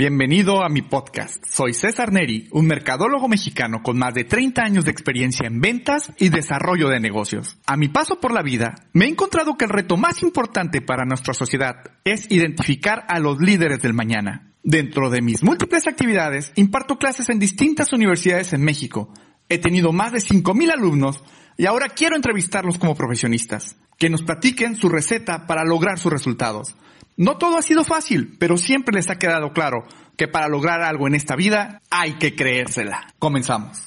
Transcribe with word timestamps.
Bienvenido 0.00 0.64
a 0.64 0.70
mi 0.70 0.80
podcast. 0.80 1.44
Soy 1.46 1.74
César 1.74 2.10
Neri, 2.10 2.48
un 2.52 2.64
mercadólogo 2.64 3.28
mexicano 3.28 3.82
con 3.82 3.98
más 3.98 4.14
de 4.14 4.24
30 4.24 4.62
años 4.62 4.86
de 4.86 4.90
experiencia 4.90 5.46
en 5.46 5.60
ventas 5.60 6.10
y 6.16 6.30
desarrollo 6.30 6.88
de 6.88 7.00
negocios. 7.00 7.58
A 7.66 7.76
mi 7.76 7.88
paso 7.88 8.18
por 8.18 8.32
la 8.32 8.40
vida, 8.40 8.76
me 8.94 9.04
he 9.04 9.08
encontrado 9.08 9.58
que 9.58 9.66
el 9.66 9.70
reto 9.70 9.98
más 9.98 10.22
importante 10.22 10.80
para 10.80 11.04
nuestra 11.04 11.34
sociedad 11.34 11.82
es 12.04 12.30
identificar 12.30 13.04
a 13.08 13.18
los 13.18 13.40
líderes 13.40 13.82
del 13.82 13.92
mañana. 13.92 14.54
Dentro 14.62 15.10
de 15.10 15.20
mis 15.20 15.42
múltiples 15.42 15.86
actividades, 15.86 16.50
imparto 16.54 16.96
clases 16.96 17.28
en 17.28 17.38
distintas 17.38 17.92
universidades 17.92 18.54
en 18.54 18.62
México. 18.62 19.12
He 19.50 19.58
tenido 19.58 19.92
más 19.92 20.12
de 20.12 20.20
5.000 20.20 20.72
alumnos 20.72 21.22
y 21.58 21.66
ahora 21.66 21.90
quiero 21.90 22.16
entrevistarlos 22.16 22.78
como 22.78 22.94
profesionistas, 22.94 23.76
que 23.98 24.08
nos 24.08 24.22
platiquen 24.22 24.76
su 24.76 24.88
receta 24.88 25.46
para 25.46 25.62
lograr 25.62 25.98
sus 25.98 26.10
resultados. 26.10 26.74
No 27.20 27.36
todo 27.36 27.58
ha 27.58 27.62
sido 27.62 27.84
fácil, 27.84 28.38
pero 28.38 28.56
siempre 28.56 28.94
les 28.94 29.10
ha 29.10 29.18
quedado 29.18 29.52
claro 29.52 29.84
que 30.16 30.26
para 30.26 30.48
lograr 30.48 30.80
algo 30.80 31.06
en 31.06 31.14
esta 31.14 31.36
vida 31.36 31.82
hay 31.90 32.14
que 32.14 32.34
creérsela. 32.34 33.08
Comenzamos. 33.18 33.86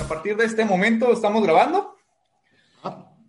A 0.00 0.06
partir 0.06 0.36
de 0.36 0.44
este 0.44 0.64
momento 0.64 1.12
estamos 1.12 1.42
grabando. 1.42 1.96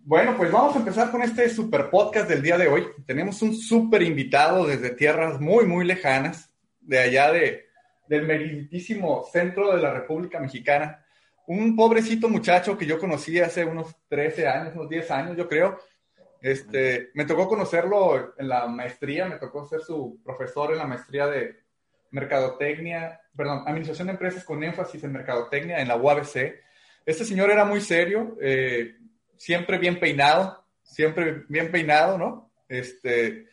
Bueno, 0.04 0.36
pues 0.36 0.52
vamos 0.52 0.76
a 0.76 0.78
empezar 0.78 1.10
con 1.10 1.22
este 1.22 1.48
super 1.48 1.90
podcast 1.90 2.28
del 2.28 2.42
día 2.42 2.56
de 2.56 2.68
hoy. 2.68 2.86
Tenemos 3.04 3.42
un 3.42 3.56
super 3.56 4.02
invitado 4.02 4.64
desde 4.68 4.90
tierras 4.90 5.40
muy, 5.40 5.66
muy 5.66 5.84
lejanas, 5.84 6.48
de 6.80 7.00
allá 7.00 7.32
de, 7.32 7.64
del 8.06 8.24
meritísimo 8.24 9.24
centro 9.32 9.74
de 9.74 9.82
la 9.82 9.92
República 9.92 10.38
Mexicana 10.38 11.02
un 11.46 11.76
pobrecito 11.76 12.28
muchacho 12.28 12.76
que 12.78 12.86
yo 12.86 12.98
conocí 12.98 13.38
hace 13.40 13.64
unos 13.64 13.94
13 14.08 14.48
años, 14.48 14.74
unos 14.74 14.88
10 14.88 15.10
años, 15.10 15.36
yo 15.36 15.48
creo. 15.48 15.78
Este, 16.40 17.10
me 17.14 17.24
tocó 17.24 17.48
conocerlo 17.48 18.34
en 18.36 18.48
la 18.48 18.66
maestría, 18.66 19.26
me 19.26 19.36
tocó 19.36 19.64
ser 19.64 19.80
su 19.80 20.20
profesor 20.24 20.72
en 20.72 20.78
la 20.78 20.86
maestría 20.86 21.26
de 21.26 21.60
mercadotecnia, 22.10 23.20
perdón, 23.34 23.62
administración 23.66 24.08
de 24.08 24.14
empresas 24.14 24.44
con 24.44 24.62
énfasis 24.62 25.02
en 25.04 25.12
mercadotecnia 25.12 25.80
en 25.80 25.88
la 25.88 25.96
UABC. 25.96 26.60
Este 27.06 27.24
señor 27.24 27.50
era 27.50 27.64
muy 27.64 27.80
serio, 27.80 28.36
eh, 28.40 28.96
siempre 29.36 29.78
bien 29.78 29.98
peinado, 29.98 30.64
siempre 30.82 31.44
bien 31.48 31.70
peinado, 31.70 32.18
¿no? 32.18 32.52
Este, 32.68 33.46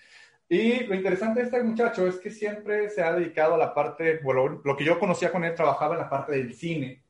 y 0.48 0.84
lo 0.86 0.96
interesante 0.96 1.40
de 1.40 1.46
este 1.46 1.64
muchacho 1.64 2.08
es 2.08 2.16
que 2.16 2.32
siempre 2.32 2.90
se 2.90 3.04
ha 3.04 3.14
dedicado 3.14 3.56
a 3.56 3.58
la 3.58 3.74
parte, 3.74 4.20
lo 4.24 4.76
que 4.76 4.84
yo 4.84 5.00
conocía 5.00 5.32
con 5.32 5.44
él, 5.44 5.54
trabajaba 5.54 5.96
en 5.96 6.02
la 6.02 6.10
parte 6.10 6.34
del 6.34 6.54
cine 6.54 7.04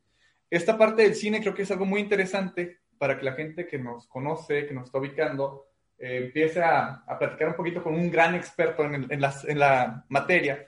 esta 0.49 0.77
parte 0.77 1.03
del 1.03 1.15
cine 1.15 1.41
creo 1.41 1.53
que 1.53 1.61
es 1.63 1.71
algo 1.71 1.85
muy 1.85 2.01
interesante 2.01 2.79
para 2.97 3.17
que 3.17 3.25
la 3.25 3.33
gente 3.33 3.67
que 3.67 3.77
nos 3.77 4.07
conoce, 4.07 4.65
que 4.65 4.73
nos 4.73 4.85
está 4.85 4.99
ubicando, 4.99 5.67
eh, 5.97 6.17
empiece 6.25 6.61
a, 6.61 7.03
platicar 7.17 7.49
un 7.49 7.55
poquito 7.55 7.83
con 7.83 7.93
un 7.93 8.09
gran 8.09 8.35
experto 8.35 8.83
en, 8.83 9.59
la, 9.59 10.05
materia. 10.09 10.67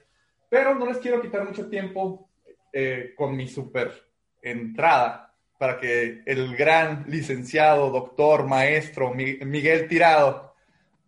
Pero 0.50 0.76
no 0.76 0.86
les 0.86 0.98
quiero 0.98 1.22
quitar 1.22 1.46
mucho 1.46 1.70
tiempo 1.70 2.30
eh, 2.72 3.14
con 3.16 3.36
mi 3.36 3.48
super 3.48 3.92
entrada 4.42 5.34
para 5.58 5.78
que 5.78 6.24
el 6.26 6.56
gran 6.56 7.06
licenciado, 7.08 7.92
doctor, 7.92 8.48
maestro 8.48 9.14
Miguel 9.14 9.88
Tirado 9.88 10.56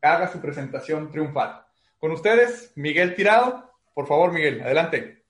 haga 0.01 0.27
su 0.27 0.39
presentación 0.39 1.09
triunfal. 1.09 1.65
Con 1.97 2.11
ustedes, 2.11 2.71
Miguel 2.75 3.15
Tirado. 3.15 3.71
Por 3.93 4.07
favor, 4.07 4.31
Miguel, 4.31 4.61
adelante. 4.61 5.22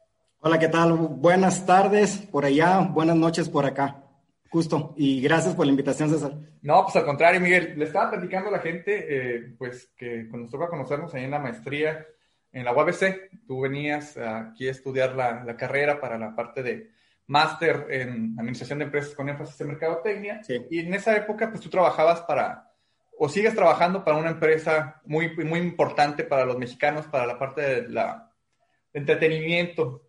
Hola, 0.46 0.60
¿qué 0.60 0.68
tal? 0.68 0.92
Buenas 0.92 1.66
tardes 1.66 2.18
por 2.18 2.44
allá, 2.44 2.80
buenas 2.80 3.16
noches 3.16 3.48
por 3.48 3.66
acá. 3.66 4.04
Justo, 4.50 4.94
y 4.98 5.22
gracias 5.22 5.56
por 5.56 5.66
la 5.66 5.72
invitación, 5.72 6.10
César. 6.10 6.34
No, 6.62 6.84
pues 6.84 6.98
al 6.98 7.06
contrario, 7.06 7.40
Miguel, 7.40 7.76
le 7.78 7.86
estaba 7.86 8.12
platicando 8.12 8.50
a 8.50 8.52
la 8.52 8.60
gente, 8.60 9.06
eh, 9.08 9.56
pues 9.58 9.94
que 9.96 10.28
cuando 10.28 10.40
nos 10.40 10.52
toca 10.52 10.68
conocernos 10.68 11.14
ahí 11.14 11.24
en 11.24 11.32
la 11.32 11.40
maestría 11.40 12.06
en 12.52 12.66
la 12.66 12.74
UABC, 12.74 13.46
tú 13.48 13.62
venías 13.62 14.18
aquí 14.18 14.68
a 14.68 14.72
estudiar 14.72 15.16
la, 15.16 15.56
carrera 15.56 16.02
para 16.02 16.18
la 16.18 16.36
parte 16.36 16.62
de 16.62 16.92
máster 17.28 17.88
en 17.90 18.36
administración 18.38 18.80
de 18.80 18.86
empresas 18.86 19.16
con 19.16 19.30
énfasis 19.30 19.62
en 19.62 19.68
mercadotecnia, 19.70 20.44
sí. 20.44 20.58
y 20.70 20.80
en 20.80 20.94
esa 20.94 21.16
época, 21.16 21.52
pues 21.52 21.62
tú 21.62 21.70
trabajabas 21.70 22.20
para, 22.24 22.70
o 23.18 23.30
sigues 23.30 23.56
trabajando 23.56 24.04
para 24.04 24.18
una 24.18 24.32
empresa 24.32 25.02
muy, 25.06 25.34
muy 25.38 25.62
importante 25.62 26.26
para 26.26 26.44
los 26.44 26.58
mexicanos, 26.58 27.08
para 27.08 27.26
la 27.26 27.40
parte 27.40 27.62
de 27.62 27.88
la 27.88 28.30
entretenimiento, 28.94 30.03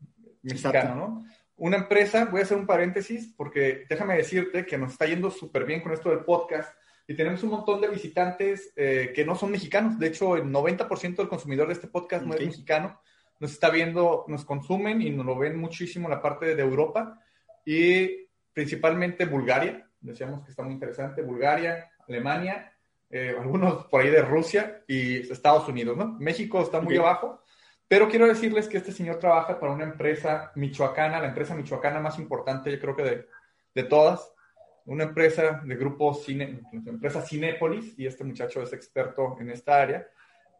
mexicano, 0.44 0.94
¿no? 0.94 1.24
Una 1.56 1.76
empresa, 1.76 2.24
voy 2.24 2.40
a 2.40 2.42
hacer 2.44 2.56
un 2.56 2.66
paréntesis 2.66 3.32
porque 3.36 3.84
déjame 3.88 4.16
decirte 4.16 4.66
que 4.66 4.76
nos 4.76 4.92
está 4.92 5.06
yendo 5.06 5.30
súper 5.30 5.64
bien 5.64 5.82
con 5.82 5.92
esto 5.92 6.10
del 6.10 6.24
podcast 6.24 6.74
y 7.06 7.14
tenemos 7.14 7.42
un 7.42 7.50
montón 7.50 7.80
de 7.80 7.88
visitantes 7.88 8.72
eh, 8.76 9.12
que 9.14 9.24
no 9.24 9.36
son 9.36 9.52
mexicanos. 9.52 9.98
De 9.98 10.08
hecho, 10.08 10.36
el 10.36 10.44
90% 10.44 11.16
del 11.16 11.28
consumidor 11.28 11.68
de 11.68 11.74
este 11.74 11.86
podcast 11.86 12.24
no 12.24 12.34
es 12.34 12.40
mexicano. 12.40 13.00
Nos 13.38 13.52
está 13.52 13.70
viendo, 13.70 14.24
nos 14.26 14.44
consumen 14.44 15.02
y 15.02 15.10
nos 15.10 15.26
lo 15.26 15.38
ven 15.38 15.56
muchísimo 15.56 16.08
en 16.08 16.14
la 16.14 16.22
parte 16.22 16.56
de 16.56 16.62
Europa 16.62 17.20
y 17.64 18.26
principalmente 18.52 19.26
Bulgaria. 19.26 19.88
Decíamos 20.00 20.44
que 20.44 20.50
está 20.50 20.62
muy 20.62 20.72
interesante. 20.72 21.22
Bulgaria, 21.22 21.90
Alemania, 22.08 22.72
eh, 23.10 23.34
algunos 23.38 23.84
por 23.86 24.00
ahí 24.00 24.10
de 24.10 24.22
Rusia 24.22 24.82
y 24.88 25.30
Estados 25.30 25.68
Unidos, 25.68 25.96
¿no? 25.96 26.16
México 26.18 26.62
está 26.62 26.80
muy 26.80 26.96
abajo 26.96 27.43
pero 27.88 28.08
quiero 28.08 28.26
decirles 28.26 28.68
que 28.68 28.78
este 28.78 28.92
señor 28.92 29.18
trabaja 29.18 29.58
para 29.58 29.72
una 29.72 29.84
empresa 29.84 30.52
michoacana, 30.54 31.20
la 31.20 31.28
empresa 31.28 31.54
michoacana 31.54 32.00
más 32.00 32.18
importante, 32.18 32.70
yo 32.70 32.80
creo 32.80 32.96
que 32.96 33.02
de, 33.02 33.28
de 33.74 33.84
todas, 33.84 34.32
una 34.86 35.04
empresa 35.04 35.62
de 35.64 35.76
grupo 35.76 36.14
Cine, 36.14 36.60
empresa 36.72 37.22
Cinépolis, 37.22 37.98
y 37.98 38.06
este 38.06 38.24
muchacho 38.24 38.62
es 38.62 38.72
experto 38.72 39.36
en 39.40 39.50
esta 39.50 39.80
área. 39.80 40.06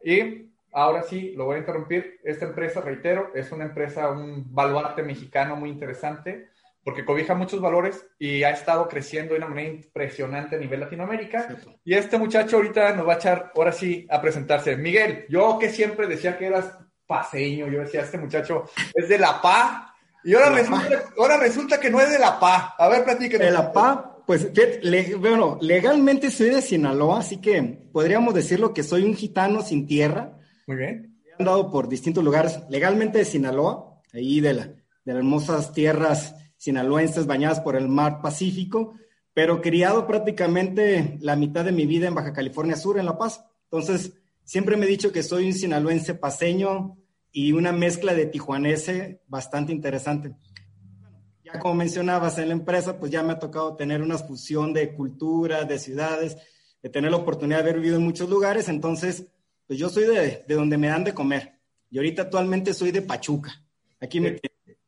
Y 0.03 0.51
ahora 0.73 1.03
sí, 1.03 1.33
lo 1.37 1.47
voy 1.47 1.57
a 1.57 1.59
interrumpir. 1.59 2.21
Esta 2.25 2.47
empresa, 2.47 2.81
reitero, 2.81 3.33
es 3.35 3.53
una 3.53 3.65
empresa, 3.65 4.11
un 4.11 4.55
baluarte 4.55 5.03
mexicano 5.03 5.57
muy 5.57 5.69
interesante, 5.69 6.49
porque 6.83 7.05
cobija 7.05 7.35
muchos 7.35 7.61
valores 7.61 8.07
y 8.19 8.43
ha 8.43 8.51
estado 8.51 8.89
creciendo 8.89 9.33
de 9.33 9.39
una 9.39 9.49
manera 9.49 9.71
impresionante 9.71 10.57
a 10.57 10.59
nivel 10.59 10.81
Latinoamérica. 10.81 11.49
Y 11.83 11.95
este 11.95 12.19
muchacho 12.19 12.57
ahorita 12.57 12.95
nos 12.95 13.09
va 13.09 13.15
a 13.15 13.17
echar, 13.17 13.53
ahora 13.55 13.73
sí, 13.73 14.07
a 14.11 14.21
presentarse. 14.21 14.77
Miguel, 14.77 15.25
yo 15.29 15.59
que 15.59 15.71
siempre 15.71 16.07
decía 16.07 16.37
que 16.37 16.47
eras 16.47 16.79
paseño. 17.07 17.69
Yo 17.69 17.81
decía, 17.81 18.03
este 18.03 18.19
muchacho 18.19 18.65
es 18.95 19.09
de 19.09 19.19
La 19.19 19.41
Pa. 19.41 19.95
Y 20.25 20.35
ahora, 20.35 20.51
resulta, 20.51 21.05
ahora 21.19 21.37
resulta 21.37 21.79
que 21.79 21.91
no 21.91 22.01
es 22.01 22.11
de 22.11 22.19
La 22.19 22.39
Pa. 22.41 22.75
A 22.79 22.89
ver, 22.89 23.05
platíquenos. 23.05 23.47
De 23.47 23.53
La 23.53 23.73
Pa, 23.73 24.23
pues, 24.27 24.51
bueno, 25.19 25.59
legalmente 25.61 26.31
soy 26.31 26.51
de 26.51 26.63
Sinaloa, 26.63 27.21
así 27.21 27.39
que 27.41 27.63
podríamos 27.93 28.33
decirlo 28.33 28.73
que 28.73 28.83
soy 28.83 29.05
un 29.05 29.15
gitano 29.15 29.63
sin 29.63 29.87
tierra. 29.87 30.39
Muy 30.67 30.77
bien. 30.77 31.21
He 31.27 31.43
andado 31.43 31.71
por 31.71 31.89
distintos 31.89 32.25
lugares, 32.25 32.61
legalmente 32.71 33.19
de 33.19 33.25
Sinaloa, 33.25 34.01
ahí 34.15 34.41
de, 34.41 34.55
la, 34.55 34.65
de 34.65 34.77
las 35.05 35.17
hermosas 35.17 35.73
tierras 35.73 36.35
sinaloenses 36.57 37.27
bañadas 37.27 37.61
por 37.61 37.77
el 37.77 37.89
mar 37.89 38.23
Pacífico, 38.23 38.95
pero 39.35 39.61
criado 39.61 40.07
prácticamente 40.07 41.19
la 41.21 41.37
mitad 41.37 41.65
de 41.65 41.73
mi 41.73 41.85
vida 41.85 42.07
en 42.09 42.15
Baja 42.15 42.33
California 42.33 42.77
Sur, 42.77 42.99
en 42.99 43.05
La 43.05 43.19
Paz. 43.19 43.45
Entonces, 43.65 44.13
Siempre 44.45 44.77
me 44.77 44.87
he 44.87 44.89
dicho 44.89 45.11
que 45.11 45.23
soy 45.23 45.47
un 45.47 45.55
sinaloense 45.55 46.15
paseño 46.15 46.99
y 47.33 47.53
una 47.53 47.73
mezcla 47.73 48.15
de 48.15 48.27
tijuanese 48.27 49.21
bastante 49.27 49.73
interesante. 49.73 50.35
Ya 51.43 51.59
como 51.59 51.75
mencionabas 51.75 52.39
en 52.39 52.49
la 52.49 52.55
empresa, 52.55 52.99
pues 52.99 53.11
ya 53.11 53.23
me 53.23 53.33
ha 53.33 53.39
tocado 53.39 53.75
tener 53.75 54.03
una 54.03 54.19
fusión 54.19 54.73
de 54.73 54.95
cultura, 54.95 55.65
de 55.65 55.79
ciudades, 55.79 56.37
de 56.83 56.89
tener 56.91 57.11
la 57.11 57.17
oportunidad 57.17 57.59
de 57.59 57.63
haber 57.71 57.77
vivido 57.77 57.97
en 57.97 58.05
muchos 58.05 58.29
lugares. 58.29 58.69
Entonces, 58.69 59.27
pues 59.67 59.79
yo 59.79 59.89
soy 59.89 60.05
de, 60.05 60.45
de 60.47 60.55
donde 60.55 60.79
me 60.79 60.89
dan 60.89 61.05
de 61.05 61.15
comer. 61.15 61.59
Y 61.91 61.99
ahorita 61.99 62.23
actualmente 62.23 62.75
soy 62.75 62.91
de 62.91 63.03
Pachuca. 63.03 63.53
Aquí 64.01 64.21
me 64.21 64.39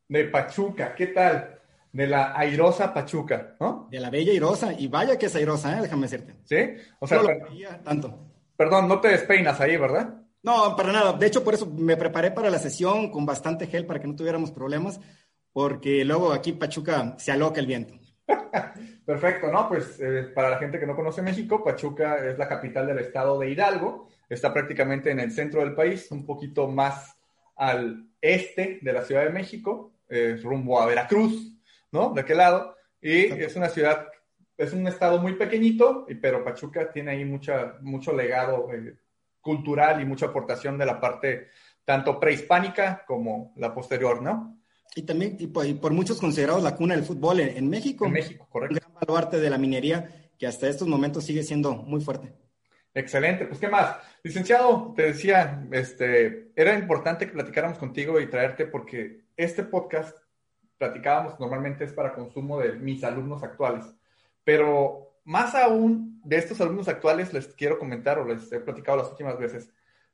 de, 0.08 0.24
Pachuca, 0.26 0.94
¿qué 0.94 1.08
tal? 1.08 1.58
De 1.92 2.06
la 2.06 2.36
airosa 2.36 2.92
Pachuca, 2.92 3.56
¿no? 3.58 3.88
De 3.90 3.98
la 3.98 4.10
bella 4.10 4.32
airosa. 4.32 4.72
Y 4.78 4.88
vaya 4.88 5.18
que 5.18 5.26
es 5.26 5.34
airosa, 5.34 5.78
¿eh? 5.78 5.82
déjame 5.82 6.02
decirte. 6.02 6.34
Sí, 6.44 6.82
o 7.00 7.06
sea, 7.06 7.22
tanto. 7.82 8.35
Perdón, 8.56 8.88
no 8.88 9.00
te 9.00 9.08
despeinas 9.08 9.60
ahí, 9.60 9.76
¿verdad? 9.76 10.14
No, 10.42 10.76
para 10.76 10.92
nada. 10.92 11.12
De 11.12 11.26
hecho, 11.26 11.42
por 11.42 11.54
eso 11.54 11.66
me 11.66 11.96
preparé 11.96 12.30
para 12.30 12.50
la 12.50 12.58
sesión 12.58 13.10
con 13.10 13.26
bastante 13.26 13.66
gel 13.66 13.84
para 13.86 14.00
que 14.00 14.06
no 14.06 14.16
tuviéramos 14.16 14.50
problemas, 14.50 15.00
porque 15.52 16.04
luego 16.04 16.32
aquí 16.32 16.52
Pachuca 16.52 17.14
se 17.18 17.32
aloca 17.32 17.60
el 17.60 17.66
viento. 17.66 17.94
Perfecto, 19.04 19.50
¿no? 19.50 19.68
Pues 19.68 19.98
eh, 20.00 20.30
para 20.34 20.50
la 20.50 20.58
gente 20.58 20.78
que 20.78 20.86
no 20.86 20.96
conoce 20.96 21.22
México, 21.22 21.62
Pachuca 21.62 22.24
es 22.24 22.38
la 22.38 22.48
capital 22.48 22.86
del 22.86 22.98
estado 22.98 23.38
de 23.38 23.50
Hidalgo, 23.50 24.08
está 24.28 24.52
prácticamente 24.52 25.10
en 25.10 25.20
el 25.20 25.32
centro 25.32 25.60
del 25.60 25.74
país, 25.74 26.10
un 26.10 26.24
poquito 26.24 26.68
más 26.68 27.16
al 27.56 28.08
este 28.20 28.78
de 28.82 28.92
la 28.92 29.02
Ciudad 29.02 29.24
de 29.24 29.30
México, 29.30 29.92
rumbo 30.42 30.80
a 30.80 30.86
Veracruz, 30.86 31.56
¿no? 31.92 32.12
De 32.12 32.20
aquel 32.20 32.38
lado, 32.38 32.76
y 33.00 33.26
es 33.26 33.54
una 33.56 33.68
ciudad 33.68 34.08
es 34.56 34.72
un 34.72 34.86
estado 34.86 35.20
muy 35.20 35.34
pequeñito, 35.34 36.06
pero 36.20 36.44
Pachuca 36.44 36.90
tiene 36.90 37.12
ahí 37.12 37.24
mucha, 37.24 37.76
mucho 37.82 38.14
legado 38.14 38.72
eh, 38.72 38.96
cultural 39.40 40.00
y 40.00 40.04
mucha 40.04 40.26
aportación 40.26 40.78
de 40.78 40.86
la 40.86 41.00
parte 41.00 41.48
tanto 41.84 42.18
prehispánica 42.18 43.04
como 43.06 43.52
la 43.56 43.72
posterior, 43.72 44.20
¿no? 44.20 44.60
Y 44.94 45.02
también 45.02 45.36
y 45.38 45.46
por, 45.46 45.92
muchos 45.92 46.18
considerados 46.20 46.62
la 46.62 46.74
cuna 46.74 46.94
del 46.94 47.04
fútbol 47.04 47.40
en, 47.40 47.68
México. 47.68 48.06
En 48.06 48.12
México, 48.12 48.48
correcto. 48.50 48.76
Gran 48.80 48.94
baluarte 48.94 49.38
de 49.38 49.50
la 49.50 49.58
minería 49.58 50.30
que 50.38 50.46
hasta 50.46 50.68
estos 50.68 50.88
momentos 50.88 51.24
sigue 51.24 51.42
siendo 51.42 51.74
muy 51.74 52.00
fuerte. 52.00 52.32
Excelente, 52.94 53.44
pues 53.44 53.60
qué 53.60 53.68
más. 53.68 53.96
Licenciado, 54.22 54.94
te 54.96 55.02
decía, 55.02 55.66
este, 55.70 56.50
era 56.56 56.78
importante 56.78 57.26
que 57.26 57.32
platicáramos 57.32 57.78
contigo 57.78 58.18
y 58.20 58.30
traerte 58.30 58.66
porque 58.66 59.26
este 59.36 59.64
podcast, 59.64 60.16
platicábamos, 60.78 61.38
normalmente 61.38 61.84
es 61.84 61.92
para 61.92 62.14
consumo 62.14 62.58
de 62.58 62.72
mis 62.72 63.04
alumnos 63.04 63.42
actuales, 63.42 63.84
pero 64.46 65.18
más 65.24 65.56
aún 65.56 66.20
de 66.24 66.36
estos 66.36 66.60
alumnos 66.60 66.86
actuales 66.86 67.32
les 67.32 67.48
quiero 67.48 67.80
comentar 67.80 68.20
o 68.20 68.24
les 68.24 68.50
he 68.52 68.60
platicado 68.60 68.98
las 68.98 69.10
últimas 69.10 69.36
veces 69.38 69.68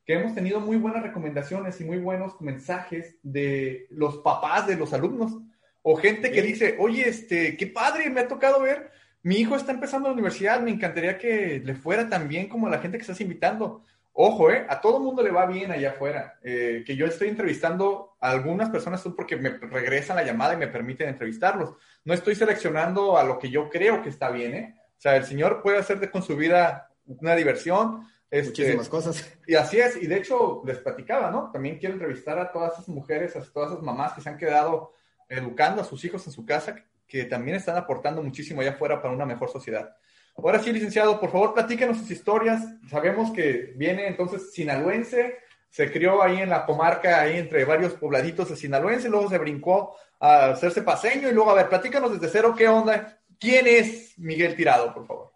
que 0.06 0.14
hemos 0.14 0.34
tenido 0.34 0.58
muy 0.58 0.78
buenas 0.78 1.02
recomendaciones 1.02 1.78
y 1.82 1.84
muy 1.84 1.98
buenos 1.98 2.40
mensajes 2.40 3.18
de 3.22 3.86
los 3.90 4.16
papás 4.18 4.66
de 4.66 4.76
los 4.76 4.94
alumnos 4.94 5.38
o 5.82 5.96
gente 5.96 6.30
que 6.30 6.40
dice, 6.40 6.76
oye, 6.78 7.08
este, 7.08 7.58
qué 7.58 7.66
padre, 7.66 8.08
me 8.08 8.20
ha 8.20 8.28
tocado 8.28 8.62
ver 8.62 8.90
mi 9.22 9.36
hijo 9.36 9.54
está 9.54 9.72
empezando 9.72 10.08
la 10.08 10.14
universidad, 10.14 10.60
me 10.60 10.72
encantaría 10.72 11.16
que 11.16 11.62
le 11.64 11.74
fuera 11.74 12.08
tan 12.08 12.26
bien 12.28 12.48
como 12.48 12.66
a 12.66 12.70
la 12.70 12.78
gente 12.78 12.98
que 12.98 13.02
estás 13.02 13.20
invitando. 13.20 13.84
Ojo, 14.14 14.50
¿eh? 14.50 14.66
A 14.68 14.80
todo 14.80 15.00
mundo 15.00 15.22
le 15.22 15.30
va 15.30 15.46
bien 15.46 15.70
allá 15.70 15.90
afuera. 15.90 16.38
Eh, 16.42 16.84
que 16.86 16.96
yo 16.96 17.06
estoy 17.06 17.28
entrevistando 17.28 18.16
a 18.20 18.30
algunas 18.30 18.68
personas 18.68 19.02
porque 19.16 19.36
me 19.36 19.50
regresan 19.50 20.16
la 20.16 20.22
llamada 20.22 20.54
y 20.54 20.58
me 20.58 20.68
permiten 20.68 21.08
entrevistarlos. 21.08 21.74
No 22.04 22.12
estoy 22.12 22.34
seleccionando 22.34 23.16
a 23.16 23.24
lo 23.24 23.38
que 23.38 23.48
yo 23.48 23.70
creo 23.70 24.02
que 24.02 24.10
está 24.10 24.30
bien, 24.30 24.54
¿eh? 24.54 24.74
O 24.78 25.00
sea, 25.00 25.16
el 25.16 25.24
señor 25.24 25.62
puede 25.62 25.78
hacer 25.78 25.98
de, 25.98 26.10
con 26.10 26.22
su 26.22 26.36
vida 26.36 26.90
una 27.06 27.34
diversión. 27.34 28.06
Este, 28.30 28.50
Muchísimas 28.50 28.88
cosas. 28.88 29.38
Y 29.46 29.54
así 29.54 29.80
es. 29.80 30.00
Y 30.00 30.06
de 30.06 30.18
hecho, 30.18 30.62
les 30.64 30.78
platicaba, 30.78 31.30
¿no? 31.30 31.50
También 31.50 31.78
quiero 31.78 31.94
entrevistar 31.94 32.38
a 32.38 32.52
todas 32.52 32.74
esas 32.74 32.88
mujeres, 32.88 33.34
a 33.34 33.42
todas 33.42 33.72
esas 33.72 33.82
mamás 33.82 34.12
que 34.12 34.20
se 34.20 34.28
han 34.28 34.36
quedado 34.36 34.92
educando 35.28 35.80
a 35.80 35.84
sus 35.84 36.04
hijos 36.04 36.26
en 36.26 36.32
su 36.32 36.44
casa, 36.44 36.76
que 37.06 37.24
también 37.24 37.56
están 37.56 37.76
aportando 37.76 38.22
muchísimo 38.22 38.60
allá 38.60 38.72
afuera 38.72 39.00
para 39.00 39.14
una 39.14 39.26
mejor 39.26 39.50
sociedad. 39.50 39.96
Ahora 40.36 40.58
sí, 40.58 40.72
licenciado, 40.72 41.20
por 41.20 41.30
favor, 41.30 41.54
platíquenos 41.54 41.98
sus 41.98 42.10
historias. 42.10 42.62
Sabemos 42.88 43.30
que 43.30 43.74
viene 43.76 44.06
entonces 44.06 44.52
sinaloense, 44.52 45.36
se 45.68 45.90
crió 45.90 46.22
ahí 46.22 46.38
en 46.38 46.50
la 46.50 46.66
comarca, 46.66 47.20
ahí 47.20 47.38
entre 47.38 47.64
varios 47.64 47.94
pobladitos 47.94 48.48
de 48.48 48.56
sinaloense, 48.56 49.08
luego 49.08 49.28
se 49.28 49.38
brincó 49.38 49.94
a 50.20 50.50
hacerse 50.50 50.82
paseño 50.82 51.28
y 51.28 51.32
luego, 51.32 51.50
a 51.50 51.54
ver, 51.54 51.68
platícanos 51.68 52.12
desde 52.12 52.28
cero, 52.28 52.54
¿qué 52.56 52.68
onda? 52.68 53.18
¿Quién 53.38 53.66
es 53.66 54.18
Miguel 54.18 54.54
Tirado, 54.54 54.92
por 54.94 55.06
favor? 55.06 55.32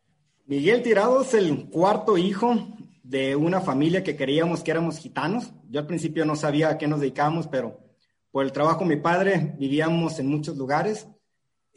Miguel 0.46 0.82
Tirado 0.82 1.22
es 1.22 1.34
el 1.34 1.68
cuarto 1.70 2.16
hijo 2.16 2.54
de 3.02 3.34
una 3.34 3.60
familia 3.60 4.04
que 4.04 4.16
creíamos 4.16 4.62
que 4.62 4.70
éramos 4.70 4.98
gitanos. 4.98 5.52
Yo 5.70 5.80
al 5.80 5.86
principio 5.86 6.24
no 6.24 6.36
sabía 6.36 6.68
a 6.68 6.78
qué 6.78 6.86
nos 6.86 7.00
dedicábamos, 7.00 7.46
pero 7.46 7.80
por 8.30 8.44
el 8.44 8.52
trabajo 8.52 8.80
de 8.80 8.96
mi 8.96 9.00
padre 9.00 9.54
vivíamos 9.58 10.18
en 10.18 10.28
muchos 10.28 10.56
lugares 10.56 11.08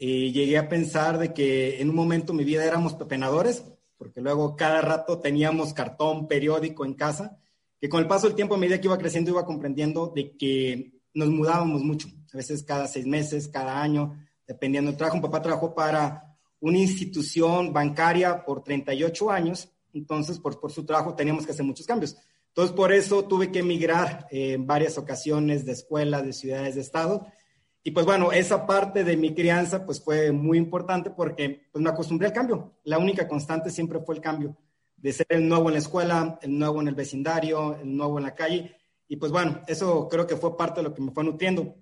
y 0.02 0.32
llegué 0.32 0.56
a 0.56 0.70
pensar 0.70 1.18
de 1.18 1.34
que 1.34 1.78
en 1.82 1.90
un 1.90 1.94
momento 1.94 2.32
mi 2.32 2.42
vida 2.42 2.64
éramos 2.64 2.94
pepenadores, 2.94 3.66
porque 3.98 4.22
luego 4.22 4.56
cada 4.56 4.80
rato 4.80 5.18
teníamos 5.18 5.74
cartón, 5.74 6.26
periódico 6.26 6.86
en 6.86 6.94
casa, 6.94 7.38
que 7.78 7.90
con 7.90 8.00
el 8.00 8.08
paso 8.08 8.26
del 8.26 8.34
tiempo, 8.34 8.54
a 8.54 8.58
medida 8.58 8.80
que 8.80 8.86
iba 8.86 8.96
creciendo, 8.96 9.30
iba 9.30 9.44
comprendiendo 9.44 10.10
de 10.16 10.38
que 10.38 11.02
nos 11.12 11.28
mudábamos 11.28 11.82
mucho, 11.82 12.08
a 12.32 12.38
veces 12.38 12.62
cada 12.62 12.88
seis 12.88 13.04
meses, 13.04 13.46
cada 13.48 13.82
año, 13.82 14.16
dependiendo 14.48 14.96
trabajo. 14.96 15.16
Un 15.16 15.22
papá 15.22 15.42
trabajó 15.42 15.74
para 15.74 16.34
una 16.60 16.78
institución 16.78 17.74
bancaria 17.74 18.42
por 18.42 18.64
38 18.64 19.30
años, 19.30 19.68
entonces 19.92 20.38
por, 20.38 20.58
por 20.58 20.72
su 20.72 20.86
trabajo 20.86 21.14
teníamos 21.14 21.44
que 21.44 21.52
hacer 21.52 21.66
muchos 21.66 21.86
cambios. 21.86 22.16
Entonces, 22.48 22.74
por 22.74 22.90
eso 22.90 23.26
tuve 23.26 23.52
que 23.52 23.58
emigrar 23.58 24.26
en 24.30 24.66
varias 24.66 24.96
ocasiones 24.96 25.66
de 25.66 25.72
escuelas, 25.72 26.24
de 26.24 26.32
ciudades, 26.32 26.74
de 26.74 26.80
estados, 26.80 27.20
y 27.82 27.92
pues 27.92 28.04
bueno, 28.04 28.30
esa 28.30 28.66
parte 28.66 29.04
de 29.04 29.16
mi 29.16 29.34
crianza 29.34 29.86
pues 29.86 30.02
fue 30.02 30.32
muy 30.32 30.58
importante 30.58 31.10
porque 31.10 31.68
pues 31.72 31.82
me 31.82 31.88
acostumbré 31.88 32.26
al 32.26 32.34
cambio. 32.34 32.74
La 32.84 32.98
única 32.98 33.26
constante 33.26 33.70
siempre 33.70 34.00
fue 34.00 34.16
el 34.16 34.20
cambio, 34.20 34.56
de 34.96 35.12
ser 35.12 35.26
el 35.30 35.48
nuevo 35.48 35.68
en 35.68 35.74
la 35.74 35.78
escuela, 35.78 36.38
el 36.42 36.58
nuevo 36.58 36.82
en 36.82 36.88
el 36.88 36.94
vecindario, 36.94 37.78
el 37.80 37.96
nuevo 37.96 38.18
en 38.18 38.24
la 38.24 38.34
calle. 38.34 38.76
Y 39.08 39.16
pues 39.16 39.32
bueno, 39.32 39.62
eso 39.66 40.08
creo 40.08 40.26
que 40.26 40.36
fue 40.36 40.58
parte 40.58 40.80
de 40.80 40.88
lo 40.88 40.94
que 40.94 41.00
me 41.00 41.10
fue 41.10 41.24
nutriendo. 41.24 41.74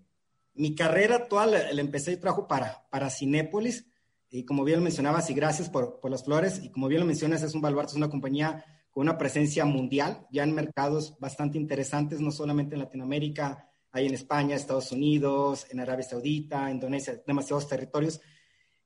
Mi 0.54 0.74
carrera 0.76 1.16
actual 1.16 1.50
la, 1.50 1.80
empecé 1.80 2.12
y 2.12 2.16
trabajo 2.16 2.46
para, 2.46 2.86
para 2.90 3.10
Cinépolis. 3.10 3.86
Y 4.30 4.44
como 4.44 4.62
bien 4.62 4.78
lo 4.78 4.84
mencionabas, 4.84 5.30
y 5.30 5.34
gracias 5.34 5.68
por, 5.68 6.00
por 6.00 6.10
las 6.10 6.24
flores, 6.24 6.60
y 6.62 6.70
como 6.70 6.86
bien 6.86 7.00
lo 7.00 7.06
mencionas, 7.06 7.42
es 7.42 7.54
un 7.54 7.62
baluarte, 7.62 7.92
es 7.92 7.96
una 7.96 8.10
compañía 8.10 8.64
con 8.90 9.02
una 9.02 9.16
presencia 9.16 9.64
mundial, 9.64 10.26
ya 10.30 10.42
en 10.42 10.54
mercados 10.54 11.18
bastante 11.18 11.56
interesantes, 11.56 12.20
no 12.20 12.30
solamente 12.30 12.74
en 12.74 12.82
Latinoamérica, 12.82 13.67
hay 13.92 14.06
en 14.06 14.14
España, 14.14 14.56
Estados 14.56 14.92
Unidos, 14.92 15.66
en 15.70 15.80
Arabia 15.80 16.04
Saudita, 16.04 16.70
Indonesia, 16.70 17.22
demasiados 17.26 17.68
territorios. 17.68 18.20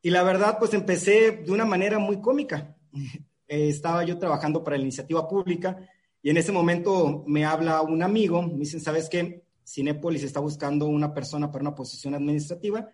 Y 0.00 0.10
la 0.10 0.22
verdad, 0.22 0.58
pues 0.58 0.74
empecé 0.74 1.32
de 1.32 1.52
una 1.52 1.64
manera 1.64 1.98
muy 1.98 2.20
cómica. 2.20 2.76
Eh, 3.48 3.68
estaba 3.68 4.02
yo 4.02 4.16
trabajando 4.16 4.64
para 4.64 4.78
la 4.78 4.82
iniciativa 4.82 5.28
pública 5.28 5.76
y 6.22 6.30
en 6.30 6.38
ese 6.38 6.52
momento 6.52 7.22
me 7.26 7.44
habla 7.44 7.82
un 7.82 8.02
amigo, 8.02 8.40
me 8.40 8.60
dicen, 8.60 8.80
¿sabes 8.80 9.10
qué? 9.10 9.44
Cinepolis 9.66 10.22
está 10.22 10.40
buscando 10.40 10.86
una 10.86 11.12
persona 11.12 11.50
para 11.50 11.62
una 11.62 11.74
posición 11.74 12.14
administrativa. 12.14 12.88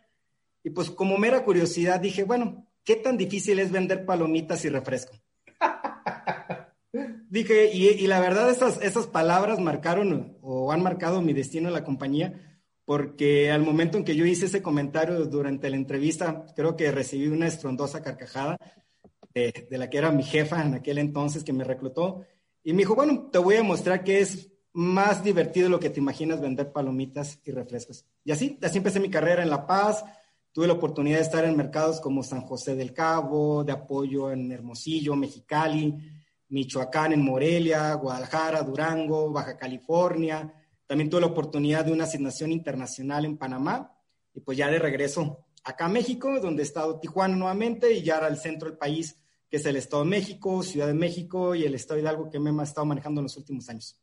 Y 0.64 0.70
pues 0.70 0.90
como 0.90 1.16
mera 1.16 1.44
curiosidad 1.44 2.00
dije, 2.00 2.25
bueno, 2.25 2.66
¿qué 2.82 2.96
tan 2.96 3.16
difícil 3.16 3.61
es 3.61 3.70
vender 3.70 4.04
palomitas 4.04 4.64
y 4.64 4.69
refresco? 4.69 5.14
Dije, 7.30 7.70
y, 7.72 8.06
la 8.06 8.20
verdad, 8.20 8.48
esas, 8.50 8.80
esas 8.82 9.06
palabras 9.06 9.60
marcaron 9.60 10.38
o 10.40 10.72
han 10.72 10.82
marcado 10.82 11.20
mi 11.20 11.32
destino 11.32 11.69
en 11.69 11.75
la 11.75 11.84
compañía, 11.84 12.60
porque 12.84 13.50
al 13.50 13.62
momento 13.62 13.98
en 13.98 14.04
que 14.04 14.16
yo 14.16 14.25
hice 14.25 14.46
ese 14.46 14.62
comentario 14.62 15.26
durante 15.26 15.69
la 15.69 15.76
entrevista, 15.76 16.46
creo 16.56 16.75
que 16.75 16.90
recibí 16.90 17.28
una 17.28 17.46
estrondosa 17.46 18.02
carcajada 18.02 18.58
de, 19.34 19.66
de 19.70 19.78
la 19.78 19.90
que 19.90 19.98
era 19.98 20.10
mi 20.10 20.22
jefa 20.22 20.64
en 20.64 20.75
aquel 20.75 20.98
entonces 20.98 21.44
que 21.44 21.52
me 21.52 21.64
reclutó. 21.64 22.25
Y 22.64 22.72
me 22.72 22.78
dijo, 22.78 22.94
bueno, 22.94 23.28
te 23.30 23.38
voy 23.38 23.56
a 23.56 23.62
mostrar 23.62 24.04
que 24.04 24.20
es 24.20 24.50
más 24.72 25.25
divertido 25.25 25.69
lo 25.69 25.80
que 25.80 25.90
te 25.90 26.00
imaginas 26.00 26.40
vender 26.40 26.72
palomitas 26.72 27.40
y 27.44 27.50
refrescos. 27.50 28.04
Y 28.25 28.30
así, 28.30 28.58
así 28.62 28.78
empecé 28.78 29.00
mi 29.00 29.10
carrera 29.10 29.42
en 29.42 29.50
La 29.50 29.66
Paz. 29.66 30.04
Tuve 30.52 30.66
la 30.66 30.75
oportunidad 30.75 31.16
de 31.16 31.25
estar 31.25 31.44
en 31.44 31.56
mercados 31.56 32.00
como 32.00 32.22
San 32.22 32.42
José 32.42 32.75
del 32.75 32.94
Cabo, 32.94 33.64
de 33.64 33.72
apoyo 33.72 34.30
en 34.30 34.50
Hermosillo, 34.50 35.14
Mexicali, 35.14 35.94
Michoacán, 36.50 37.12
en 37.12 37.22
Morelia, 37.22 37.94
Guadalajara, 37.94 38.62
Durango, 38.62 39.30
Baja 39.30 39.56
California. 39.56 40.52
También 40.86 41.10
tuve 41.10 41.20
la 41.20 41.26
oportunidad 41.26 41.84
de 41.84 41.92
una 41.92 42.04
asignación 42.04 42.52
internacional 42.52 43.24
en 43.24 43.36
Panamá 43.36 43.94
y 44.32 44.40
pues 44.40 44.56
ya 44.56 44.68
de 44.68 44.78
regreso 44.78 45.44
acá 45.64 45.86
a 45.86 45.88
México, 45.88 46.40
donde 46.40 46.62
he 46.62 46.66
estado 46.66 46.98
Tijuana 46.98 47.36
nuevamente 47.36 47.92
y 47.92 48.02
ya 48.02 48.18
era 48.18 48.28
el 48.28 48.38
centro 48.38 48.68
del 48.68 48.78
país, 48.78 49.18
que 49.50 49.58
es 49.58 49.66
el 49.66 49.76
Estado 49.76 50.04
de 50.04 50.10
México, 50.10 50.62
Ciudad 50.62 50.86
de 50.86 50.94
México 50.94 51.54
y 51.54 51.64
el 51.64 51.74
Estado 51.74 51.96
de 51.96 52.02
Hidalgo 52.02 52.30
que 52.30 52.38
me 52.38 52.50
he 52.50 52.62
estado 52.62 52.86
manejando 52.86 53.20
en 53.20 53.24
los 53.24 53.36
últimos 53.36 53.68
años. 53.68 53.98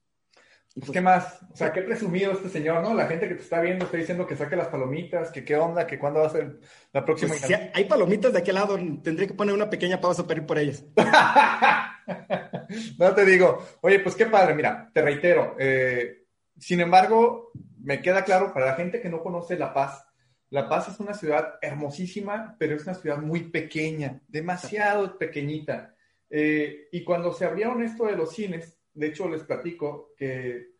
Pues, 0.76 0.92
¿Qué 0.92 1.00
más? 1.00 1.40
O 1.54 1.56
sea, 1.56 1.72
qué 1.72 1.82
presumido 1.84 2.34
este 2.34 2.50
señor, 2.50 2.82
¿no? 2.82 2.94
La 2.94 3.08
gente 3.08 3.30
que 3.30 3.36
te 3.36 3.44
está 3.44 3.62
viendo 3.62 3.86
está 3.86 3.96
diciendo 3.96 4.28
que 4.28 4.36
saque 4.36 4.58
las 4.58 4.68
palomitas, 4.68 5.32
que 5.32 5.46
qué 5.46 5.56
onda, 5.56 5.88
que 5.88 5.98
cuándo 5.98 6.20
va 6.20 6.28
a 6.28 6.32
ser 6.32 6.60
la 6.92 7.06
próxima. 7.06 7.30
Pues, 7.30 7.42
si 7.44 7.54
hay 7.54 7.86
palomitas 7.86 8.34
de 8.34 8.40
aquel 8.40 8.56
lado, 8.56 8.78
tendré 9.02 9.26
que 9.26 9.34
poner 9.34 9.56
una 9.56 9.70
pequeña 9.70 10.02
pausa 10.02 10.28
para 10.28 10.42
ir 10.42 10.46
por 10.46 10.60
ellas. 10.60 10.84
no 13.00 13.14
te 13.14 13.26
digo, 13.26 13.66
oye, 13.82 14.00
pues 14.00 14.16
qué 14.16 14.26
padre, 14.26 14.54
mira, 14.54 14.90
te 14.94 15.02
reitero. 15.02 15.56
Eh, 15.60 16.26
sin 16.58 16.80
embargo, 16.80 17.52
me 17.82 18.02
queda 18.02 18.24
claro 18.24 18.54
para 18.54 18.68
la 18.68 18.76
gente 18.76 19.02
que 19.02 19.10
no 19.10 19.22
conoce 19.22 19.58
La 19.58 19.74
Paz, 19.74 20.06
La 20.50 20.70
Paz 20.70 20.90
es 20.90 21.00
una 21.00 21.14
ciudad 21.14 21.56
hermosísima, 21.62 22.56
pero 22.58 22.76
es 22.76 22.84
una 22.84 22.96
ciudad 22.96 23.18
muy 23.18 23.50
pequeña, 23.50 24.22
demasiado 24.28 25.18
pequeñita. 25.18 25.96
Eh, 26.30 26.88
y 26.92 27.04
cuando 27.04 27.34
se 27.34 27.46
abrieron 27.46 27.84
esto 27.84 28.06
de 28.06 28.16
los 28.16 28.34
cines, 28.34 28.78
de 28.94 29.08
hecho 29.08 29.30
les 29.30 29.44
platico 29.44 30.14
que 30.18 30.76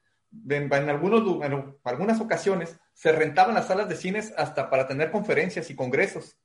en, 0.50 0.74
algunos, 0.90 1.44
en 1.44 1.76
algunas 1.84 2.20
ocasiones 2.20 2.78
se 2.94 3.12
rentaban 3.12 3.56
las 3.56 3.68
salas 3.68 3.90
de 3.90 3.96
cines 3.96 4.34
hasta 4.38 4.70
para 4.70 4.88
tener 4.88 5.12
conferencias 5.12 5.70
y 5.70 5.76
congresos. 5.76 6.38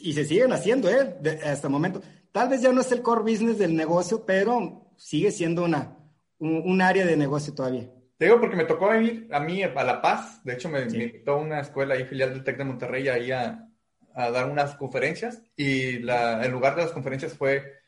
Y 0.00 0.12
se 0.12 0.24
siguen 0.24 0.52
haciendo, 0.52 0.90
¿eh? 0.90 1.16
hasta 1.44 1.66
el 1.66 1.72
momento. 1.72 2.02
Tal 2.32 2.48
vez 2.48 2.62
ya 2.62 2.72
no 2.72 2.80
es 2.80 2.92
el 2.92 3.02
core 3.02 3.22
business 3.22 3.58
del 3.58 3.74
negocio, 3.74 4.24
pero 4.24 4.92
sigue 4.96 5.30
siendo 5.30 5.64
una, 5.64 5.96
un, 6.38 6.80
área 6.82 7.06
de 7.06 7.16
negocio 7.16 7.54
todavía. 7.54 7.90
Te 8.16 8.26
digo 8.26 8.40
porque 8.40 8.56
me 8.56 8.64
tocó 8.64 8.94
ir 8.94 9.28
a 9.32 9.40
mí 9.40 9.62
a 9.62 9.84
La 9.84 10.02
Paz. 10.02 10.44
De 10.44 10.54
hecho, 10.54 10.68
me, 10.68 10.82
invitó 10.82 11.32
a 11.32 11.36
una 11.36 11.60
escuela 11.60 11.94
ahí, 11.94 12.04
filial 12.04 12.30
del 12.30 12.44
TEC 12.44 12.58
de 12.58 12.64
Monterrey, 12.64 13.08
ahí 13.08 13.30
a, 13.30 13.68
a 14.14 14.30
dar 14.30 14.50
unas 14.50 14.74
conferencias. 14.74 15.42
Y 15.56 16.00
la, 16.00 16.44
el 16.44 16.50
lugar 16.52 16.74
de 16.74 16.82
las 16.82 16.92
conferencias 16.92 17.34
fue 17.34 17.78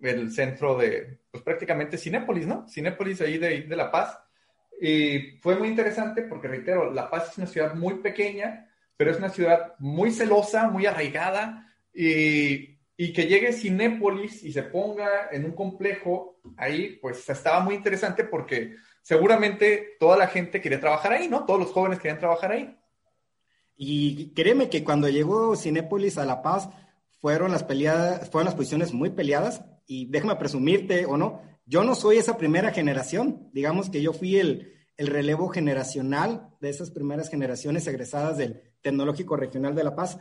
el 0.00 0.30
centro 0.32 0.76
de, 0.76 1.20
pues 1.30 1.42
prácticamente 1.42 1.96
Cinépolis, 1.96 2.46
¿no? 2.46 2.66
Cinépolis 2.68 3.20
ahí 3.20 3.38
de, 3.38 3.62
de 3.62 3.76
La 3.76 3.90
Paz. 3.90 4.18
Y 4.80 5.38
fue 5.40 5.56
muy 5.56 5.68
interesante 5.68 6.22
porque, 6.22 6.48
reitero, 6.48 6.92
La 6.92 7.08
Paz 7.08 7.30
es 7.30 7.38
una 7.38 7.46
ciudad 7.46 7.74
muy 7.74 7.94
pequeña, 7.94 8.68
pero 8.96 9.10
es 9.10 9.18
una 9.18 9.30
ciudad 9.30 9.74
muy 9.78 10.10
celosa, 10.10 10.68
muy 10.68 10.86
arraigada, 10.86 11.72
y, 11.94 12.75
y 12.96 13.12
que 13.12 13.26
llegue 13.26 13.52
Cinépolis 13.52 14.42
y 14.42 14.52
se 14.52 14.62
ponga 14.62 15.28
en 15.30 15.44
un 15.44 15.52
complejo 15.52 16.40
ahí, 16.56 16.98
pues 17.00 17.28
estaba 17.28 17.60
muy 17.60 17.74
interesante 17.74 18.24
porque 18.24 18.76
seguramente 19.02 19.96
toda 20.00 20.16
la 20.16 20.28
gente 20.28 20.60
quería 20.60 20.80
trabajar 20.80 21.12
ahí, 21.12 21.28
¿no? 21.28 21.44
Todos 21.44 21.60
los 21.60 21.72
jóvenes 21.72 21.98
querían 21.98 22.18
trabajar 22.18 22.52
ahí. 22.52 22.76
Y 23.76 24.32
créeme 24.32 24.70
que 24.70 24.82
cuando 24.82 25.08
llegó 25.08 25.54
Cinépolis 25.56 26.16
a 26.16 26.24
La 26.24 26.42
Paz, 26.42 26.70
fueron 27.20 27.52
las 27.52 27.64
peleadas, 27.64 28.30
fueron 28.30 28.46
las 28.46 28.54
posiciones 28.54 28.92
muy 28.92 29.10
peleadas 29.10 29.62
y 29.86 30.06
déjame 30.06 30.36
presumirte 30.36 31.04
o 31.06 31.16
no, 31.16 31.42
yo 31.66 31.84
no 31.84 31.94
soy 31.94 32.18
esa 32.18 32.38
primera 32.38 32.70
generación, 32.72 33.50
digamos 33.52 33.90
que 33.90 34.00
yo 34.00 34.12
fui 34.12 34.36
el, 34.36 34.72
el 34.96 35.08
relevo 35.08 35.48
generacional 35.48 36.48
de 36.60 36.70
esas 36.70 36.90
primeras 36.90 37.28
generaciones 37.28 37.86
egresadas 37.86 38.38
del 38.38 38.62
Tecnológico 38.80 39.36
Regional 39.36 39.74
de 39.74 39.84
La 39.84 39.94
Paz. 39.94 40.18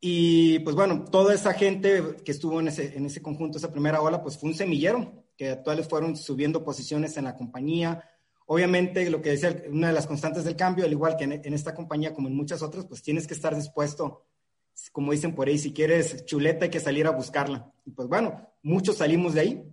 Y 0.00 0.60
pues 0.60 0.74
bueno, 0.74 1.04
toda 1.04 1.34
esa 1.34 1.52
gente 1.52 2.02
que 2.24 2.32
estuvo 2.32 2.58
en 2.58 2.68
ese, 2.68 2.96
en 2.96 3.04
ese 3.04 3.20
conjunto, 3.20 3.58
esa 3.58 3.70
primera 3.70 4.00
ola, 4.00 4.22
pues 4.22 4.38
fue 4.38 4.48
un 4.48 4.56
semillero, 4.56 5.24
que 5.36 5.50
actuales 5.50 5.88
fueron 5.88 6.16
subiendo 6.16 6.64
posiciones 6.64 7.16
en 7.18 7.24
la 7.24 7.36
compañía. 7.36 8.02
Obviamente, 8.46 9.08
lo 9.10 9.20
que 9.20 9.30
decía, 9.30 9.62
una 9.70 9.88
de 9.88 9.92
las 9.92 10.06
constantes 10.06 10.44
del 10.44 10.56
cambio, 10.56 10.86
al 10.86 10.92
igual 10.92 11.16
que 11.16 11.24
en, 11.24 11.32
en 11.32 11.54
esta 11.54 11.74
compañía 11.74 12.14
como 12.14 12.28
en 12.28 12.34
muchas 12.34 12.62
otras, 12.62 12.86
pues 12.86 13.02
tienes 13.02 13.26
que 13.26 13.34
estar 13.34 13.54
dispuesto, 13.54 14.26
como 14.90 15.12
dicen 15.12 15.34
por 15.34 15.48
ahí, 15.48 15.58
si 15.58 15.72
quieres 15.72 16.24
chuleta 16.24 16.64
hay 16.64 16.70
que 16.70 16.80
salir 16.80 17.06
a 17.06 17.10
buscarla. 17.10 17.70
Y 17.84 17.90
pues 17.90 18.08
bueno, 18.08 18.48
muchos 18.62 18.96
salimos 18.96 19.34
de 19.34 19.40
ahí, 19.40 19.64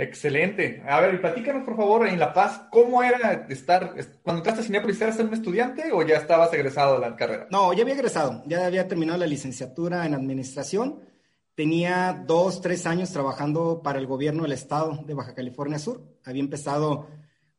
Excelente. 0.00 0.80
A 0.86 1.00
ver, 1.00 1.20
platícanos, 1.20 1.64
por 1.64 1.76
favor, 1.76 2.06
en 2.06 2.20
La 2.20 2.32
Paz, 2.32 2.62
¿cómo 2.70 3.02
era 3.02 3.46
estar, 3.48 3.96
cuando 4.22 4.38
entraste 4.38 4.60
a 4.60 4.64
Cinepolis, 4.64 5.00
¿eras 5.00 5.18
un 5.18 5.34
estudiante 5.34 5.90
o 5.92 6.06
ya 6.06 6.18
estabas 6.18 6.54
egresado 6.54 6.94
de 6.94 7.00
la 7.00 7.16
carrera? 7.16 7.48
No, 7.50 7.72
ya 7.72 7.82
había 7.82 7.94
egresado, 7.94 8.44
ya 8.46 8.64
había 8.64 8.86
terminado 8.86 9.18
la 9.18 9.26
licenciatura 9.26 10.06
en 10.06 10.14
administración. 10.14 11.00
Tenía 11.56 12.22
dos, 12.24 12.60
tres 12.60 12.86
años 12.86 13.10
trabajando 13.10 13.82
para 13.82 13.98
el 13.98 14.06
gobierno 14.06 14.44
del 14.44 14.52
estado 14.52 15.02
de 15.04 15.14
Baja 15.14 15.34
California 15.34 15.80
Sur. 15.80 16.04
Había 16.24 16.44
empezado 16.44 17.08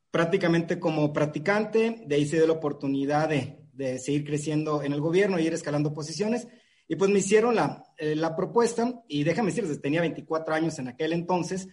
prácticamente 0.10 0.80
como 0.80 1.12
practicante, 1.12 2.04
de 2.06 2.16
ahí 2.16 2.26
se 2.26 2.38
dio 2.38 2.48
la 2.48 2.54
oportunidad 2.54 3.28
de, 3.28 3.60
de 3.74 4.00
seguir 4.00 4.24
creciendo 4.24 4.82
en 4.82 4.94
el 4.94 5.02
gobierno 5.02 5.40
y 5.40 5.46
ir 5.46 5.54
escalando 5.54 5.94
posiciones. 5.94 6.48
Y 6.88 6.96
pues 6.96 7.12
me 7.12 7.20
hicieron 7.20 7.56
la, 7.56 7.84
eh, 7.98 8.16
la 8.16 8.36
propuesta, 8.36 9.04
y 9.08 9.24
déjame 9.24 9.50
decirles, 9.50 9.80
tenía 9.80 10.02
24 10.02 10.56
años 10.56 10.80
en 10.80 10.88
aquel 10.88 11.14
entonces, 11.14 11.68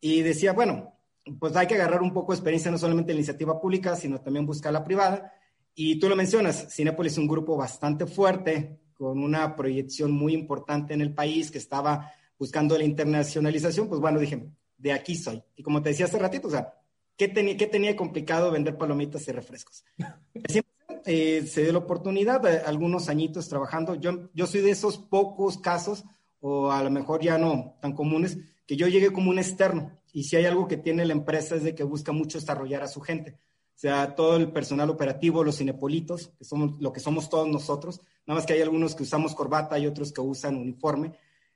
y 0.00 0.22
decía, 0.22 0.52
bueno, 0.52 0.94
pues 1.38 1.54
hay 1.56 1.66
que 1.66 1.74
agarrar 1.74 2.02
un 2.02 2.12
poco 2.12 2.32
de 2.32 2.36
experiencia 2.36 2.70
no 2.70 2.78
solamente 2.78 3.12
en 3.12 3.16
la 3.16 3.20
iniciativa 3.20 3.60
pública, 3.60 3.96
sino 3.96 4.20
también 4.20 4.46
buscar 4.46 4.72
la 4.72 4.84
privada. 4.84 5.32
Y 5.74 5.98
tú 5.98 6.08
lo 6.08 6.16
mencionas, 6.16 6.74
Cinepolis 6.74 7.12
es 7.12 7.18
un 7.18 7.28
grupo 7.28 7.56
bastante 7.56 8.06
fuerte, 8.06 8.80
con 8.94 9.22
una 9.22 9.54
proyección 9.54 10.10
muy 10.10 10.34
importante 10.34 10.92
en 10.92 11.00
el 11.00 11.14
país, 11.14 11.50
que 11.50 11.58
estaba 11.58 12.12
buscando 12.36 12.76
la 12.76 12.84
internacionalización, 12.84 13.88
pues 13.88 14.00
bueno, 14.00 14.18
dije, 14.18 14.48
de 14.76 14.92
aquí 14.92 15.14
soy. 15.14 15.42
Y 15.56 15.62
como 15.62 15.82
te 15.82 15.90
decía 15.90 16.06
hace 16.06 16.18
ratito, 16.18 16.48
o 16.48 16.50
sea, 16.50 16.74
¿qué 17.16 17.28
tenía, 17.28 17.56
qué 17.56 17.66
tenía 17.66 17.94
complicado 17.94 18.50
vender 18.50 18.76
palomitas 18.76 19.26
y 19.28 19.32
refrescos? 19.32 19.84
eh, 21.04 21.46
se 21.46 21.62
dio 21.62 21.72
la 21.72 21.78
oportunidad, 21.78 22.40
de 22.40 22.58
algunos 22.58 23.08
añitos 23.08 23.48
trabajando. 23.48 23.94
Yo, 23.94 24.30
yo 24.34 24.46
soy 24.46 24.62
de 24.62 24.70
esos 24.70 24.98
pocos 24.98 25.58
casos, 25.58 26.04
o 26.40 26.70
a 26.70 26.82
lo 26.82 26.90
mejor 26.90 27.22
ya 27.22 27.38
no 27.38 27.76
tan 27.80 27.92
comunes, 27.92 28.38
que 28.68 28.76
yo 28.76 28.86
llegué 28.86 29.10
como 29.10 29.30
un 29.30 29.38
externo. 29.38 29.98
Y 30.12 30.24
si 30.24 30.36
hay 30.36 30.44
algo 30.44 30.68
que 30.68 30.76
tiene 30.76 31.06
la 31.06 31.14
empresa 31.14 31.56
es 31.56 31.64
de 31.64 31.74
que 31.74 31.82
busca 31.82 32.12
mucho 32.12 32.38
desarrollar 32.38 32.82
a 32.82 32.88
su 32.88 33.00
gente. 33.00 33.38
O 33.74 33.80
sea, 33.80 34.14
todo 34.14 34.36
el 34.36 34.52
personal 34.52 34.90
operativo, 34.90 35.42
los 35.42 35.56
cinepolitos, 35.56 36.34
que 36.38 36.44
somos 36.44 36.78
lo 36.78 36.92
que 36.92 37.00
somos 37.00 37.30
todos 37.30 37.48
nosotros, 37.48 38.02
nada 38.26 38.38
más 38.38 38.46
que 38.46 38.52
hay 38.52 38.60
algunos 38.60 38.94
que 38.94 39.04
usamos 39.04 39.34
corbata 39.34 39.78
y 39.78 39.86
otros 39.86 40.12
que 40.12 40.20
usan 40.20 40.56
uniforme, 40.56 41.12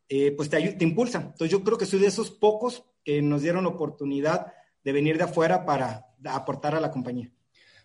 eh, 0.09 0.33
pues 0.33 0.49
te, 0.49 0.73
te 0.73 0.85
impulsa. 0.85 1.19
Entonces 1.19 1.51
yo 1.51 1.63
creo 1.63 1.77
que 1.77 1.85
soy 1.85 2.01
de 2.01 2.07
esos 2.07 2.31
pocos 2.31 2.85
que 3.05 3.21
nos 3.21 3.43
dieron 3.43 3.65
la 3.65 3.71
oportunidad 3.71 4.55
de 4.83 4.93
venir 4.93 5.19
de 5.19 5.25
afuera 5.25 5.67
para 5.67 6.07
aportar 6.25 6.75
a 6.75 6.81
la 6.81 6.91
compañía. 6.91 7.31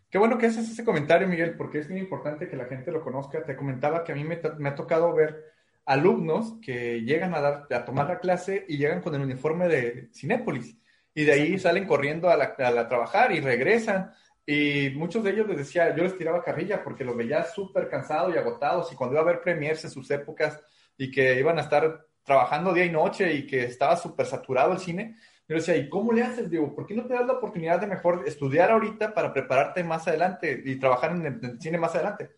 Qué 0.09 0.17
bueno 0.17 0.37
que 0.37 0.45
haces 0.45 0.69
ese 0.69 0.85
comentario, 0.85 1.27
Miguel, 1.27 1.57
porque 1.57 1.79
es 1.79 1.89
muy 1.89 1.99
importante 1.99 2.47
que 2.47 2.55
la 2.55 2.65
gente 2.65 2.93
lo 2.93 3.01
conozca. 3.01 3.43
Te 3.43 3.57
comentaba 3.57 4.05
que 4.05 4.13
a 4.13 4.15
mí 4.15 4.23
me, 4.23 4.39
me 4.57 4.69
ha 4.69 4.75
tocado 4.75 5.13
ver 5.13 5.56
alumnos 5.87 6.55
que 6.61 7.01
llegan 7.01 7.33
a, 7.33 7.39
dar, 7.39 7.67
a 7.71 7.85
tomar 7.85 8.07
la 8.07 8.19
clase 8.19 8.65
y 8.67 8.77
llegan 8.77 9.01
con 9.01 9.15
el 9.15 9.21
uniforme 9.21 9.69
de 9.69 10.09
Cinépolis. 10.13 10.77
Y 11.15 11.23
de 11.23 11.31
ahí 11.31 11.57
salen 11.57 11.87
corriendo 11.87 12.29
a, 12.29 12.35
la, 12.35 12.55
a 12.57 12.87
trabajar 12.87 13.31
y 13.31 13.39
regresan. 13.39 14.11
Y 14.45 14.91
muchos 14.95 15.23
de 15.23 15.31
ellos 15.31 15.47
les 15.47 15.57
decía, 15.57 15.95
yo 15.95 16.03
les 16.03 16.17
tiraba 16.17 16.43
carrilla 16.43 16.83
porque 16.83 17.05
los 17.05 17.15
veía 17.15 17.43
súper 17.45 17.89
cansados 17.89 18.35
y 18.35 18.37
agotados. 18.37 18.91
Y 18.91 18.95
cuando 18.95 19.15
iba 19.15 19.21
a 19.21 19.31
ver 19.31 19.41
premiers 19.41 19.83
en 19.85 19.89
sus 19.89 20.11
épocas 20.11 20.61
y 20.97 21.09
que 21.09 21.39
iban 21.39 21.57
a 21.57 21.61
estar 21.61 22.05
trabajando 22.23 22.73
día 22.73 22.85
y 22.85 22.91
noche 22.91 23.33
y 23.33 23.47
que 23.47 23.63
estaba 23.63 23.95
súper 23.95 24.25
saturado 24.25 24.73
el 24.73 24.79
cine, 24.79 25.15
yo 25.47 25.55
decía, 25.55 25.77
¿y 25.77 25.87
cómo 25.87 26.11
le 26.11 26.23
haces? 26.23 26.49
Digo, 26.49 26.75
¿por 26.75 26.85
qué 26.85 26.95
no 26.95 27.05
te 27.05 27.13
das 27.13 27.25
la 27.25 27.33
oportunidad 27.33 27.79
de 27.79 27.87
mejor 27.87 28.23
estudiar 28.27 28.71
ahorita 28.71 29.13
para 29.13 29.31
prepararte 29.31 29.85
más 29.85 30.05
adelante 30.05 30.61
y 30.65 30.75
trabajar 30.75 31.11
en 31.11 31.25
el 31.25 31.61
cine 31.61 31.77
más 31.77 31.95
adelante? 31.95 32.31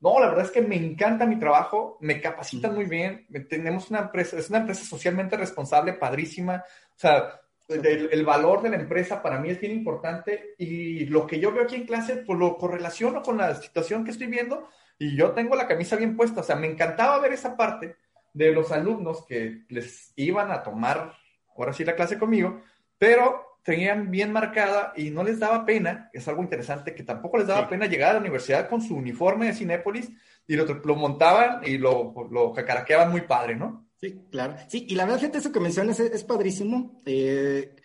No, 0.00 0.18
la 0.18 0.28
verdad 0.28 0.46
es 0.46 0.50
que 0.50 0.62
me 0.62 0.76
encanta 0.76 1.26
mi 1.26 1.38
trabajo, 1.38 1.98
me 2.00 2.20
capacitan 2.20 2.74
muy 2.74 2.86
bien, 2.86 3.26
tenemos 3.48 3.90
una 3.90 4.00
empresa, 4.00 4.38
es 4.38 4.48
una 4.48 4.60
empresa 4.60 4.84
socialmente 4.84 5.36
responsable, 5.36 5.92
padrísima, 5.92 6.64
o 6.96 6.98
sea, 6.98 7.40
el, 7.68 8.24
valor 8.24 8.62
de 8.62 8.70
la 8.70 8.76
empresa 8.76 9.22
para 9.22 9.38
mí 9.38 9.50
es 9.50 9.60
bien 9.60 9.72
importante 9.72 10.54
y 10.58 11.04
lo 11.04 11.26
que 11.26 11.38
yo 11.38 11.52
veo 11.52 11.64
aquí 11.64 11.76
en 11.76 11.86
clase, 11.86 12.16
pues 12.16 12.38
lo 12.38 12.56
correlaciono 12.56 13.22
con 13.22 13.36
la 13.36 13.54
situación 13.54 14.04
que 14.04 14.10
estoy 14.10 14.26
viendo 14.26 14.68
y 14.98 15.16
yo 15.16 15.32
tengo 15.32 15.54
la 15.54 15.68
camisa 15.68 15.96
bien 15.96 16.16
puesta, 16.16 16.40
o 16.40 16.44
sea, 16.44 16.56
me 16.56 16.66
encantaba 16.66 17.18
ver 17.20 17.32
esa 17.32 17.56
parte 17.56 17.96
de 18.32 18.52
los 18.52 18.72
alumnos 18.72 19.26
que 19.26 19.64
les 19.68 20.12
iban 20.16 20.50
a 20.50 20.62
tomar, 20.62 21.12
ahora 21.56 21.74
sí, 21.74 21.84
la 21.84 21.94
clase 21.94 22.18
conmigo, 22.18 22.62
pero 22.98 23.49
tenían 23.62 24.10
bien 24.10 24.32
marcada 24.32 24.92
y 24.96 25.10
no 25.10 25.22
les 25.22 25.38
daba 25.38 25.64
pena, 25.64 26.10
es 26.12 26.26
algo 26.28 26.42
interesante, 26.42 26.94
que 26.94 27.02
tampoco 27.02 27.38
les 27.38 27.46
daba 27.46 27.68
pena 27.68 27.86
llegar 27.86 28.10
a 28.10 28.14
la 28.14 28.20
universidad 28.20 28.68
con 28.68 28.80
su 28.80 28.96
uniforme 28.96 29.46
de 29.46 29.54
Cinépolis 29.54 30.10
y 30.46 30.56
lo, 30.56 30.64
lo 30.64 30.96
montaban 30.96 31.60
y 31.64 31.78
lo, 31.78 32.14
lo 32.30 32.52
jacaraqueaban 32.52 33.10
muy 33.10 33.22
padre, 33.22 33.56
¿no? 33.56 33.90
Sí, 34.00 34.26
claro. 34.30 34.56
Sí, 34.68 34.86
y 34.88 34.94
la 34.94 35.04
verdad, 35.04 35.20
gente, 35.20 35.38
eso 35.38 35.52
que 35.52 35.60
mencionas 35.60 36.00
es, 36.00 36.24
padrísimo. 36.24 37.02
Eh, 37.04 37.76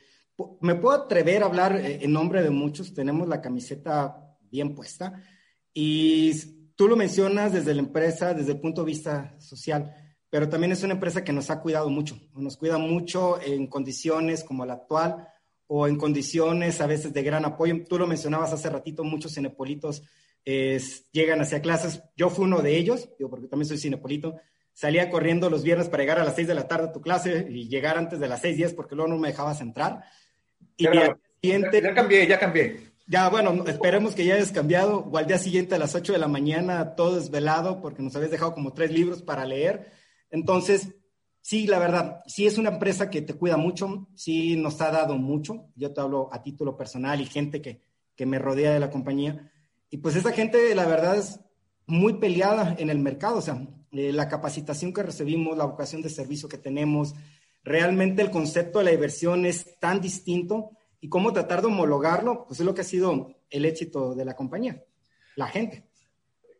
me 0.61 0.75
puedo 0.75 0.95
atrever 0.95 1.43
a 1.43 1.47
hablar 1.47 1.75
eh, 1.75 1.99
en 2.01 2.13
nombre 2.13 2.41
de 2.41 2.49
muchos, 2.49 2.93
tenemos 2.93 3.27
la 3.27 3.41
camiseta 3.41 4.37
bien 4.49 4.73
puesta 4.73 5.21
y 5.73 6.33
tú 6.75 6.87
lo 6.87 6.95
mencionas 6.95 7.51
desde 7.51 7.73
la 7.73 7.81
empresa, 7.81 8.33
desde 8.33 8.53
el 8.53 8.61
punto 8.61 8.81
de 8.81 8.87
vista 8.87 9.35
social, 9.39 9.93
pero 10.29 10.47
también 10.47 10.71
es 10.71 10.83
una 10.83 10.93
empresa 10.93 11.23
que 11.23 11.33
nos 11.33 11.49
ha 11.49 11.59
cuidado 11.59 11.89
mucho, 11.89 12.17
nos 12.33 12.55
cuida 12.55 12.77
mucho 12.77 13.41
en 13.41 13.67
condiciones 13.67 14.43
como 14.43 14.65
la 14.65 14.73
actual, 14.73 15.27
o 15.67 15.87
en 15.87 15.97
condiciones 15.97 16.81
a 16.81 16.87
veces 16.87 17.13
de 17.13 17.23
gran 17.23 17.45
apoyo. 17.45 17.75
Tú 17.87 17.97
lo 17.97 18.07
mencionabas 18.07 18.53
hace 18.53 18.69
ratito, 18.69 19.03
muchos 19.03 19.33
cinepolitos 19.33 20.03
llegan 21.11 21.41
hacia 21.41 21.61
clases. 21.61 22.03
Yo 22.15 22.29
fui 22.29 22.45
uno 22.45 22.61
de 22.61 22.77
ellos, 22.77 23.09
digo, 23.17 23.29
porque 23.29 23.47
también 23.47 23.67
soy 23.67 23.77
cinepolito. 23.77 24.35
Salía 24.73 25.09
corriendo 25.09 25.49
los 25.49 25.63
viernes 25.63 25.89
para 25.89 26.03
llegar 26.03 26.19
a 26.19 26.25
las 26.25 26.35
6 26.35 26.47
de 26.47 26.53
la 26.53 26.67
tarde 26.67 26.89
a 26.89 26.91
tu 26.91 27.01
clase 27.01 27.47
y 27.49 27.67
llegar 27.67 27.97
antes 27.97 28.19
de 28.19 28.27
las 28.27 28.41
6, 28.41 28.57
10 28.57 28.73
porque 28.73 28.95
luego 28.95 29.09
no 29.09 29.17
me 29.17 29.29
dejabas 29.29 29.61
entrar. 29.61 30.03
Y 30.77 30.83
ya, 30.83 31.17
siguiente, 31.41 31.81
ya, 31.81 31.93
cambié, 31.93 32.27
ya 32.27 32.37
cambié. 32.37 32.91
Ya, 33.07 33.29
bueno, 33.29 33.63
esperemos 33.67 34.13
que 34.15 34.25
ya 34.25 34.35
hayas 34.35 34.51
cambiado. 34.51 34.99
O 34.99 35.17
al 35.17 35.27
día 35.27 35.37
siguiente 35.37 35.75
a 35.75 35.79
las 35.79 35.95
8 35.95 36.13
de 36.13 36.19
la 36.19 36.27
mañana, 36.27 36.95
todo 36.95 37.15
desvelado 37.15 37.81
porque 37.81 38.03
nos 38.03 38.15
habías 38.15 38.31
dejado 38.31 38.53
como 38.53 38.73
tres 38.73 38.91
libros 38.91 39.23
para 39.23 39.45
leer. 39.45 39.91
Entonces, 40.29 40.89
Sí, 41.45 41.67
la 41.67 41.77
verdad, 41.77 42.23
sí 42.25 42.47
es 42.47 42.57
una 42.57 42.71
empresa 42.71 43.11
que 43.11 43.21
te 43.21 43.35
cuida 43.35 43.55
mucho, 43.55 44.07
sí 44.15 44.55
nos 44.55 44.81
ha 44.81 44.89
dado 44.89 45.15
mucho. 45.15 45.67
Yo 45.75 45.93
te 45.93 46.01
hablo 46.01 46.27
a 46.33 46.41
título 46.41 46.75
personal 46.75 47.21
y 47.21 47.27
gente 47.27 47.61
que, 47.61 47.81
que 48.15 48.25
me 48.25 48.39
rodea 48.39 48.73
de 48.73 48.79
la 48.79 48.89
compañía. 48.89 49.51
Y 49.91 49.97
pues 49.97 50.15
esa 50.15 50.31
gente, 50.31 50.73
la 50.73 50.87
verdad, 50.87 51.17
es 51.17 51.39
muy 51.85 52.13
peleada 52.13 52.75
en 52.79 52.89
el 52.89 52.97
mercado. 52.97 53.37
O 53.37 53.41
sea, 53.43 53.61
eh, 53.91 54.11
la 54.11 54.27
capacitación 54.27 54.91
que 54.91 55.03
recibimos, 55.03 55.55
la 55.55 55.65
vocación 55.65 56.01
de 56.01 56.09
servicio 56.09 56.49
que 56.49 56.57
tenemos, 56.57 57.13
realmente 57.63 58.23
el 58.23 58.31
concepto 58.31 58.79
de 58.79 58.85
la 58.85 58.91
diversión 58.91 59.45
es 59.45 59.77
tan 59.79 60.01
distinto. 60.01 60.71
Y 60.99 61.09
cómo 61.09 61.31
tratar 61.31 61.61
de 61.61 61.67
homologarlo, 61.67 62.47
pues 62.47 62.59
es 62.59 62.65
lo 62.65 62.73
que 62.73 62.81
ha 62.81 62.85
sido 62.85 63.35
el 63.51 63.65
éxito 63.65 64.15
de 64.15 64.25
la 64.25 64.35
compañía, 64.35 64.83
la 65.35 65.45
gente. 65.45 65.84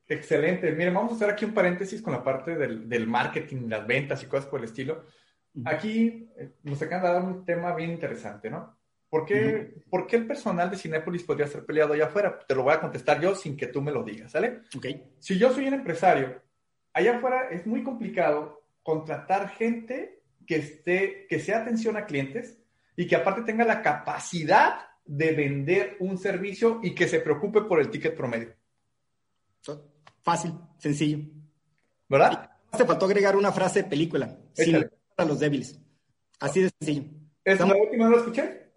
Excelente. 0.08 0.72
Miren, 0.72 0.94
vamos 0.94 1.14
a 1.14 1.16
hacer 1.16 1.30
aquí 1.30 1.46
un 1.46 1.54
paréntesis 1.54 2.02
con 2.02 2.14
la 2.14 2.24
parte 2.24 2.56
del, 2.56 2.88
del 2.88 3.08
marketing, 3.08 3.68
las 3.68 3.86
ventas 3.88 4.22
y 4.24 4.28
cosas 4.28 4.48
por 4.48 4.60
el 4.60 4.66
estilo. 4.66 5.06
Aquí 5.64 6.30
eh, 6.38 6.56
nos 6.64 6.82
acaban 6.82 7.04
de 7.04 7.14
dar 7.14 7.24
un 7.24 7.46
tema 7.46 7.74
bien 7.74 7.92
interesante, 7.92 8.50
¿no? 8.50 8.78
¿Por 9.10 9.26
qué, 9.26 9.76
¿Por 9.90 10.08
qué, 10.08 10.18
el 10.18 10.28
personal 10.28 10.70
de 10.70 10.78
Cinépolis 10.78 11.24
podría 11.24 11.48
ser 11.48 11.66
peleado 11.66 11.94
allá 11.94 12.08
afuera? 12.08 12.38
Te 12.38 12.54
lo 12.54 12.64
voy 12.64 12.74
a 12.74 12.82
contestar 12.82 13.22
yo 13.22 13.34
sin 13.34 13.56
que 13.56 13.68
tú 13.68 13.82
me 13.82 13.92
lo 13.92 14.04
digas, 14.04 14.32
¿sale? 14.32 14.62
Ok. 14.76 14.88
Si 15.20 15.38
yo 15.38 15.54
soy 15.54 15.68
un 15.68 15.76
empresario, 15.76 16.42
allá 16.92 17.16
afuera 17.16 17.48
es 17.50 17.66
muy 17.66 17.82
complicado 17.82 18.64
contratar 18.84 19.50
gente 19.50 20.22
que, 20.46 20.58
esté, 20.58 21.28
que 21.30 21.40
sea 21.40 21.60
atención 21.60 21.96
a 21.96 22.06
clientes 22.06 22.60
y 22.98 23.08
que 23.08 23.16
aparte 23.16 23.44
tenga 23.44 23.64
la 23.64 23.82
capacidad 23.82 24.80
de 25.06 25.32
vender 25.32 25.96
un 26.00 26.18
servicio 26.18 26.80
y 26.84 26.94
que 26.94 27.08
se 27.08 27.20
preocupe 27.20 27.62
por 27.62 27.80
el 27.80 27.90
ticket 27.90 28.18
promedio. 28.18 28.54
Fácil, 30.26 30.54
sencillo. 30.80 31.20
¿Verdad? 32.10 32.50
Te 32.76 32.84
faltó 32.84 33.06
agregar 33.06 33.36
una 33.36 33.52
frase 33.52 33.84
de 33.84 33.90
película. 33.90 34.36
Sin 34.54 34.90
para 35.16 35.30
los 35.30 35.40
débiles. 35.40 35.80
Así 36.40 36.64
de 36.64 36.72
sencillo. 36.80 37.04
¿Es 37.44 37.60
la 37.60 37.68
última 37.68 38.06
no 38.06 38.12
la 38.12 38.18
escuché? 38.18 38.72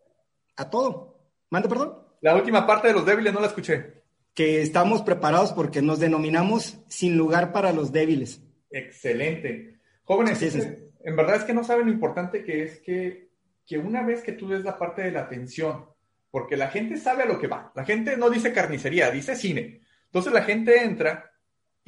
A 0.57 0.69
todo. 0.69 1.19
¿Mande 1.49 1.69
perdón? 1.69 1.99
La 2.21 2.37
última 2.37 2.67
parte 2.67 2.89
de 2.89 2.95
los 2.95 3.07
débiles 3.07 3.33
no 3.33 3.41
la 3.41 3.47
escuché. 3.47 4.03
Que 4.35 4.61
estamos 4.61 5.01
preparados 5.01 5.53
porque 5.53 5.81
nos 5.81 5.99
denominamos 5.99 6.79
sin 6.89 7.17
lugar 7.17 7.51
para 7.51 7.73
los 7.73 7.93
débiles. 7.93 8.43
Excelente. 8.71 9.81
Jóvenes, 10.05 10.43
En 10.55 11.17
verdad 11.17 11.37
es 11.37 11.45
que 11.45 11.55
no 11.55 11.65
saben 11.65 11.87
lo 11.87 11.93
importante 11.93 12.45
que 12.45 12.63
es 12.63 12.79
que, 12.81 13.31
que 13.67 13.79
una 13.79 14.05
vez 14.05 14.23
que 14.23 14.33
tú 14.33 14.49
des 14.49 14.65
la 14.65 14.77
parte 14.77 15.03
de 15.03 15.13
la 15.13 15.21
atención, 15.21 15.87
porque 16.31 16.59
la 16.59 16.69
gente 16.69 16.99
sabe 16.99 17.23
a 17.23 17.27
lo 17.27 17.41
que 17.41 17.47
va, 17.47 17.73
la 17.75 17.85
gente 17.85 18.19
no 18.19 18.29
dice 18.29 18.53
carnicería, 18.53 19.11
dice 19.11 19.35
cine. 19.35 19.81
Entonces 20.05 20.33
la 20.33 20.43
gente 20.43 20.83
entra 20.83 21.28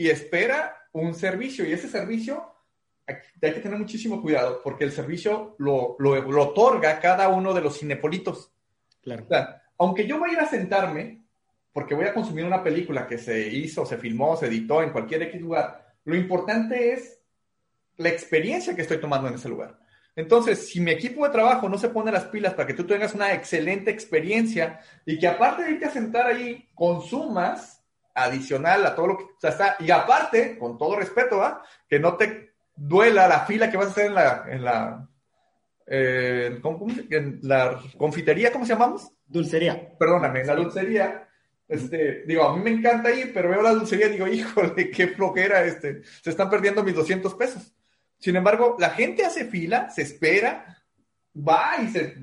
y 0.00 0.08
espera 0.08 0.88
un 0.92 1.12
servicio 1.12 1.68
y 1.68 1.74
ese 1.74 1.86
servicio 1.86 2.54
hay 3.06 3.52
que 3.52 3.60
tener 3.60 3.78
muchísimo 3.78 4.22
cuidado 4.22 4.62
porque 4.64 4.84
el 4.84 4.92
servicio 4.92 5.56
lo, 5.58 5.96
lo, 5.98 6.22
lo 6.22 6.42
otorga 6.42 6.98
cada 7.00 7.28
uno 7.28 7.52
de 7.52 7.60
los 7.60 7.78
cinepolitos. 7.78 8.50
Claro. 9.02 9.24
O 9.24 9.28
sea, 9.28 9.62
aunque 9.76 10.06
yo 10.06 10.18
vaya 10.18 10.40
a 10.40 10.46
sentarme, 10.46 11.26
porque 11.70 11.94
voy 11.94 12.06
a 12.06 12.14
consumir 12.14 12.46
una 12.46 12.62
película 12.62 13.06
que 13.06 13.18
se 13.18 13.46
hizo, 13.48 13.84
se 13.84 13.98
filmó, 13.98 14.38
se 14.38 14.46
editó 14.46 14.82
en 14.82 14.88
cualquier 14.88 15.20
X 15.24 15.38
lugar, 15.38 15.94
lo 16.04 16.16
importante 16.16 16.94
es 16.94 17.20
la 17.98 18.08
experiencia 18.08 18.74
que 18.74 18.82
estoy 18.82 19.00
tomando 19.02 19.28
en 19.28 19.34
ese 19.34 19.50
lugar. 19.50 19.78
Entonces, 20.16 20.66
si 20.66 20.80
mi 20.80 20.92
equipo 20.92 21.26
de 21.26 21.32
trabajo 21.32 21.68
no 21.68 21.76
se 21.76 21.90
pone 21.90 22.10
las 22.10 22.24
pilas 22.24 22.54
para 22.54 22.66
que 22.66 22.74
tú 22.74 22.86
tengas 22.86 23.14
una 23.14 23.34
excelente 23.34 23.90
experiencia 23.90 24.80
y 25.04 25.18
que 25.18 25.28
aparte 25.28 25.64
de 25.64 25.72
irte 25.72 25.84
a 25.84 25.90
sentar 25.90 26.26
ahí, 26.26 26.70
consumas 26.74 27.79
adicional 28.24 28.84
a 28.86 28.94
todo 28.94 29.06
lo 29.08 29.16
que 29.18 29.24
o 29.24 29.36
sea, 29.38 29.50
está, 29.50 29.76
y 29.78 29.90
aparte, 29.90 30.58
con 30.58 30.78
todo 30.78 30.96
respeto, 30.96 31.38
¿va? 31.38 31.62
que 31.88 31.98
no 31.98 32.16
te 32.16 32.54
duela 32.76 33.28
la 33.28 33.40
fila 33.40 33.70
que 33.70 33.76
vas 33.76 33.88
a 33.88 33.90
hacer 33.90 34.06
en 34.06 34.14
la, 34.14 34.44
en 34.48 34.64
la, 34.64 35.08
eh, 35.86 36.60
en 37.10 37.40
la 37.42 37.80
confitería, 37.96 38.52
¿cómo 38.52 38.64
se 38.64 38.72
llamamos? 38.72 39.12
Dulcería. 39.26 39.96
Perdóname, 39.98 40.40
en 40.40 40.46
la 40.46 40.54
dulcería. 40.54 41.28
Este, 41.68 42.24
digo, 42.26 42.44
a 42.44 42.56
mí 42.56 42.62
me 42.62 42.70
encanta 42.70 43.12
ir, 43.12 43.32
pero 43.32 43.50
veo 43.50 43.62
la 43.62 43.72
dulcería 43.72 44.06
y 44.06 44.12
digo, 44.12 44.26
híjole, 44.26 44.90
qué 44.90 45.08
flojera, 45.08 45.64
este, 45.64 46.02
se 46.22 46.30
están 46.30 46.50
perdiendo 46.50 46.82
mis 46.82 46.94
200 46.94 47.34
pesos. 47.34 47.74
Sin 48.18 48.36
embargo, 48.36 48.76
la 48.78 48.90
gente 48.90 49.24
hace 49.24 49.44
fila, 49.44 49.88
se 49.90 50.02
espera, 50.02 50.78
va 51.36 51.76
y 51.82 51.88
se, 51.88 52.16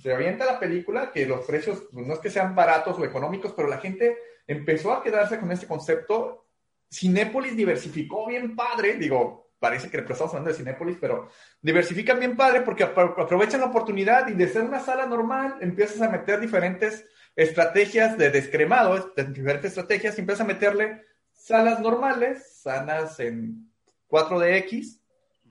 se 0.00 0.12
avienta 0.12 0.44
la 0.44 0.58
película, 0.58 1.10
que 1.12 1.26
los 1.26 1.44
precios 1.44 1.84
pues, 1.92 2.06
no 2.06 2.14
es 2.14 2.20
que 2.20 2.30
sean 2.30 2.54
baratos 2.54 2.98
o 2.98 3.04
económicos, 3.04 3.52
pero 3.54 3.68
la 3.68 3.78
gente 3.78 4.16
empezó 4.48 4.92
a 4.92 5.02
quedarse 5.02 5.38
con 5.38 5.52
este 5.52 5.68
concepto. 5.68 6.46
Cinépolis 6.90 7.54
diversificó 7.54 8.26
bien 8.26 8.56
padre, 8.56 8.94
digo, 8.94 9.52
parece 9.60 9.90
que 9.90 9.98
estamos 9.98 10.32
hablando 10.32 10.50
de 10.50 10.56
Cinépolis, 10.56 10.96
pero 11.00 11.28
diversifican 11.60 12.18
bien 12.18 12.36
padre 12.36 12.62
porque 12.62 12.82
aprovechan 12.84 13.60
la 13.60 13.66
oportunidad 13.66 14.26
y 14.28 14.34
de 14.34 14.48
ser 14.48 14.62
una 14.62 14.80
sala 14.80 15.06
normal 15.06 15.56
empiezas 15.60 16.00
a 16.00 16.08
meter 16.08 16.40
diferentes 16.40 17.04
estrategias 17.36 18.16
de 18.16 18.30
descremado, 18.30 19.12
diferentes 19.28 19.70
estrategias 19.72 20.16
y 20.16 20.20
empiezas 20.20 20.44
a 20.44 20.48
meterle 20.48 21.04
salas 21.32 21.80
normales, 21.80 22.60
salas 22.62 23.20
en 23.20 23.70
4DX, 24.08 24.98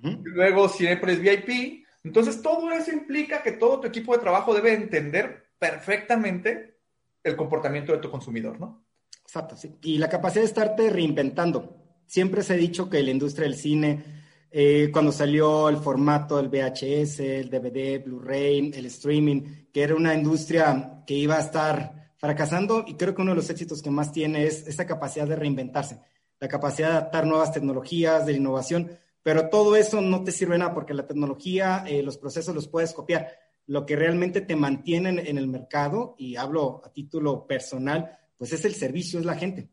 y 0.02 0.24
luego 0.26 0.70
Cinépolis 0.70 1.20
VIP. 1.20 1.86
Entonces 2.04 2.42
todo 2.42 2.72
eso 2.72 2.92
implica 2.92 3.44
que 3.44 3.54
todo 3.54 3.80
tu 3.80 3.88
equipo 3.88 4.14
de 4.14 4.22
trabajo 4.22 4.54
debe 4.54 4.74
entender 4.74 5.50
perfectamente 5.60 6.78
el 7.24 7.36
comportamiento 7.36 7.92
de 7.92 8.00
tu 8.00 8.10
consumidor, 8.10 8.60
¿no? 8.60 8.87
Exacto, 9.28 9.58
sí. 9.58 9.76
Y 9.84 9.98
la 9.98 10.08
capacidad 10.08 10.42
de 10.42 10.48
estarte 10.48 10.90
reinventando. 10.90 11.76
Siempre 12.06 12.44
se 12.44 12.54
ha 12.54 12.56
dicho 12.56 12.90
que 12.90 13.04
la 13.04 13.12
industria 13.12 13.44
del 13.44 13.58
cine, 13.58 14.02
eh, 14.50 14.90
cuando 14.94 15.12
salió 15.12 15.68
el 15.68 15.76
formato 15.76 16.38
del 16.38 16.48
VHS, 16.48 17.20
el 17.20 17.50
DVD, 17.50 18.02
Blu-ray, 18.02 18.72
el 18.74 18.86
streaming, 18.86 19.42
que 19.74 19.84
era 19.84 19.96
una 19.96 20.16
industria 20.16 21.04
que 21.06 21.16
iba 21.16 21.36
a 21.36 21.42
estar 21.42 22.14
fracasando 22.16 22.86
y 22.88 22.94
creo 22.94 23.14
que 23.14 23.22
uno 23.22 23.32
de 23.32 23.36
los 23.36 23.50
éxitos 23.50 23.82
que 23.82 23.92
más 23.92 24.14
tiene 24.14 24.46
es 24.46 24.66
esa 24.66 24.88
capacidad 24.88 25.28
de 25.28 25.36
reinventarse, 25.36 26.00
la 26.40 26.48
capacidad 26.48 26.88
de 26.88 26.94
adaptar 26.96 27.28
nuevas 27.28 27.52
tecnologías, 27.52 28.26
de 28.26 28.32
innovación, 28.32 28.92
pero 29.24 29.50
todo 29.50 29.76
eso 29.76 30.00
no 30.00 30.24
te 30.24 30.32
sirve 30.32 30.58
nada 30.58 30.74
porque 30.74 30.94
la 30.94 31.06
tecnología, 31.06 31.84
eh, 31.86 32.02
los 32.02 32.18
procesos 32.18 32.56
los 32.56 32.70
puedes 32.70 32.94
copiar. 32.94 33.28
Lo 33.66 33.86
que 33.86 33.98
realmente 33.98 34.40
te 34.40 34.56
mantiene 34.56 35.10
en 35.10 35.38
el 35.38 35.50
mercado, 35.50 36.16
y 36.18 36.38
hablo 36.38 36.82
a 36.86 36.94
título 36.94 37.46
personal, 37.46 38.18
pues 38.38 38.54
es 38.54 38.66
el 38.66 38.76
servicio, 38.76 39.20
es 39.20 39.26
la 39.26 39.36
gente. 39.36 39.70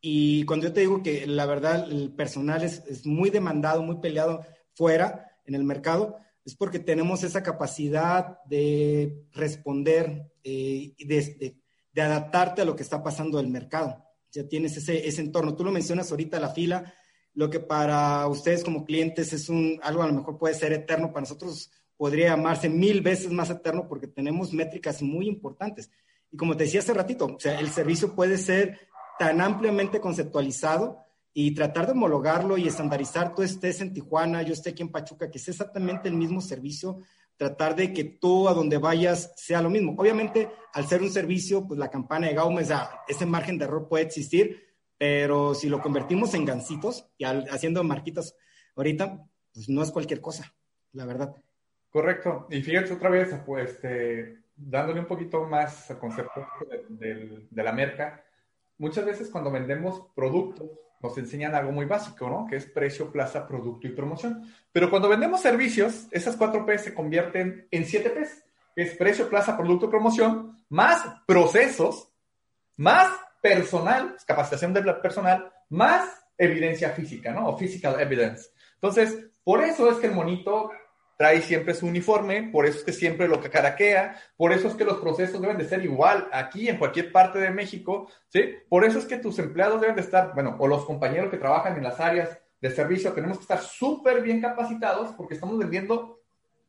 Y 0.00 0.44
cuando 0.44 0.66
yo 0.66 0.72
te 0.72 0.80
digo 0.80 1.02
que 1.02 1.26
la 1.26 1.46
verdad 1.46 1.90
el 1.90 2.12
personal 2.12 2.62
es, 2.62 3.06
muy 3.06 3.30
demandado, 3.30 3.82
muy 3.82 3.96
peleado 4.00 4.44
fuera 4.74 5.38
en 5.46 5.54
el 5.54 5.64
mercado, 5.64 6.18
es 6.44 6.54
porque 6.54 6.78
tenemos 6.78 7.22
esa 7.22 7.42
capacidad 7.42 8.38
de 8.44 9.24
responder 9.32 10.30
eh, 10.42 10.94
de, 10.98 11.56
adaptarte 12.02 12.62
a 12.62 12.64
lo 12.66 12.76
que 12.76 12.82
está 12.82 13.02
pasando 13.02 13.40
el 13.40 13.48
mercado. 13.48 14.04
Ya 14.30 14.46
tienes 14.46 14.76
ese, 14.76 15.08
ese 15.08 15.22
entorno. 15.22 15.56
Tú 15.56 15.64
lo 15.64 15.72
mencionas 15.72 16.10
ahorita, 16.10 16.38
la 16.38 16.50
fila, 16.50 16.92
lo 17.32 17.48
que 17.48 17.60
para 17.60 18.26
ustedes 18.28 18.62
como 18.62 18.84
clientes 18.84 19.32
es 19.32 19.48
algo 19.82 20.02
a 20.02 20.06
lo 20.06 20.12
mejor 20.12 20.38
puede 20.38 20.54
ser 20.54 20.72
eterno, 20.72 21.08
para 21.08 21.22
nosotros 21.22 21.70
podría 21.96 22.28
llamarse 22.28 22.68
mil 22.68 23.00
veces 23.00 23.30
más 23.30 23.50
eterno 23.50 23.88
porque 23.88 24.06
tenemos 24.06 24.52
métricas 24.52 25.02
muy 25.02 25.28
importantes. 25.28 25.90
Y 26.34 26.36
como 26.36 26.56
te 26.56 26.64
decía 26.64 26.80
hace 26.80 26.92
ratito, 26.92 27.26
o 27.26 27.38
sea, 27.38 27.60
el 27.60 27.70
servicio 27.70 28.12
puede 28.12 28.38
ser 28.38 28.88
tan 29.20 29.40
ampliamente 29.40 30.00
conceptualizado 30.00 30.98
y 31.32 31.54
tratar 31.54 31.86
de 31.86 31.92
homologarlo 31.92 32.58
y 32.58 32.66
estandarizar, 32.66 33.36
tú 33.36 33.42
estés 33.42 33.80
en 33.80 33.94
Tijuana, 33.94 34.42
yo 34.42 34.52
esté 34.52 34.70
aquí 34.70 34.82
en 34.82 34.90
Pachuca, 34.90 35.30
que 35.30 35.38
sea 35.38 35.52
exactamente 35.52 36.08
el 36.08 36.16
mismo 36.16 36.40
servicio, 36.40 36.98
tratar 37.36 37.76
de 37.76 37.92
que 37.92 38.02
tú 38.02 38.48
a 38.48 38.52
donde 38.52 38.78
vayas 38.78 39.32
sea 39.36 39.62
lo 39.62 39.70
mismo. 39.70 39.94
Obviamente, 39.96 40.50
al 40.72 40.88
ser 40.88 41.02
un 41.02 41.10
servicio, 41.12 41.68
pues 41.68 41.78
la 41.78 41.88
campana 41.88 42.26
de 42.26 42.34
Gaume, 42.34 42.66
ese 43.06 43.26
margen 43.26 43.56
de 43.56 43.66
error 43.66 43.86
puede 43.88 44.02
existir, 44.02 44.60
pero 44.98 45.54
si 45.54 45.68
lo 45.68 45.80
convertimos 45.80 46.34
en 46.34 46.44
gancitos 46.44 47.06
y 47.16 47.26
haciendo 47.26 47.84
marquitas 47.84 48.34
ahorita, 48.74 49.24
pues 49.52 49.68
no 49.68 49.84
es 49.84 49.92
cualquier 49.92 50.20
cosa, 50.20 50.52
la 50.94 51.06
verdad. 51.06 51.32
Correcto. 51.90 52.48
Y 52.50 52.60
fíjate 52.60 52.92
otra 52.92 53.10
vez, 53.10 53.32
pues, 53.46 53.70
este, 53.70 54.43
dándole 54.56 55.00
un 55.00 55.06
poquito 55.06 55.44
más 55.44 55.90
al 55.90 55.98
concepto 55.98 56.46
de, 56.88 57.46
la 57.50 57.72
merca, 57.72 58.24
muchas 58.78 59.04
veces 59.04 59.30
cuando 59.30 59.50
vendemos 59.50 60.06
productos 60.14 60.70
nos 61.00 61.18
enseñan 61.18 61.54
algo 61.54 61.70
muy 61.70 61.84
básico, 61.84 62.30
¿no? 62.30 62.46
Que 62.48 62.56
es 62.56 62.66
precio, 62.66 63.12
plaza, 63.12 63.46
producto 63.46 63.86
y 63.86 63.90
promoción. 63.90 64.42
Pero 64.72 64.88
cuando 64.88 65.08
vendemos 65.08 65.40
servicios, 65.40 66.06
esas 66.10 66.36
cuatro 66.36 66.64
P 66.64 66.78
se 66.78 66.94
convierten 66.94 67.68
en 67.70 67.84
siete 67.84 68.10
P, 68.10 68.26
que 68.74 68.82
es 68.82 68.96
precio, 68.96 69.28
plaza, 69.28 69.56
producto, 69.56 69.90
promoción, 69.90 70.64
más 70.70 71.04
procesos, 71.26 72.10
más 72.76 73.10
personal, 73.42 74.16
capacitación 74.26 74.72
del 74.72 74.96
personal, 75.00 75.52
más 75.68 76.24
evidencia 76.38 76.90
física, 76.90 77.32
¿no? 77.32 77.48
O 77.48 77.58
physical 77.58 78.00
evidence. 78.00 78.48
Entonces, 78.74 79.30
por 79.44 79.62
eso 79.62 79.90
es 79.90 79.98
que 79.98 80.06
el 80.06 80.14
monito 80.14 80.70
trae 81.16 81.40
siempre 81.42 81.74
su 81.74 81.86
uniforme, 81.86 82.50
por 82.50 82.66
eso 82.66 82.78
es 82.78 82.84
que 82.84 82.92
siempre 82.92 83.28
lo 83.28 83.40
caraquea, 83.40 84.20
por 84.36 84.52
eso 84.52 84.68
es 84.68 84.74
que 84.74 84.84
los 84.84 84.98
procesos 84.98 85.40
deben 85.40 85.58
de 85.58 85.68
ser 85.68 85.84
igual 85.84 86.28
aquí 86.32 86.68
en 86.68 86.76
cualquier 86.76 87.12
parte 87.12 87.38
de 87.38 87.50
México, 87.50 88.08
¿sí? 88.28 88.54
Por 88.68 88.84
eso 88.84 88.98
es 88.98 89.04
que 89.04 89.18
tus 89.18 89.38
empleados 89.38 89.80
deben 89.80 89.96
de 89.96 90.02
estar, 90.02 90.34
bueno, 90.34 90.56
o 90.58 90.66
los 90.66 90.84
compañeros 90.84 91.30
que 91.30 91.38
trabajan 91.38 91.76
en 91.76 91.84
las 91.84 92.00
áreas 92.00 92.38
de 92.60 92.70
servicio, 92.70 93.12
tenemos 93.12 93.38
que 93.38 93.42
estar 93.42 93.60
súper 93.60 94.22
bien 94.22 94.40
capacitados 94.40 95.12
porque 95.16 95.34
estamos 95.34 95.58
vendiendo 95.58 96.20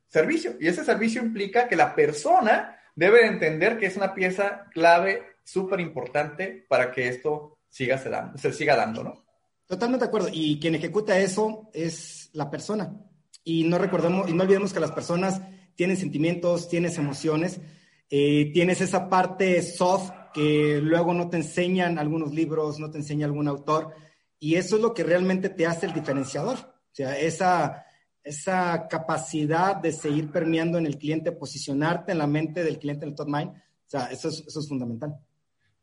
servicio 0.08 0.56
y 0.60 0.68
ese 0.68 0.84
servicio 0.84 1.22
implica 1.22 1.68
que 1.68 1.76
la 1.76 1.96
persona 1.96 2.80
debe 2.96 3.26
entender 3.26 3.78
que 3.78 3.88
es 3.88 3.98
una 3.98 4.14
pieza 4.14 4.66
clave 4.72 5.24
súper 5.44 5.80
importante 5.80 6.66
para 6.68 6.92
que 6.92 7.08
esto 7.08 7.58
siga 7.70 7.98
se, 7.98 8.10
dando, 8.10 8.38
se 8.38 8.54
siga 8.54 8.76
dando, 8.76 9.04
¿no? 9.04 9.26
Totalmente 9.66 10.06
de 10.06 10.10
acuerdo. 10.10 10.28
Y 10.32 10.60
quien 10.60 10.76
ejecuta 10.76 11.18
eso 11.18 11.70
es 11.74 12.30
la 12.34 12.50
persona 12.52 12.94
y 13.46 13.64
no 13.64 13.78
recordemos 13.78 14.28
y 14.30 14.34
no 14.34 14.44
olvidemos 14.44 14.74
que 14.74 14.82
las 14.82 14.92
personas 14.92 15.40
tienen 15.76 15.96
sentimientos, 15.96 16.68
tienes 16.68 16.98
emociones, 16.98 17.62
eh, 18.10 18.52
tienes 18.54 18.82
esa 18.82 19.08
parte 19.08 19.62
soft 19.62 20.12
que 20.34 20.82
luego 20.82 21.14
no 21.14 21.30
te 21.30 21.38
enseñan 21.38 21.98
algunos 21.98 22.34
libros, 22.34 22.80
no 22.80 22.92
te 22.92 22.98
enseña 22.98 23.26
algún 23.26 23.48
autor, 23.48 23.94
y 24.40 24.56
eso 24.56 24.76
es 24.76 24.82
lo 24.82 24.94
que 24.94 25.04
realmente 25.04 25.50
te 25.50 25.66
hace 25.66 25.86
el 25.86 25.94
diferenciador. 25.94 26.58
O 26.58 26.96
sea, 26.96 27.18
esa, 27.18 27.86
esa 28.24 28.88
capacidad 28.90 29.76
de 29.76 29.92
seguir 29.92 30.32
permeando 30.32 30.78
en 30.78 30.86
el 30.86 30.98
cliente, 30.98 31.32
posicionarte 31.32 32.12
en 32.12 32.18
la 32.18 32.28
mente 32.28 32.64
del 32.64 32.80
cliente 32.80 33.06
en 33.06 33.12
el 33.12 33.16
top 33.16 33.28
mind, 33.28 33.52
o 33.52 33.90
sea, 33.90 34.08
eso 34.08 34.30
es, 34.30 34.44
eso 34.46 34.60
es 34.60 34.68
fundamental. 34.68 35.16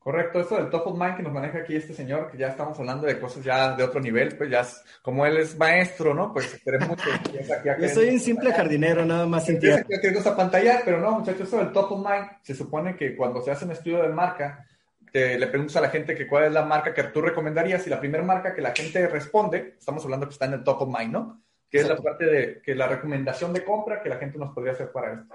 Correcto, 0.03 0.41
eso 0.41 0.57
del 0.57 0.69
top 0.69 0.89
of 0.89 0.99
mind 0.99 1.17
que 1.17 1.23
nos 1.23 1.33
maneja 1.33 1.59
aquí 1.59 1.77
este 1.77 1.95
señor, 1.95 2.29
que 2.29 2.37
ya 2.37 2.49
estamos 2.49 2.77
hablando 2.77 3.07
de 3.07 3.21
cosas 3.21 3.45
ya 3.45 3.77
de 3.77 3.85
otro 3.85 4.01
nivel, 4.01 4.37
pues 4.37 4.51
ya, 4.51 4.67
como 5.01 5.25
él 5.25 5.37
es 5.37 5.57
maestro, 5.57 6.13
¿no? 6.13 6.33
Pues 6.33 6.53
esperemos 6.53 6.97
que... 7.01 7.81
Yo 7.81 7.89
soy 7.89 8.09
un 8.09 8.19
simple 8.19 8.53
jardinero, 8.53 9.05
nada 9.05 9.27
más 9.27 9.47
sin 9.47 9.61
tierra. 9.61 9.85
Que 9.85 10.09
esa 10.09 10.37
pantalla, 10.37 10.83
pero 10.85 10.99
no, 10.99 11.21
muchachos, 11.21 11.47
eso 11.47 11.59
del 11.59 11.71
top 11.71 11.93
of 11.93 11.99
mind, 12.05 12.31
se 12.43 12.53
supone 12.53 12.97
que 12.97 13.15
cuando 13.15 13.41
se 13.43 13.53
hace 13.53 13.65
un 13.65 13.71
estudio 13.71 14.03
de 14.03 14.09
marca, 14.09 14.67
te, 15.13 15.39
le 15.39 15.47
preguntas 15.47 15.77
a 15.77 15.83
la 15.83 15.91
gente 15.91 16.17
que 16.17 16.27
cuál 16.27 16.45
es 16.45 16.53
la 16.53 16.65
marca 16.65 16.93
que 16.93 17.05
tú 17.05 17.21
recomendarías 17.21 17.87
y 17.87 17.91
la 17.91 18.01
primera 18.01 18.25
marca 18.25 18.53
que 18.53 18.63
la 18.63 18.73
gente 18.73 19.07
responde, 19.07 19.77
estamos 19.79 20.03
hablando 20.05 20.27
que 20.27 20.33
está 20.33 20.47
en 20.47 20.55
el 20.55 20.65
top 20.65 20.83
of 20.83 20.99
mind, 20.99 21.13
¿no? 21.13 21.43
Que 21.71 21.79
es 21.79 21.89
la 21.89 21.97
parte 21.97 22.27
de 22.27 22.61
que 22.61 22.75
la 22.75 22.89
recomendación 22.89 23.53
de 23.53 23.65
compra 23.65 24.03
que 24.03 24.09
la 24.09 24.17
gente 24.17 24.37
nos 24.37 24.53
podría 24.53 24.73
hacer 24.73 24.91
para 24.91 25.13
esto. 25.13 25.35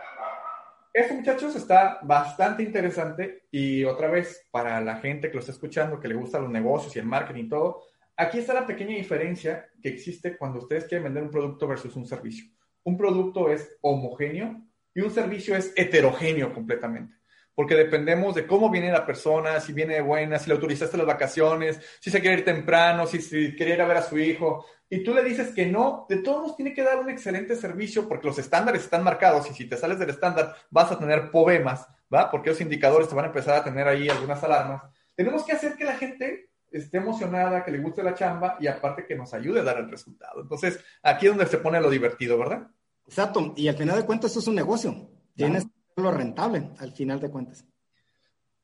Eso, 0.98 1.14
muchachos, 1.14 1.56
está 1.56 2.00
bastante 2.02 2.64
interesante 2.64 3.44
y 3.52 3.84
otra 3.84 4.08
vez, 4.10 4.48
para 4.50 4.82
la 4.82 4.96
gente 4.96 5.28
que 5.28 5.36
lo 5.36 5.42
está 5.42 5.52
escuchando, 5.52 6.00
que 6.00 6.08
le 6.08 6.16
gustan 6.16 6.42
los 6.42 6.52
negocios 6.52 6.96
y 6.96 6.98
el 6.98 7.06
marketing 7.06 7.44
y 7.44 7.50
todo, 7.50 7.84
aquí 8.16 8.40
está 8.40 8.56
la 8.56 8.66
pequeña 8.66 8.96
diferencia 8.96 9.70
que 9.80 9.90
existe 9.90 10.36
cuando 10.36 10.58
ustedes 10.58 10.86
quieren 10.86 11.04
vender 11.04 11.22
un 11.22 11.30
producto 11.30 11.68
versus 11.68 11.96
un 11.96 12.08
servicio. 12.08 12.46
un 12.84 12.98
producto 12.98 13.52
es 13.52 13.78
homogéneo 13.82 14.60
y 14.96 15.02
un 15.02 15.12
servicio 15.12 15.56
es 15.56 15.72
heterogéneo 15.76 16.52
completamente. 16.52 17.14
Porque 17.58 17.74
dependemos 17.74 18.36
de 18.36 18.46
cómo 18.46 18.70
viene 18.70 18.92
la 18.92 19.04
persona, 19.04 19.60
si 19.60 19.74
viene 19.74 20.00
buena, 20.00 20.38
si 20.38 20.48
le 20.48 20.54
autorizaste 20.54 20.96
las 20.96 21.08
vacaciones, 21.08 21.82
si 22.00 22.12
se 22.12 22.22
quiere 22.22 22.38
ir 22.38 22.46
temprano, 22.46 23.08
si, 23.08 23.20
si 23.20 23.56
quiere 23.56 23.74
ir 23.74 23.82
a 23.82 23.88
ver 23.88 23.98
a 23.98 24.04
su 24.04 24.20
hijo. 24.20 24.64
Y 24.88 25.04
tú 25.04 25.12
le 25.12 25.24
dices 25.24 25.56
que 25.56 25.66
no, 25.66 26.06
de 26.08 26.18
todos 26.18 26.42
modos 26.44 26.56
tiene 26.56 26.76
que 26.76 26.84
dar 26.84 27.00
un 27.00 27.10
excelente 27.10 27.56
servicio 27.56 28.08
porque 28.08 28.28
los 28.28 28.38
estándares 28.38 28.84
están 28.84 29.04
marcados 29.04 29.50
y 29.50 29.56
si 29.56 29.66
te 29.66 29.76
sales 29.76 29.98
del 29.98 30.12
estándar 30.12 30.56
vas 30.70 30.92
a 30.92 31.00
tener 31.00 31.32
problemas, 31.32 31.88
¿va? 32.14 32.30
Porque 32.30 32.52
los 32.52 32.62
indicadores 32.62 33.10
te 33.10 33.16
van 33.16 33.26
a 33.26 33.30
empezar 33.30 33.56
a 33.56 33.64
tener 33.64 33.88
ahí 33.88 34.08
algunas 34.08 34.44
alarmas. 34.44 34.84
Tenemos 35.16 35.44
que 35.44 35.54
hacer 35.54 35.76
que 35.76 35.84
la 35.84 35.96
gente 35.96 36.52
esté 36.70 36.98
emocionada, 36.98 37.66
que 37.66 37.72
le 37.72 37.80
guste 37.80 38.04
la 38.04 38.14
chamba 38.14 38.58
y 38.60 38.68
aparte 38.68 39.04
que 39.04 39.16
nos 39.16 39.34
ayude 39.34 39.62
a 39.62 39.64
dar 39.64 39.80
el 39.80 39.90
resultado. 39.90 40.44
Entonces, 40.44 40.80
aquí 41.02 41.26
es 41.26 41.32
donde 41.32 41.48
se 41.48 41.58
pone 41.58 41.82
lo 41.82 41.90
divertido, 41.90 42.38
¿verdad? 42.38 42.68
Exacto. 43.08 43.52
Y 43.56 43.68
al 43.68 43.78
final 43.78 43.98
de 43.98 44.06
cuentas, 44.06 44.30
esto 44.30 44.42
es 44.42 44.48
un 44.48 44.54
negocio. 44.54 45.10
Tienes 45.36 45.66
hacerlo 45.98 46.12
rentable 46.12 46.70
al 46.78 46.92
final 46.92 47.20
de 47.20 47.32
cuentas. 47.32 47.66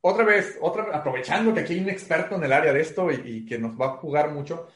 Otra 0.02 0.24
vez, 0.24 0.58
otra, 0.62 0.96
aprovechando 0.96 1.54
que 1.54 1.62
aquí 1.62 1.74
hay 1.74 1.80
un 1.80 1.90
experto 1.90 2.36
en 2.36 2.44
el 2.44 2.54
área 2.54 2.74
de 2.74 2.82
esto 2.82 3.10
y, 3.12 3.16
y 3.26 3.46
que 3.46 3.58
nos 3.58 3.80
va 3.80 3.88
a 3.88 3.98
jugar 3.98 4.32
mucho, 4.32 4.68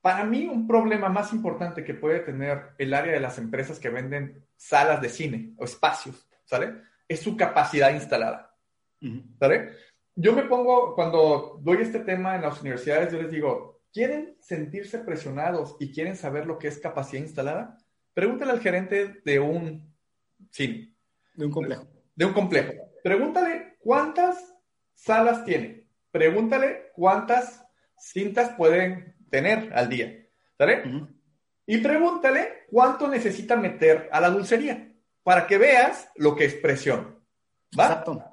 para 0.00 0.24
mí 0.24 0.46
un 0.46 0.68
problema 0.68 1.08
más 1.08 1.32
importante 1.32 1.82
que 1.82 1.94
puede 1.94 2.20
tener 2.20 2.74
el 2.78 2.94
área 2.94 3.14
de 3.14 3.20
las 3.20 3.38
empresas 3.38 3.80
que 3.80 3.88
venden 3.88 4.46
salas 4.56 5.00
de 5.00 5.08
cine 5.08 5.54
o 5.56 5.64
espacios, 5.64 6.28
¿sale? 6.44 6.82
Es 7.08 7.20
su 7.20 7.36
capacidad 7.36 7.92
instalada, 7.92 8.54
¿sale? 9.38 9.70
yo 10.14 10.34
me 10.34 10.42
pongo, 10.42 10.94
cuando 10.94 11.58
doy 11.62 11.78
este 11.80 12.00
tema 12.00 12.36
en 12.36 12.42
las 12.42 12.60
universidades, 12.60 13.12
yo 13.12 13.22
les 13.22 13.30
digo, 13.30 13.80
¿quieren 13.92 14.36
sentirse 14.40 14.98
presionados 14.98 15.76
y 15.80 15.92
quieren 15.92 16.14
saber 16.14 16.46
lo 16.46 16.58
que 16.58 16.68
es 16.68 16.78
capacidad 16.78 17.22
instalada? 17.22 17.78
Pregúntale 18.12 18.52
al 18.52 18.60
gerente 18.60 19.22
de 19.24 19.40
un 19.40 19.94
cine. 20.50 20.94
De 21.34 21.44
un 21.44 21.50
complejo. 21.50 21.86
De 22.14 22.24
un 22.24 22.32
complejo. 22.32 22.72
Pregúntale 23.02 23.76
cuántas 23.80 24.54
salas 24.94 25.44
tiene. 25.44 25.86
Pregúntale 26.10 26.90
cuántas 26.94 27.64
cintas 27.96 28.50
pueden 28.56 29.14
tener 29.30 29.72
al 29.74 29.88
día. 29.88 30.26
¿Sale? 30.58 30.82
Y 31.66 31.78
pregúntale 31.78 32.66
cuánto 32.70 33.08
necesita 33.08 33.56
meter 33.56 34.08
a 34.12 34.20
la 34.20 34.30
dulcería 34.30 34.92
para 35.22 35.46
que 35.46 35.58
veas 35.58 36.10
lo 36.16 36.34
que 36.34 36.46
es 36.46 36.54
presión. 36.54 37.18
¿Va? 37.78 37.84
Exacto. 37.84 38.24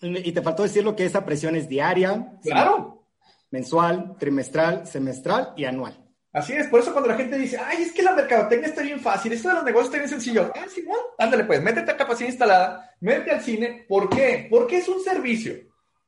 Y 0.00 0.32
te 0.32 0.42
faltó 0.42 0.62
decir 0.62 0.84
lo 0.84 0.94
que 0.94 1.04
esa 1.04 1.24
presión 1.24 1.56
es 1.56 1.68
diaria. 1.68 2.38
Claro. 2.42 3.06
Mensual, 3.50 4.16
trimestral, 4.18 4.86
semestral 4.86 5.52
y 5.56 5.64
anual. 5.64 6.03
Así 6.34 6.52
es, 6.52 6.66
por 6.66 6.80
eso 6.80 6.90
cuando 6.90 7.08
la 7.08 7.16
gente 7.16 7.38
dice, 7.38 7.56
ay, 7.64 7.84
es 7.84 7.92
que 7.92 8.02
la 8.02 8.10
mercadotecnia 8.10 8.66
está 8.66 8.82
bien 8.82 8.98
fácil, 8.98 9.32
esto 9.32 9.50
de 9.50 9.54
los 9.54 9.64
negocios 9.64 9.86
está 9.86 9.98
bien 9.98 10.10
sencillo. 10.10 10.50
Ah, 10.56 10.66
sí, 10.68 10.82
bueno, 10.82 11.00
ándale 11.16 11.44
pues, 11.44 11.62
métete 11.62 11.92
a 11.92 11.96
capacidad 11.96 12.28
instalada, 12.28 12.92
métete 12.98 13.30
al 13.30 13.40
cine. 13.40 13.84
¿Por 13.88 14.10
qué? 14.10 14.48
Porque 14.50 14.78
es 14.78 14.88
un 14.88 15.00
servicio. 15.00 15.54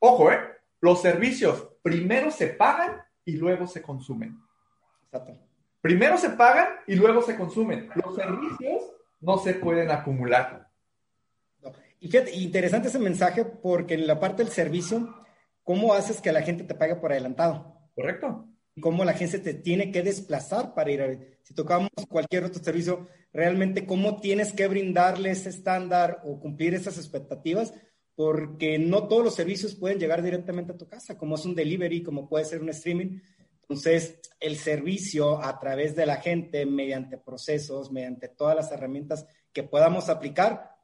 Ojo, 0.01 0.33
¿eh? 0.33 0.41
Los 0.81 1.01
servicios 1.01 1.69
primero 1.81 2.33
se 2.33 2.49
pagan 2.49 3.03
y 3.25 3.37
luego 3.37 3.69
se 3.69 3.81
consumen. 3.81 4.37
Exacto. 5.05 5.39
Primero 5.81 6.19
se 6.19 6.31
pagan 6.31 6.71
y 6.89 6.97
luego 6.97 7.23
se 7.23 7.37
consumen. 7.37 7.89
Los 7.95 8.17
servicios 8.17 8.83
no 9.21 9.39
se 9.39 9.55
pueden 9.55 9.93
acumular. 9.93 10.69
Y 12.01 12.09
fíjate, 12.09 12.35
interesante 12.35 12.89
ese 12.89 12.99
mensaje 12.99 13.45
porque 13.45 13.95
en 13.95 14.09
la 14.09 14.19
parte 14.19 14.43
del 14.43 14.51
servicio, 14.51 15.15
¿cómo 15.63 15.95
haces 15.95 16.21
que 16.21 16.33
la 16.33 16.43
gente 16.43 16.65
te 16.65 16.75
pague 16.75 16.97
por 16.97 17.13
adelantado? 17.13 17.79
Correcto. 17.95 18.49
Cómo 18.81 19.05
la 19.05 19.15
gente 19.15 19.39
te 19.39 19.55
tiene 19.55 19.91
que 19.91 20.03
desplazar 20.03 20.75
para 20.75 20.91
ir 20.91 21.03
a 21.03 21.07
ver. 21.07 21.39
Si 21.43 21.55
tocamos 21.55 21.91
cualquier 22.09 22.45
otro 22.45 22.63
servicio, 22.63 23.09
realmente 23.33 23.87
cómo 23.87 24.21
tienes 24.21 24.53
que 24.53 24.69
brindarle 24.69 25.31
ese 25.31 25.49
estándar 25.49 26.23
o 26.25 26.39
cumplir 26.39 26.75
esas 26.75 26.99
expectativas, 26.99 27.73
porque 28.15 28.79
no 28.79 29.09
todos 29.09 29.25
los 29.25 29.35
servicios 29.35 29.75
pueden 29.75 29.99
llegar 29.99 30.23
directamente 30.23 30.73
a 30.73 30.77
tu 30.77 30.89
casa, 30.89 31.19
como 31.19 31.35
es 31.35 31.45
un 31.45 31.55
delivery, 31.55 32.03
como 32.03 32.29
puede 32.29 32.45
ser 32.45 32.63
un 32.63 32.71
streaming. 32.71 33.21
Entonces, 33.63 34.21
el 34.41 34.57
servicio 34.57 35.43
a 35.43 35.59
través 35.59 35.97
de 35.97 36.07
la 36.07 36.17
gente, 36.17 36.65
mediante 36.67 37.19
procesos, 37.19 37.91
mediante 37.91 38.29
todas 38.29 38.57
las 38.57 38.71
herramientas 38.73 39.27
que 39.53 39.63
podamos 39.63 40.09
aplicar, 40.09 40.77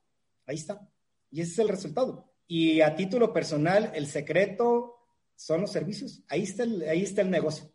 ahí 0.46 0.56
está. 0.56 0.88
Y 1.30 1.40
ese 1.40 1.52
es 1.52 1.58
el 1.60 1.68
resultado. 1.68 2.32
Y 2.46 2.80
a 2.80 2.94
título 2.96 3.32
personal, 3.32 3.92
el 3.94 4.06
secreto 4.06 4.96
son 5.36 5.62
los 5.62 5.72
servicios. 5.72 6.22
Ahí 6.28 6.42
está 6.42 6.64
el, 6.64 6.82
ahí 6.88 7.02
está 7.02 7.22
el 7.22 7.30
negocio. 7.30 7.72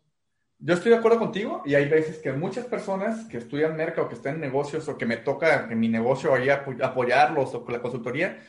Yo 0.60 0.74
estoy 0.74 0.90
de 0.90 0.98
acuerdo 0.98 1.20
contigo 1.20 1.62
y 1.64 1.76
hay 1.76 1.88
veces 1.88 2.18
que 2.18 2.32
muchas 2.32 2.66
personas 2.66 3.26
que 3.26 3.38
estudian 3.38 3.76
mercado 3.76 4.06
o 4.06 4.08
que 4.08 4.16
están 4.16 4.34
en 4.34 4.40
negocios 4.40 4.88
o 4.88 4.98
que 4.98 5.06
me 5.06 5.18
toca 5.18 5.68
en 5.70 5.78
mi 5.78 5.88
negocio 5.88 6.34
ahí 6.34 6.48
apoyarlos 6.48 7.54
o 7.54 7.64
con 7.64 7.74
la 7.74 7.80
consultoría, 7.80 8.40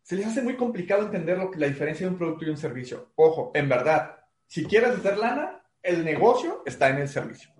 se 0.00 0.14
les 0.14 0.26
hace 0.26 0.42
muy 0.42 0.54
complicado 0.54 1.02
entender 1.02 1.36
lo 1.36 1.50
que, 1.50 1.58
la 1.58 1.66
diferencia 1.66 2.06
de 2.06 2.12
un 2.12 2.18
producto 2.18 2.44
y 2.44 2.50
un 2.50 2.56
servicio. 2.56 3.10
Ojo, 3.16 3.50
en 3.52 3.68
verdad, 3.68 4.16
si 4.46 4.64
quieres 4.64 4.90
hacer 4.90 5.18
lana, 5.18 5.60
el 5.82 6.04
negocio 6.04 6.62
está 6.64 6.88
en 6.88 6.98
el 6.98 7.08
servicio. 7.08 7.50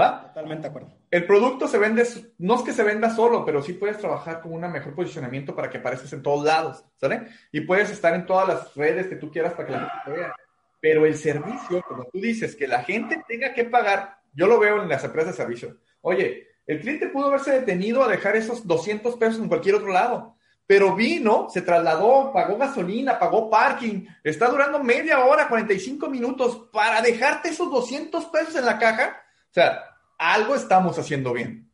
¿Va? 0.00 0.28
Totalmente 0.28 0.62
de 0.62 0.68
acuerdo. 0.68 0.96
El 1.10 1.26
producto 1.26 1.66
se 1.66 1.78
vende, 1.78 2.06
no 2.38 2.54
es 2.54 2.62
que 2.62 2.72
se 2.72 2.84
venda 2.84 3.10
solo, 3.10 3.44
pero 3.44 3.60
sí 3.60 3.72
puedes 3.72 3.98
trabajar 3.98 4.40
con 4.40 4.52
un 4.52 4.60
mejor 4.70 4.94
posicionamiento 4.94 5.54
para 5.54 5.68
que 5.68 5.78
aparezcas 5.78 6.12
en 6.12 6.22
todos 6.22 6.44
lados, 6.44 6.84
¿sale? 6.96 7.26
Y 7.50 7.62
puedes 7.62 7.90
estar 7.90 8.14
en 8.14 8.24
todas 8.24 8.48
las 8.48 8.74
redes 8.76 9.08
que 9.08 9.16
tú 9.16 9.30
quieras 9.30 9.52
para 9.52 9.66
que 9.66 9.72
la 9.72 9.78
gente 9.80 9.94
te 10.04 10.10
vea. 10.12 10.34
Pero 10.82 11.06
el 11.06 11.16
servicio, 11.16 11.82
como 11.88 12.04
tú 12.04 12.20
dices, 12.20 12.54
que 12.54 12.68
la 12.68 12.84
gente 12.84 13.24
tenga 13.26 13.54
que 13.54 13.64
pagar, 13.64 14.18
yo 14.34 14.46
lo 14.46 14.58
veo 14.58 14.82
en 14.82 14.88
las 14.90 15.02
empresas 15.02 15.34
de 15.34 15.42
servicio. 15.42 15.78
Oye, 16.02 16.48
el 16.66 16.80
cliente 16.80 17.08
pudo 17.08 17.28
haberse 17.28 17.52
detenido 17.52 18.04
a 18.04 18.08
dejar 18.08 18.36
esos 18.36 18.66
200 18.66 19.16
pesos 19.16 19.38
en 19.40 19.48
cualquier 19.48 19.76
otro 19.76 19.92
lado, 19.92 20.36
pero 20.66 20.94
vino, 20.94 21.48
se 21.48 21.62
trasladó, 21.62 22.32
pagó 22.34 22.58
gasolina, 22.58 23.18
pagó 23.18 23.48
parking, 23.48 24.04
está 24.22 24.48
durando 24.48 24.82
media 24.84 25.24
hora, 25.24 25.48
45 25.48 26.10
minutos 26.10 26.68
para 26.70 27.00
dejarte 27.00 27.48
esos 27.48 27.70
200 27.70 28.26
pesos 28.26 28.56
en 28.56 28.66
la 28.66 28.78
caja 28.78 29.22
o 29.52 29.54
sea, 29.54 29.84
algo 30.16 30.54
estamos 30.54 30.98
haciendo 30.98 31.34
bien. 31.34 31.70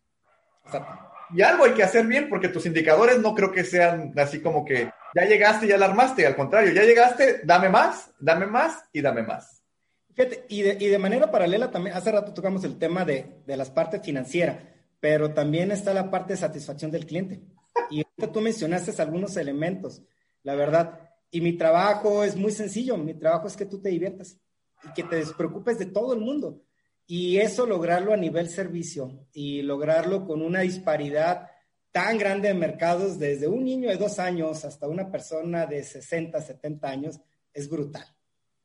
y 1.31 1.43
algo 1.43 1.65
hay 1.65 1.75
que 1.75 1.85
hacer 1.85 2.05
bien 2.09 2.29
porque 2.29 2.49
tus 2.49 2.67
indicadores 2.67 3.21
no 3.21 3.37
creo 3.37 3.53
que 3.53 3.63
sean 3.63 4.13
así 4.17 4.43
como 4.43 4.65
que 4.65 4.91
ya 5.15 5.25
llegaste, 5.25 5.67
ya 5.67 5.77
alarmaste. 5.77 6.27
Al 6.27 6.37
contrario, 6.37 6.73
ya 6.73 6.83
llegaste, 6.83 7.41
dame 7.45 7.69
más, 7.69 8.11
dame 8.19 8.47
más 8.47 8.85
y 8.93 9.01
dame 9.01 9.23
más. 9.23 9.63
Y 10.49 10.63
de, 10.63 10.99
manera 10.99 11.31
paralela 11.31 11.71
también, 11.71 11.97
hace 11.97 12.11
rato 12.11 12.35
tocamos 12.35 12.65
el 12.65 12.77
tema 12.77 13.05
de, 13.05 13.41
de 13.47 13.57
las 13.57 13.71
partes 13.71 14.03
financieras, 14.03 14.59
pero 14.99 15.33
también 15.33 15.71
está 15.71 15.95
la 15.95 16.11
parte 16.11 16.33
de 16.33 16.39
satisfacción 16.39 16.91
del 16.91 17.07
cliente. 17.07 17.41
Y 17.91 18.05
tú 18.33 18.41
mencionaste 18.41 19.01
algunos 19.01 19.37
elementos, 19.37 20.03
la 20.43 20.57
verdad. 20.57 21.01
Y 21.31 21.41
mi 21.41 21.57
trabajo 21.57 22.25
es 22.25 22.35
muy 22.35 22.51
sencillo, 22.51 22.97
mi 22.97 23.15
trabajo 23.15 23.47
es 23.47 23.57
que 23.57 23.67
tú 23.67 23.81
te 23.81 23.91
diviertas 23.91 24.39
y 24.83 24.93
que 24.93 25.05
te 25.05 25.17
despreocupes 25.17 25.79
de 25.79 25.87
todo 25.87 26.15
el 26.15 26.21
mundo. 26.21 26.63
Y 27.07 27.39
eso 27.39 27.65
lograrlo 27.65 28.13
a 28.13 28.17
nivel 28.17 28.49
servicio 28.49 29.27
y 29.33 29.63
lograrlo 29.63 30.27
con 30.27 30.43
una 30.43 30.61
disparidad 30.61 31.49
tan 31.99 32.17
grande 32.17 32.47
de 32.47 32.55
mercados, 32.55 33.19
desde 33.19 33.49
un 33.49 33.65
niño 33.65 33.89
de 33.89 33.97
dos 33.97 34.21
años 34.21 34.65
hasta 34.65 34.87
una 34.87 35.11
persona 35.11 35.67
de 35.67 35.83
60, 35.83 36.41
70 36.41 36.89
años, 36.89 37.21
es 37.53 37.69
brutal. 37.69 38.07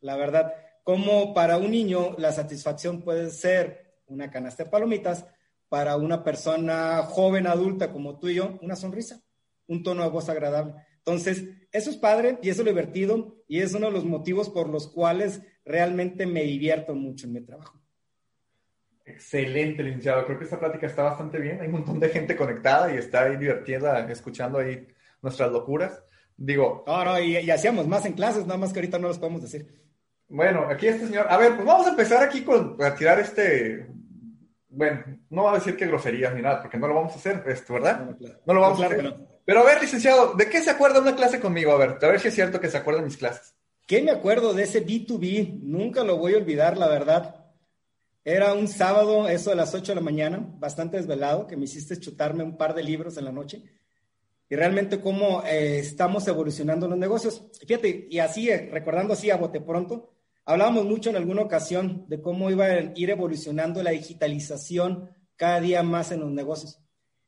La 0.01 0.15
verdad, 0.15 0.53
como 0.83 1.33
para 1.33 1.57
un 1.57 1.71
niño 1.71 2.15
la 2.19 2.31
satisfacción 2.31 3.01
puede 3.01 3.31
ser 3.31 3.95
una 4.05 4.29
canasta 4.29 4.65
de 4.65 4.69
palomitas, 4.69 5.25
para 5.67 5.97
una 5.97 6.23
persona 6.23 7.01
joven, 7.01 7.47
adulta 7.47 7.91
como 7.91 8.19
tú 8.19 8.27
y 8.27 8.35
yo, 8.35 8.59
una 8.61 8.75
sonrisa, 8.75 9.23
un 9.65 9.81
tono 9.81 10.03
de 10.03 10.09
voz 10.09 10.29
agradable. 10.29 10.75
Entonces, 10.99 11.43
eso 11.71 11.89
es 11.89 11.97
padre 11.97 12.37
y 12.43 12.49
eso 12.51 12.61
es 12.61 12.67
divertido 12.67 13.43
y 13.47 13.61
es 13.61 13.73
uno 13.73 13.87
de 13.87 13.93
los 13.93 14.05
motivos 14.05 14.51
por 14.51 14.69
los 14.69 14.87
cuales 14.87 15.41
realmente 15.65 16.27
me 16.27 16.43
divierto 16.43 16.93
mucho 16.93 17.25
en 17.25 17.33
mi 17.33 17.41
trabajo. 17.41 17.82
Excelente, 19.05 19.83
licenciado. 19.83 20.25
Creo 20.25 20.37
que 20.37 20.45
esta 20.45 20.59
plática 20.59 20.87
está 20.87 21.03
bastante 21.03 21.37
bien. 21.37 21.59
Hay 21.59 21.67
un 21.67 21.73
montón 21.73 21.99
de 21.99 22.09
gente 22.09 22.35
conectada 22.35 22.93
y 22.93 22.97
está 22.97 23.23
ahí 23.23 23.37
divertida 23.37 24.09
escuchando 24.09 24.59
ahí 24.59 24.87
nuestras 25.21 25.51
locuras. 25.51 26.01
Digo. 26.37 26.83
No, 26.87 27.05
no, 27.05 27.19
y, 27.19 27.49
hacíamos 27.49 27.87
más 27.87 28.05
en 28.05 28.13
clases, 28.13 28.45
nada 28.45 28.57
más 28.57 28.71
que 28.71 28.79
ahorita 28.79 28.99
no 28.99 29.09
los 29.09 29.19
podemos 29.19 29.41
decir. 29.41 29.67
Bueno, 30.29 30.67
aquí 30.69 30.87
este 30.87 31.07
señor. 31.07 31.27
A 31.29 31.37
ver, 31.37 31.55
pues 31.55 31.65
vamos 31.65 31.85
a 31.85 31.91
empezar 31.91 32.23
aquí 32.23 32.43
con 32.43 32.77
a 32.81 32.95
tirar 32.95 33.19
este. 33.19 33.87
Bueno, 34.69 35.03
no 35.29 35.43
va 35.43 35.51
a 35.51 35.55
decir 35.55 35.75
que 35.75 35.85
groserías 35.85 36.33
ni 36.33 36.41
nada, 36.41 36.61
porque 36.61 36.77
no 36.77 36.87
lo 36.87 36.95
vamos 36.95 37.13
a 37.13 37.17
hacer, 37.17 37.43
esto, 37.45 37.73
¿verdad? 37.73 38.17
No, 38.45 38.53
lo 38.53 38.61
vamos 38.61 38.81
a 38.81 38.87
hacer. 38.87 39.13
Pero 39.45 39.59
a 39.59 39.63
ver, 39.63 39.81
licenciado, 39.81 40.33
¿de 40.33 40.49
qué 40.49 40.61
se 40.61 40.71
acuerda 40.71 41.01
una 41.01 41.15
clase 41.15 41.39
conmigo? 41.39 41.73
A 41.73 41.77
ver, 41.77 41.97
a 42.01 42.07
ver 42.07 42.19
si 42.19 42.29
es 42.29 42.33
cierto 42.33 42.59
que 42.59 42.69
se 42.69 42.77
acuerda 42.77 43.01
de 43.01 43.05
mis 43.05 43.17
clases. 43.17 43.53
¿Qué 43.85 44.01
me 44.01 44.11
acuerdo 44.11 44.53
de 44.53 44.63
ese 44.63 44.83
B2B? 44.83 45.59
Nunca 45.61 46.03
lo 46.03 46.17
voy 46.17 46.33
a 46.33 46.37
olvidar, 46.37 46.77
la 46.77 46.87
verdad. 46.87 47.42
Era 48.25 48.53
un 48.53 48.69
sábado, 48.69 49.27
eso 49.27 49.49
de 49.49 49.57
las 49.57 49.75
8 49.75 49.91
de 49.91 49.95
la 49.95 50.01
mañana, 50.01 50.47
bastante 50.57 50.95
desvelado, 50.95 51.45
que 51.45 51.57
me 51.57 51.65
hiciste 51.65 51.99
chutarme 51.99 52.43
un 52.43 52.55
par 52.55 52.73
de 52.73 52.83
libros 52.83 53.17
en 53.17 53.25
la 53.25 53.33
noche. 53.33 53.63
Y 54.49 54.55
realmente 54.55 55.01
cómo 55.01 55.43
eh, 55.43 55.79
estamos 55.79 56.25
evolucionando 56.27 56.87
los 56.87 56.97
negocios. 56.97 57.43
Fíjate, 57.67 58.07
y 58.09 58.19
así, 58.19 58.49
eh, 58.49 58.69
recordando 58.71 59.13
así 59.13 59.29
a 59.29 59.35
bote 59.35 59.59
pronto, 59.59 60.13
hablábamos 60.45 60.85
mucho 60.85 61.09
en 61.09 61.17
alguna 61.17 61.41
ocasión 61.41 62.05
de 62.07 62.21
cómo 62.21 62.49
iba 62.49 62.65
a 62.65 62.93
ir 62.95 63.09
evolucionando 63.09 63.83
la 63.83 63.91
digitalización 63.91 65.09
cada 65.35 65.59
día 65.59 65.83
más 65.83 66.11
en 66.11 66.21
los 66.21 66.31
negocios. 66.31 66.79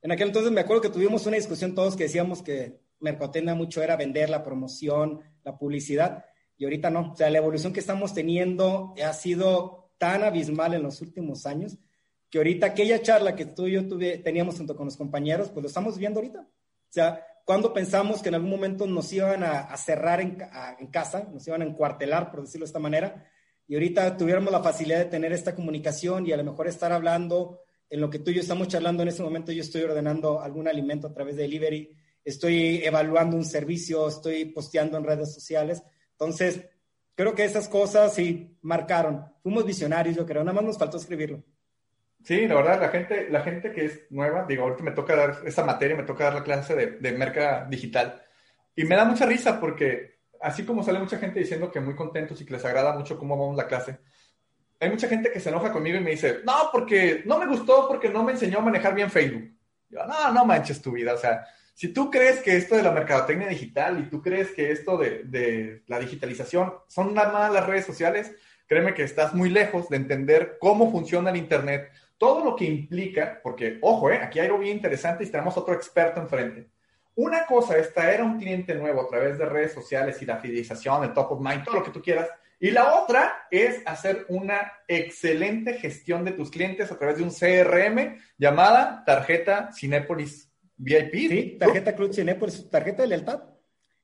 En 0.01 0.11
aquel 0.11 0.27
entonces 0.27 0.51
me 0.51 0.61
acuerdo 0.61 0.83
que 0.83 0.89
tuvimos 0.89 1.25
una 1.25 1.35
discusión 1.35 1.75
todos 1.75 1.97
que 1.97 2.03
decíamos 2.03 2.41
que 2.41 2.79
Mercotena 2.99 3.53
mucho 3.53 3.83
era 3.83 3.97
vender 3.97 4.29
la 4.29 4.43
promoción, 4.43 5.19
la 5.43 5.57
publicidad, 5.57 6.25
y 6.57 6.63
ahorita 6.63 6.89
no. 6.89 7.11
O 7.11 7.15
sea, 7.15 7.29
la 7.29 7.39
evolución 7.39 7.73
que 7.73 7.81
estamos 7.81 8.13
teniendo 8.13 8.93
ha 9.03 9.13
sido 9.13 9.84
tan 9.97 10.23
abismal 10.23 10.73
en 10.73 10.83
los 10.83 11.01
últimos 11.01 11.45
años 11.45 11.77
que 12.29 12.39
ahorita 12.39 12.67
aquella 12.67 13.01
charla 13.01 13.35
que 13.35 13.45
tú 13.45 13.67
y 13.67 13.73
yo 13.73 13.87
tuve, 13.87 14.17
teníamos 14.17 14.57
junto 14.57 14.75
con 14.75 14.85
los 14.85 14.97
compañeros, 14.97 15.49
pues 15.49 15.63
lo 15.63 15.67
estamos 15.67 15.97
viendo 15.97 16.19
ahorita. 16.19 16.39
O 16.41 16.91
sea, 16.95 17.25
cuando 17.45 17.73
pensamos 17.73 18.21
que 18.21 18.29
en 18.29 18.35
algún 18.35 18.49
momento 18.49 18.87
nos 18.87 19.13
iban 19.13 19.43
a, 19.43 19.75
cerrar 19.77 20.19
en, 20.19 20.37
en, 20.79 20.87
casa, 20.87 21.27
nos 21.31 21.47
iban 21.47 21.61
a 21.61 21.65
encuartelar, 21.65 22.31
por 22.31 22.41
decirlo 22.41 22.65
de 22.65 22.69
esta 22.69 22.79
manera, 22.79 23.25
y 23.67 23.75
ahorita 23.75 24.17
tuviéramos 24.17 24.51
la 24.51 24.63
facilidad 24.63 24.99
de 24.99 25.05
tener 25.05 25.31
esta 25.31 25.55
comunicación 25.55 26.25
y 26.25 26.31
a 26.31 26.37
lo 26.37 26.43
mejor 26.43 26.67
estar 26.67 26.91
hablando 26.91 27.61
en 27.89 28.01
lo 28.01 28.09
que 28.09 28.19
tú 28.19 28.31
y 28.31 28.35
yo 28.35 28.41
estamos 28.41 28.67
charlando 28.67 29.03
en 29.03 29.09
este 29.09 29.23
momento, 29.23 29.51
yo 29.51 29.61
estoy 29.61 29.83
ordenando 29.83 30.41
algún 30.41 30.67
alimento 30.67 31.07
a 31.07 31.13
través 31.13 31.35
de 31.35 31.43
delivery, 31.43 31.95
estoy 32.23 32.81
evaluando 32.83 33.37
un 33.37 33.45
servicio, 33.45 34.07
estoy 34.07 34.45
posteando 34.45 34.97
en 34.97 35.03
redes 35.03 35.33
sociales. 35.33 35.83
Entonces, 36.11 36.61
creo 37.15 37.33
que 37.33 37.45
esas 37.45 37.67
cosas 37.67 38.13
sí 38.13 38.57
marcaron. 38.61 39.25
Fuimos 39.41 39.65
visionarios, 39.65 40.15
yo 40.15 40.25
creo, 40.25 40.43
nada 40.43 40.53
más 40.53 40.63
nos 40.63 40.77
faltó 40.77 40.97
escribirlo. 40.97 41.43
Sí, 42.23 42.47
la 42.47 42.55
verdad, 42.55 42.81
la 42.81 42.89
gente, 42.89 43.29
la 43.29 43.41
gente 43.41 43.71
que 43.71 43.85
es 43.85 44.01
nueva, 44.09 44.45
digo, 44.47 44.63
ahorita 44.63 44.83
me 44.83 44.91
toca 44.91 45.15
dar 45.15 45.37
esta 45.45 45.63
materia, 45.63 45.95
me 45.95 46.03
toca 46.03 46.25
dar 46.25 46.33
la 46.33 46.43
clase 46.43 46.75
de, 46.75 46.87
de 46.91 47.11
merca 47.11 47.65
digital. 47.69 48.21
Y 48.75 48.83
me 48.83 48.95
da 48.95 49.05
mucha 49.05 49.25
risa 49.25 49.59
porque, 49.59 50.19
así 50.41 50.65
como 50.65 50.83
sale 50.83 50.99
mucha 50.99 51.17
gente 51.17 51.39
diciendo 51.39 51.71
que 51.71 51.79
muy 51.79 51.95
contentos 51.95 52.41
y 52.41 52.45
que 52.45 52.53
les 52.53 52.65
agrada 52.65 52.93
mucho 52.93 53.17
cómo 53.17 53.37
vamos 53.37 53.55
la 53.55 53.67
clase, 53.67 53.99
hay 54.79 54.89
mucha 54.89 55.07
gente 55.07 55.31
que 55.31 55.39
se 55.39 55.49
enoja 55.49 55.71
conmigo 55.71 55.97
y 55.97 56.01
me 56.01 56.11
dice, 56.11 56.41
no, 56.43 56.69
porque 56.71 57.23
no 57.25 57.39
me 57.39 57.47
gustó, 57.47 57.87
porque 57.87 58.09
no 58.09 58.23
me 58.23 58.33
enseñó 58.33 58.59
a 58.59 58.63
manejar 58.63 58.93
bien 58.93 59.09
Facebook. 59.09 59.51
Yo, 59.89 60.05
no, 60.05 60.33
no 60.33 60.45
manches 60.45 60.81
tu 60.81 60.91
vida. 60.91 61.13
O 61.13 61.17
sea, 61.17 61.45
si 61.75 61.89
tú 61.89 62.09
crees 62.09 62.39
que 62.39 62.55
esto 62.55 62.77
de 62.77 62.83
la 62.83 62.91
mercadotecnia 62.91 63.49
digital 63.49 63.99
y 63.99 64.09
tú 64.09 64.21
crees 64.21 64.51
que 64.51 64.71
esto 64.71 64.97
de, 64.97 65.83
la 65.87 65.99
digitalización 65.99 66.73
son 66.87 67.13
nada 67.13 67.33
más 67.33 67.51
las 67.51 67.67
redes 67.67 67.85
sociales, 67.85 68.33
créeme 68.65 68.93
que 68.93 69.03
estás 69.03 69.33
muy 69.33 69.49
lejos 69.49 69.89
de 69.89 69.97
entender 69.97 70.55
cómo 70.61 70.89
funciona 70.89 71.31
el 71.31 71.35
Internet, 71.35 71.91
todo 72.17 72.45
lo 72.45 72.55
que 72.55 72.63
implica, 72.63 73.41
porque, 73.43 73.77
ojo, 73.81 74.09
eh, 74.09 74.21
aquí 74.23 74.39
hay 74.39 74.45
algo 74.45 74.59
bien 74.59 74.77
interesante 74.77 75.25
y 75.25 75.29
tenemos 75.29 75.57
otro 75.57 75.73
experto 75.73 76.21
enfrente. 76.21 76.69
Una 77.13 77.45
cosa 77.45 77.77
es 77.77 77.93
traer 77.93 78.21
a 78.21 78.23
un 78.23 78.39
cliente 78.39 78.73
nuevo 78.73 79.01
a 79.01 79.09
través 79.09 79.37
de 79.37 79.45
redes 79.45 79.73
sociales 79.73 80.21
y 80.21 80.25
la 80.25 80.37
fidelización, 80.37 81.03
el 81.03 81.13
top 81.13 81.33
of 81.33 81.41
mind, 81.41 81.65
todo 81.65 81.75
lo 81.75 81.83
que 81.83 81.91
tú 81.91 82.01
quieras. 82.01 82.29
Y 82.57 82.71
la 82.71 83.01
otra 83.01 83.47
es 83.51 83.81
hacer 83.85 84.25
una 84.29 84.71
excelente 84.87 85.73
gestión 85.73 86.23
de 86.23 86.31
tus 86.31 86.49
clientes 86.49 86.89
a 86.89 86.97
través 86.97 87.17
de 87.17 87.23
un 87.23 87.31
CRM 87.31 88.17
llamada 88.37 89.03
tarjeta 89.05 89.71
Cinépolis 89.73 90.54
VIP. 90.77 91.13
Sí, 91.13 91.57
tarjeta 91.59 91.95
Cruz 91.95 92.15
Cinépolis, 92.15 92.69
tarjeta 92.69 93.03
de 93.03 93.09
lealtad. 93.09 93.43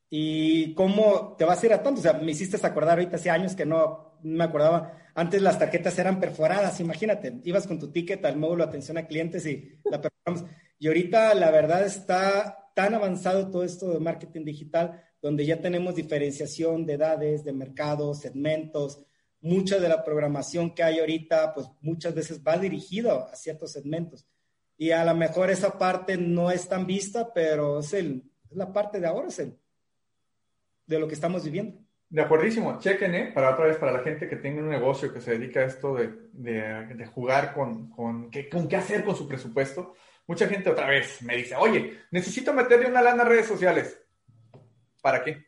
¿Y 0.10 0.74
cómo 0.74 1.36
te 1.38 1.46
vas 1.46 1.62
a 1.62 1.66
ir 1.66 1.74
a 1.74 1.82
tanto? 1.82 2.00
O 2.00 2.04
sea, 2.04 2.14
me 2.14 2.32
hiciste 2.32 2.58
acordar 2.66 2.98
ahorita 2.98 3.16
hace 3.16 3.30
años 3.30 3.56
que 3.56 3.66
no 3.66 4.20
me 4.24 4.44
acordaba 4.44 5.02
antes 5.14 5.42
las 5.42 5.60
tarjetas 5.60 5.98
eran 6.00 6.20
perforadas, 6.20 6.80
imagínate, 6.80 7.42
ibas 7.44 7.68
con 7.68 7.80
tu 7.80 7.92
ticket 7.92 8.24
al 8.26 8.38
módulo 8.38 8.64
de 8.64 8.70
atención 8.70 8.98
a 8.98 9.08
clientes 9.08 9.46
y 9.46 9.78
la 9.84 10.02
perforamos. 10.02 10.50
Y 10.80 10.88
ahorita 10.88 11.34
la 11.36 11.52
verdad 11.52 11.86
está 11.86 12.72
tan 12.76 12.94
avanzado 12.94 13.52
todo 13.52 13.64
esto 13.64 13.92
de 13.92 14.00
marketing 14.00 14.46
digital, 14.46 15.04
donde 15.22 15.46
ya 15.46 15.60
tenemos 15.60 15.96
diferenciación 15.96 16.86
de 16.86 16.94
edades, 16.94 17.44
de 17.44 17.54
mercados, 17.54 18.22
segmentos. 18.22 19.04
Mucha 19.42 19.80
de 19.80 19.90
la 19.90 20.04
programación 20.04 20.74
que 20.74 20.84
hay 20.84 21.00
ahorita, 21.00 21.54
pues 21.54 21.68
muchas 21.82 22.16
veces 22.16 22.42
va 22.42 22.58
dirigido 22.58 23.28
a 23.28 23.36
ciertos 23.36 23.74
segmentos. 23.74 24.26
Y 24.82 24.90
a 24.90 25.06
lo 25.06 25.14
mejor 25.14 25.52
esa 25.52 25.78
parte 25.78 26.18
no 26.18 26.50
es 26.50 26.68
tan 26.68 26.88
vista, 26.88 27.32
pero 27.36 27.82
es, 27.82 27.94
el, 27.94 28.24
es 28.50 28.58
la 28.58 28.74
parte 28.74 29.00
de 29.00 29.06
ahora, 29.06 29.28
es 29.28 29.38
el, 29.38 29.56
de 30.88 31.00
lo 31.00 31.08
que 31.08 31.14
estamos 31.14 31.44
viviendo. 31.44 31.80
De 32.10 32.20
acuerdísimo, 32.20 32.80
chequen, 32.80 33.14
¿eh? 33.14 33.32
Para 33.32 33.52
otra 33.52 33.68
vez, 33.68 33.78
para 33.78 33.92
la 33.92 34.00
gente 34.00 34.28
que 34.28 34.38
tenga 34.38 34.60
un 34.60 34.70
negocio 34.70 35.14
que 35.14 35.22
se 35.22 35.38
dedica 35.38 35.60
a 35.60 35.66
esto 35.66 35.94
de, 35.94 36.12
de, 36.34 37.06
jugar 37.06 37.54
con, 37.54 37.92
con, 37.92 38.32
qué, 38.32 38.50
con 38.50 38.68
qué 38.68 38.76
hacer 38.76 39.06
con 39.06 39.16
su 39.16 39.28
presupuesto. 39.28 39.94
Mucha 40.26 40.48
gente 40.48 40.72
otra 40.72 40.88
vez 40.88 41.22
me 41.22 41.38
dice, 41.38 41.56
oye, 41.56 42.00
necesito 42.10 42.52
meterle 42.52 42.88
una 42.88 43.04
lana 43.04 43.22
a 43.22 43.28
redes 43.28 43.46
sociales. 43.46 44.02
¿Para 45.00 45.24
qué? 45.24 45.46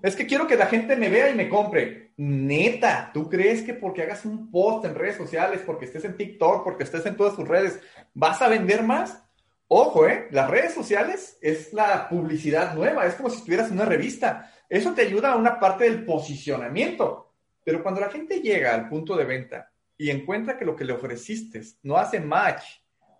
Es 0.00 0.16
que 0.16 0.26
quiero 0.26 0.46
que 0.46 0.56
la 0.56 0.66
gente 0.66 0.96
me 0.96 1.08
vea 1.08 1.30
y 1.30 1.34
me 1.34 1.48
compre. 1.48 2.12
Neta, 2.16 3.10
¿tú 3.12 3.28
crees 3.28 3.62
que 3.62 3.74
porque 3.74 4.02
hagas 4.02 4.24
un 4.24 4.50
post 4.50 4.84
en 4.84 4.94
redes 4.94 5.16
sociales, 5.16 5.62
porque 5.64 5.84
estés 5.84 6.04
en 6.04 6.16
TikTok, 6.16 6.64
porque 6.64 6.84
estés 6.84 7.04
en 7.06 7.16
todas 7.16 7.36
tus 7.36 7.46
redes, 7.46 7.80
vas 8.14 8.40
a 8.40 8.48
vender 8.48 8.82
más? 8.82 9.22
Ojo, 9.68 10.06
¿eh? 10.06 10.28
Las 10.30 10.50
redes 10.50 10.74
sociales 10.74 11.38
es 11.40 11.72
la 11.72 12.08
publicidad 12.08 12.74
nueva, 12.74 13.06
es 13.06 13.14
como 13.14 13.30
si 13.30 13.38
estuvieras 13.38 13.68
en 13.68 13.74
una 13.74 13.86
revista. 13.86 14.52
Eso 14.68 14.92
te 14.92 15.02
ayuda 15.02 15.32
a 15.32 15.36
una 15.36 15.58
parte 15.58 15.84
del 15.84 16.04
posicionamiento. 16.04 17.32
Pero 17.64 17.82
cuando 17.82 18.00
la 18.00 18.10
gente 18.10 18.40
llega 18.40 18.74
al 18.74 18.88
punto 18.88 19.16
de 19.16 19.24
venta 19.24 19.70
y 19.96 20.10
encuentra 20.10 20.58
que 20.58 20.64
lo 20.64 20.74
que 20.76 20.84
le 20.84 20.92
ofreciste 20.92 21.62
no 21.82 21.96
hace 21.96 22.20
match 22.20 22.62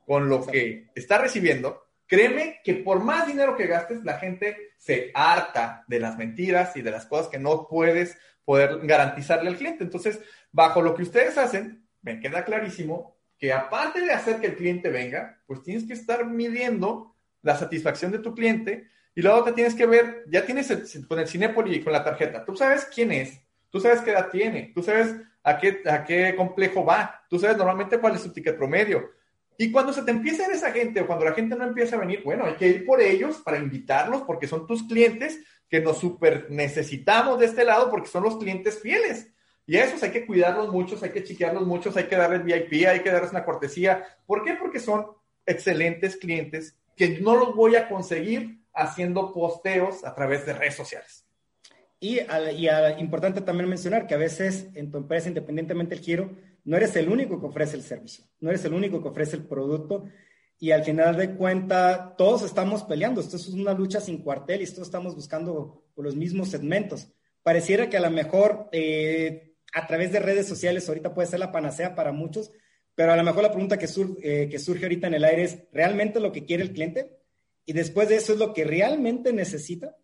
con 0.05 0.29
lo 0.29 0.45
que 0.45 0.91
está 0.95 1.19
recibiendo, 1.19 1.87
créeme 2.12 2.61
que 2.62 2.75
por 2.75 3.03
más 3.03 3.27
dinero 3.27 3.57
que 3.57 3.66
gastes, 3.66 4.05
la 4.05 4.18
gente 4.18 4.75
se 4.77 5.11
harta 5.14 5.83
de 5.88 5.98
las 5.98 6.18
mentiras 6.18 6.77
y 6.77 6.83
de 6.83 6.90
las 6.90 7.07
cosas 7.07 7.29
que 7.29 7.38
no 7.38 7.66
puedes 7.66 8.18
poder 8.44 8.81
garantizarle 8.83 9.48
al 9.48 9.57
cliente. 9.57 9.83
Entonces, 9.83 10.20
bajo 10.51 10.83
lo 10.83 10.94
que 10.94 11.05
ustedes 11.05 11.38
hacen, 11.38 11.88
me 12.03 12.20
queda 12.20 12.44
clarísimo 12.44 13.16
que 13.38 13.55
aparte 13.55 14.03
de 14.03 14.12
hacer 14.12 14.40
que 14.40 14.48
el 14.48 14.57
cliente 14.57 14.90
venga, 14.90 15.40
pues 15.46 15.62
tienes 15.62 15.85
que 15.85 15.94
estar 15.94 16.27
midiendo 16.27 17.16
la 17.40 17.57
satisfacción 17.57 18.12
de 18.12 18.18
tu 18.18 18.35
cliente 18.35 18.88
y 19.14 19.22
luego 19.22 19.44
te 19.44 19.53
tienes 19.53 19.75
que 19.75 19.87
ver, 19.87 20.25
ya 20.29 20.44
tienes 20.44 20.70
con 21.09 21.18
el 21.18 21.27
Cinépolis 21.27 21.79
y 21.79 21.83
con 21.83 21.94
la 21.94 22.05
tarjeta, 22.05 22.44
tú 22.44 22.55
sabes 22.55 22.87
quién 22.94 23.11
es, 23.11 23.40
tú 23.70 23.81
sabes 23.81 24.03
qué 24.03 24.11
edad 24.11 24.29
tiene, 24.31 24.70
tú 24.75 24.83
sabes 24.83 25.16
a 25.42 25.57
qué, 25.57 25.81
a 25.87 26.05
qué 26.05 26.35
complejo 26.37 26.85
va, 26.85 27.25
tú 27.31 27.38
sabes 27.38 27.57
normalmente 27.57 27.96
cuál 27.96 28.16
es 28.16 28.20
su 28.20 28.31
ticket 28.35 28.59
promedio. 28.59 29.22
Y 29.59 29.71
cuando 29.71 29.93
se 29.93 30.03
te 30.03 30.11
empieza 30.11 30.45
a 30.45 30.49
ver 30.49 30.57
esa 30.57 30.73
gente 30.73 31.01
o 31.01 31.07
cuando 31.07 31.25
la 31.25 31.33
gente 31.33 31.55
no 31.57 31.65
empieza 31.65 31.97
a 31.97 32.01
venir, 32.01 32.23
bueno, 32.25 32.45
hay 32.45 32.55
que 32.55 32.69
ir 32.69 32.87
por 32.87 33.01
ellos 33.01 33.37
para 33.45 33.59
invitarlos 33.59 34.23
porque 34.23 34.47
son 34.47 34.67
tus 34.67 34.83
clientes 34.85 35.41
que 35.69 35.81
nos 35.81 35.99
super 35.99 36.51
necesitamos 36.51 37.38
de 37.38 37.47
este 37.47 37.65
lado 37.65 37.91
porque 37.91 38.09
son 38.09 38.25
los 38.25 38.37
clientes 38.37 38.81
fieles. 38.81 39.29
Y 39.67 39.77
a 39.77 39.85
esos 39.85 40.03
hay 40.03 40.11
que 40.11 40.27
cuidarlos 40.27 40.73
muchos, 40.73 41.03
hay 41.03 41.11
que 41.11 41.23
chiquearlos 41.23 41.67
muchos, 41.67 41.97
hay 41.97 42.05
que 42.05 42.17
darles 42.17 42.45
VIP, 42.45 42.87
hay 42.87 43.01
que 43.01 43.11
darles 43.11 43.31
una 43.31 43.45
cortesía. 43.45 44.05
¿Por 44.27 44.45
qué? 44.45 44.55
Porque 44.55 44.81
son 44.81 45.07
excelentes 45.47 46.17
clientes 46.17 46.77
que 46.97 47.21
no 47.21 47.37
los 47.37 47.55
voy 47.55 47.77
a 47.77 47.88
conseguir 47.88 48.61
haciendo 48.75 49.33
posteos 49.33 50.05
a 50.05 50.15
través 50.15 50.45
de 50.47 50.55
redes 50.55 50.75
sociales. 50.75 51.25
Y, 52.01 52.19
y 52.19 52.69
importante 52.99 53.41
también 53.43 53.69
mencionar 53.69 54.07
que 54.07 54.15
a 54.15 54.19
veces 54.19 54.67
en 54.75 54.91
tu 54.91 54.99
empresa, 54.99 55.29
independientemente 55.29 55.95
del 55.95 56.05
giro, 56.05 56.31
no 56.64 56.77
eres 56.77 56.94
el 56.96 57.09
único 57.09 57.40
que 57.40 57.46
ofrece 57.46 57.77
el 57.77 57.83
servicio, 57.83 58.25
no 58.40 58.51
eres 58.51 58.64
el 58.64 58.75
único 58.75 59.03
que 59.03 59.09
ofrece 59.09 59.37
el 59.37 59.46
producto 59.46 60.05
y 60.59 60.70
al 60.70 60.85
final 60.85 61.16
de 61.16 61.35
cuenta 61.35 62.14
todos 62.16 62.42
estamos 62.42 62.85
peleando, 62.85 63.20
esto 63.20 63.37
es 63.37 63.48
una 63.48 63.75
lucha 63.75 64.01
sin 64.01 64.18
cuartel 64.18 64.62
y 64.62 64.66
todos 64.66 64.88
estamos 64.88 65.14
buscando 65.14 65.85
por 65.94 66.05
los 66.05 66.14
mismos 66.14 66.51
segmentos. 66.51 67.09
Pareciera 67.42 67.90
que 67.90 67.96
a 67.96 68.01
lo 68.01 68.11
mejor 68.11 68.68
eh, 68.70 69.55
a 69.75 69.87
través 69.87 70.12
de 70.12 70.20
redes 70.20 70.46
sociales 70.46 70.88
ahorita 70.88 71.14
puede 71.14 71.29
ser 71.29 71.40
la 71.40 71.51
panacea 71.51 71.94
para 71.94 72.12
muchos, 72.12 72.53
pero 72.94 73.12
a 73.12 73.16
lo 73.16 73.25
mejor 73.25 73.42
la 73.42 73.51
pregunta 73.51 73.79
que, 73.79 73.88
eh, 74.22 74.48
que 74.48 74.59
surge 74.59 74.85
ahorita 74.85 75.09
en 75.09 75.14
el 75.14 75.25
aire 75.25 75.42
es, 75.42 75.59
¿realmente 75.72 76.20
lo 76.20 76.31
que 76.31 76.44
quiere 76.44 76.62
el 76.62 76.72
cliente? 76.72 77.22
y 77.64 77.72
después 77.72 78.09
de 78.09 78.16
eso 78.16 78.33
es 78.33 78.38
lo 78.38 78.53
que 78.53 78.64
realmente 78.64 79.33
necesita. 79.33 79.96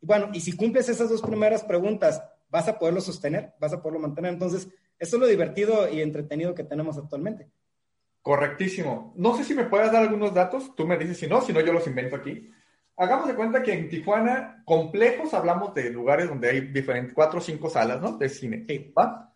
Y 0.00 0.06
bueno, 0.06 0.30
y 0.32 0.40
si 0.40 0.52
cumples 0.52 0.88
esas 0.88 1.08
dos 1.08 1.22
primeras 1.22 1.64
preguntas, 1.64 2.22
vas 2.48 2.68
a 2.68 2.78
poderlo 2.78 3.00
sostener, 3.00 3.54
vas 3.60 3.72
a 3.72 3.82
poderlo 3.82 4.00
mantener. 4.00 4.32
Entonces, 4.32 4.68
eso 5.00 5.16
es 5.16 5.20
lo 5.20 5.26
divertido 5.26 5.88
y 5.90 6.02
entretenido 6.02 6.54
que 6.54 6.62
tenemos 6.62 6.98
actualmente. 6.98 7.50
Correctísimo. 8.22 9.14
No 9.16 9.36
sé 9.36 9.44
si 9.44 9.54
me 9.54 9.64
puedes 9.64 9.90
dar 9.90 10.02
algunos 10.02 10.34
datos, 10.34 10.76
tú 10.76 10.86
me 10.86 10.98
dices 10.98 11.18
si 11.18 11.26
no, 11.26 11.40
si 11.40 11.52
no 11.52 11.60
yo 11.60 11.72
los 11.72 11.86
invento 11.86 12.16
aquí. 12.16 12.52
Hagamos 12.98 13.28
de 13.28 13.34
cuenta 13.34 13.62
que 13.62 13.72
en 13.72 13.88
Tijuana, 13.88 14.62
complejos, 14.66 15.32
hablamos 15.32 15.74
de 15.74 15.88
lugares 15.88 16.28
donde 16.28 16.50
hay 16.50 16.60
diferentes, 16.60 17.14
cuatro 17.14 17.38
o 17.38 17.42
cinco 17.42 17.70
salas, 17.70 17.98
¿no? 18.00 18.18
De 18.18 18.28
cine. 18.28 18.66
Sí. 18.68 18.92
¿va? 18.96 19.32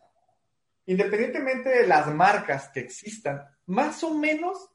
Independientemente 0.85 1.70
de 1.70 1.87
las 1.87 2.14
marcas 2.14 2.68
que 2.68 2.81
existan, 2.81 3.42
más 3.64 4.05
o 4.05 4.14
menos 4.14 4.68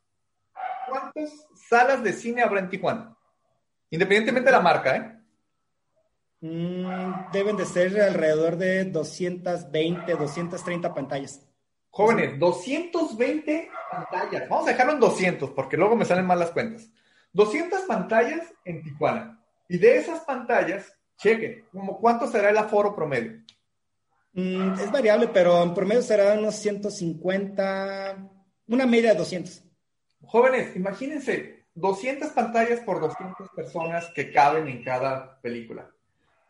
¿cuántas 0.89 1.47
salas 1.69 2.04
de 2.04 2.13
cine 2.13 2.41
habrá 2.41 2.62
en 2.62 2.69
Tijuana? 2.69 3.15
Independientemente 3.91 4.49
de 4.49 4.58
la 4.58 4.62
marca, 4.62 4.95
¿eh? 4.95 5.18
Mm, 6.41 7.32
deben 7.34 7.58
de 7.58 7.65
ser 7.65 7.99
alrededor 7.99 8.56
de 8.56 8.86
220, 8.86 10.15
230 10.15 10.93
pantallas. 10.93 11.45
Jóvenes, 11.89 12.39
220 12.39 13.69
pantallas. 13.91 14.47
Vamos 14.47 14.67
a 14.67 14.71
dejarlo 14.71 14.93
en 14.93 14.99
200 14.99 15.49
porque 15.52 15.75
luego 15.75 15.95
me 15.95 16.06
salen 16.06 16.25
mal 16.25 16.39
las 16.39 16.52
cuentas. 16.52 16.89
200 17.34 17.82
pantallas 17.82 18.54
en 18.63 18.82
Tijuana. 18.84 19.43
Y 19.67 19.78
de 19.78 19.97
esas 19.97 20.21
pantallas, 20.21 20.93
chequen, 21.17 21.65
como 21.71 21.99
¿cuánto 21.99 22.28
será 22.28 22.49
el 22.49 22.58
aforo 22.58 22.95
promedio? 22.95 23.43
Mm, 24.34 24.73
es 24.73 24.91
variable, 24.91 25.28
pero 25.28 25.62
en 25.62 25.73
promedio 25.73 26.02
será 26.02 26.34
unos 26.34 26.56
150, 26.56 28.17
una 28.67 28.86
media 28.86 29.12
de 29.12 29.19
200. 29.19 29.63
jóvenes, 30.21 30.75
imagínense 30.75 31.65
200 31.73 32.30
pantallas 32.32 32.80
por 32.82 32.99
200 32.99 33.49
personas 33.56 34.12
que 34.13 34.32
caben 34.32 34.67
en 34.67 34.84
cada 34.84 35.39
película. 35.41 35.89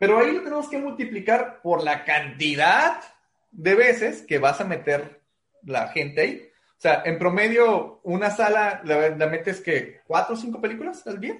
Pero 0.00 0.18
ahí 0.18 0.32
lo 0.32 0.42
tenemos 0.42 0.66
que 0.70 0.78
multiplicar 0.78 1.60
por 1.60 1.84
la 1.84 2.06
cantidad 2.06 3.02
de 3.50 3.74
veces 3.74 4.22
que 4.22 4.38
vas 4.38 4.58
a 4.58 4.64
meter 4.64 5.20
la 5.62 5.88
gente 5.88 6.22
ahí. 6.22 6.42
O 6.78 6.80
sea, 6.80 7.02
en 7.04 7.18
promedio, 7.18 8.00
una 8.04 8.30
sala 8.30 8.80
la, 8.82 9.26
metes 9.26 9.60
que 9.60 10.00
cuatro 10.06 10.36
o 10.36 10.38
cinco 10.38 10.58
películas 10.58 11.06
al 11.06 11.20
día. 11.20 11.36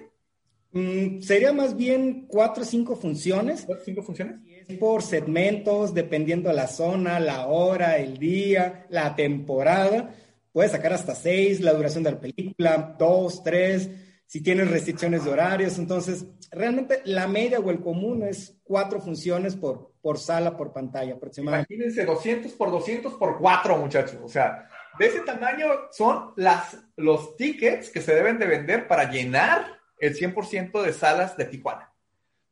Mm, 0.73 1.21
sería 1.21 1.51
más 1.51 1.75
bien 1.75 2.27
cuatro 2.27 2.61
o 2.61 2.65
cinco 2.67 2.95
funciones. 2.95 3.63
¿Cuatro 3.65 3.81
o 3.81 3.85
cinco 3.85 4.03
funciones? 4.03 4.35
Es 4.45 4.77
por 4.77 5.01
segmentos, 5.01 5.95
dependiendo 5.95 6.49
de 6.49 6.55
la 6.55 6.67
zona, 6.67 7.19
la 7.19 7.47
hora, 7.47 7.97
el 7.97 8.19
día, 8.19 8.85
la 8.89 9.15
temporada. 9.15 10.13
Puedes 10.53 10.71
sacar 10.71 10.93
hasta 10.93 11.15
seis, 11.15 11.61
la 11.61 11.73
duración 11.73 12.03
de 12.03 12.11
la 12.11 12.19
película, 12.19 12.95
dos, 12.99 13.43
tres, 13.43 13.89
si 14.31 14.39
tienes 14.39 14.71
restricciones 14.71 15.25
de 15.25 15.29
horarios. 15.29 15.77
Entonces, 15.77 16.25
realmente 16.51 17.01
la 17.03 17.27
media 17.27 17.59
o 17.59 17.69
el 17.69 17.81
común 17.81 18.23
es 18.23 18.57
cuatro 18.63 19.01
funciones 19.01 19.57
por, 19.57 19.91
por 20.01 20.19
sala, 20.19 20.55
por 20.55 20.71
pantalla 20.71 21.15
aproximadamente. 21.15 21.73
Imagínense 21.73 22.05
200 22.05 22.53
por 22.53 22.71
200 22.71 23.15
por 23.15 23.37
cuatro, 23.39 23.75
muchachos. 23.75 24.19
O 24.23 24.29
sea, 24.29 24.69
de 24.97 25.07
ese 25.07 25.19
tamaño 25.19 25.67
son 25.91 26.31
las, 26.37 26.77
los 26.95 27.35
tickets 27.35 27.89
que 27.89 27.99
se 27.99 28.15
deben 28.15 28.39
de 28.39 28.45
vender 28.45 28.87
para 28.87 29.11
llenar 29.11 29.65
el 29.99 30.15
100% 30.15 30.81
de 30.81 30.93
salas 30.93 31.35
de 31.35 31.43
Tijuana. 31.43 31.93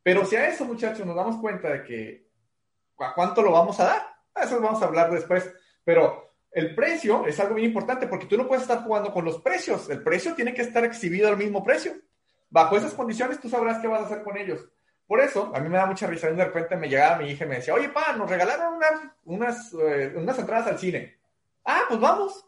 Pero 0.02 0.26
si 0.26 0.36
a 0.36 0.50
eso, 0.50 0.66
muchachos, 0.66 1.06
nos 1.06 1.16
damos 1.16 1.38
cuenta 1.38 1.70
de 1.70 1.82
que 1.82 2.28
¿a 2.98 3.14
cuánto 3.14 3.40
lo 3.40 3.52
vamos 3.52 3.80
a 3.80 3.84
dar? 3.84 4.02
A 4.34 4.42
eso 4.42 4.60
vamos 4.60 4.82
a 4.82 4.84
hablar 4.84 5.10
después. 5.10 5.50
Pero 5.82 6.29
el 6.52 6.74
precio 6.74 7.26
es 7.26 7.38
algo 7.38 7.54
bien 7.54 7.68
importante 7.68 8.06
porque 8.06 8.26
tú 8.26 8.36
no 8.36 8.48
puedes 8.48 8.62
estar 8.62 8.82
jugando 8.82 9.12
con 9.12 9.24
los 9.24 9.40
precios. 9.40 9.88
El 9.88 10.02
precio 10.02 10.34
tiene 10.34 10.52
que 10.52 10.62
estar 10.62 10.84
exhibido 10.84 11.28
al 11.28 11.36
mismo 11.36 11.62
precio. 11.62 11.92
Bajo 12.48 12.76
esas 12.76 12.94
condiciones, 12.94 13.40
tú 13.40 13.48
sabrás 13.48 13.78
qué 13.78 13.86
vas 13.86 14.02
a 14.02 14.06
hacer 14.06 14.22
con 14.22 14.36
ellos. 14.36 14.68
Por 15.06 15.20
eso, 15.20 15.52
a 15.54 15.60
mí 15.60 15.68
me 15.68 15.76
da 15.76 15.86
mucha 15.86 16.06
risa. 16.06 16.30
De 16.30 16.44
repente 16.44 16.76
me 16.76 16.88
llegaba 16.88 17.18
mi 17.18 17.30
hija 17.30 17.44
y 17.44 17.48
me 17.48 17.56
decía, 17.56 17.74
oye, 17.74 17.88
pa, 17.88 18.12
nos 18.16 18.28
regalaron 18.28 18.74
unas, 18.74 18.92
unas, 19.24 19.74
eh, 19.74 20.12
unas 20.16 20.38
entradas 20.38 20.66
al 20.66 20.78
cine. 20.78 21.18
Ah, 21.64 21.82
pues 21.88 22.00
vamos. 22.00 22.44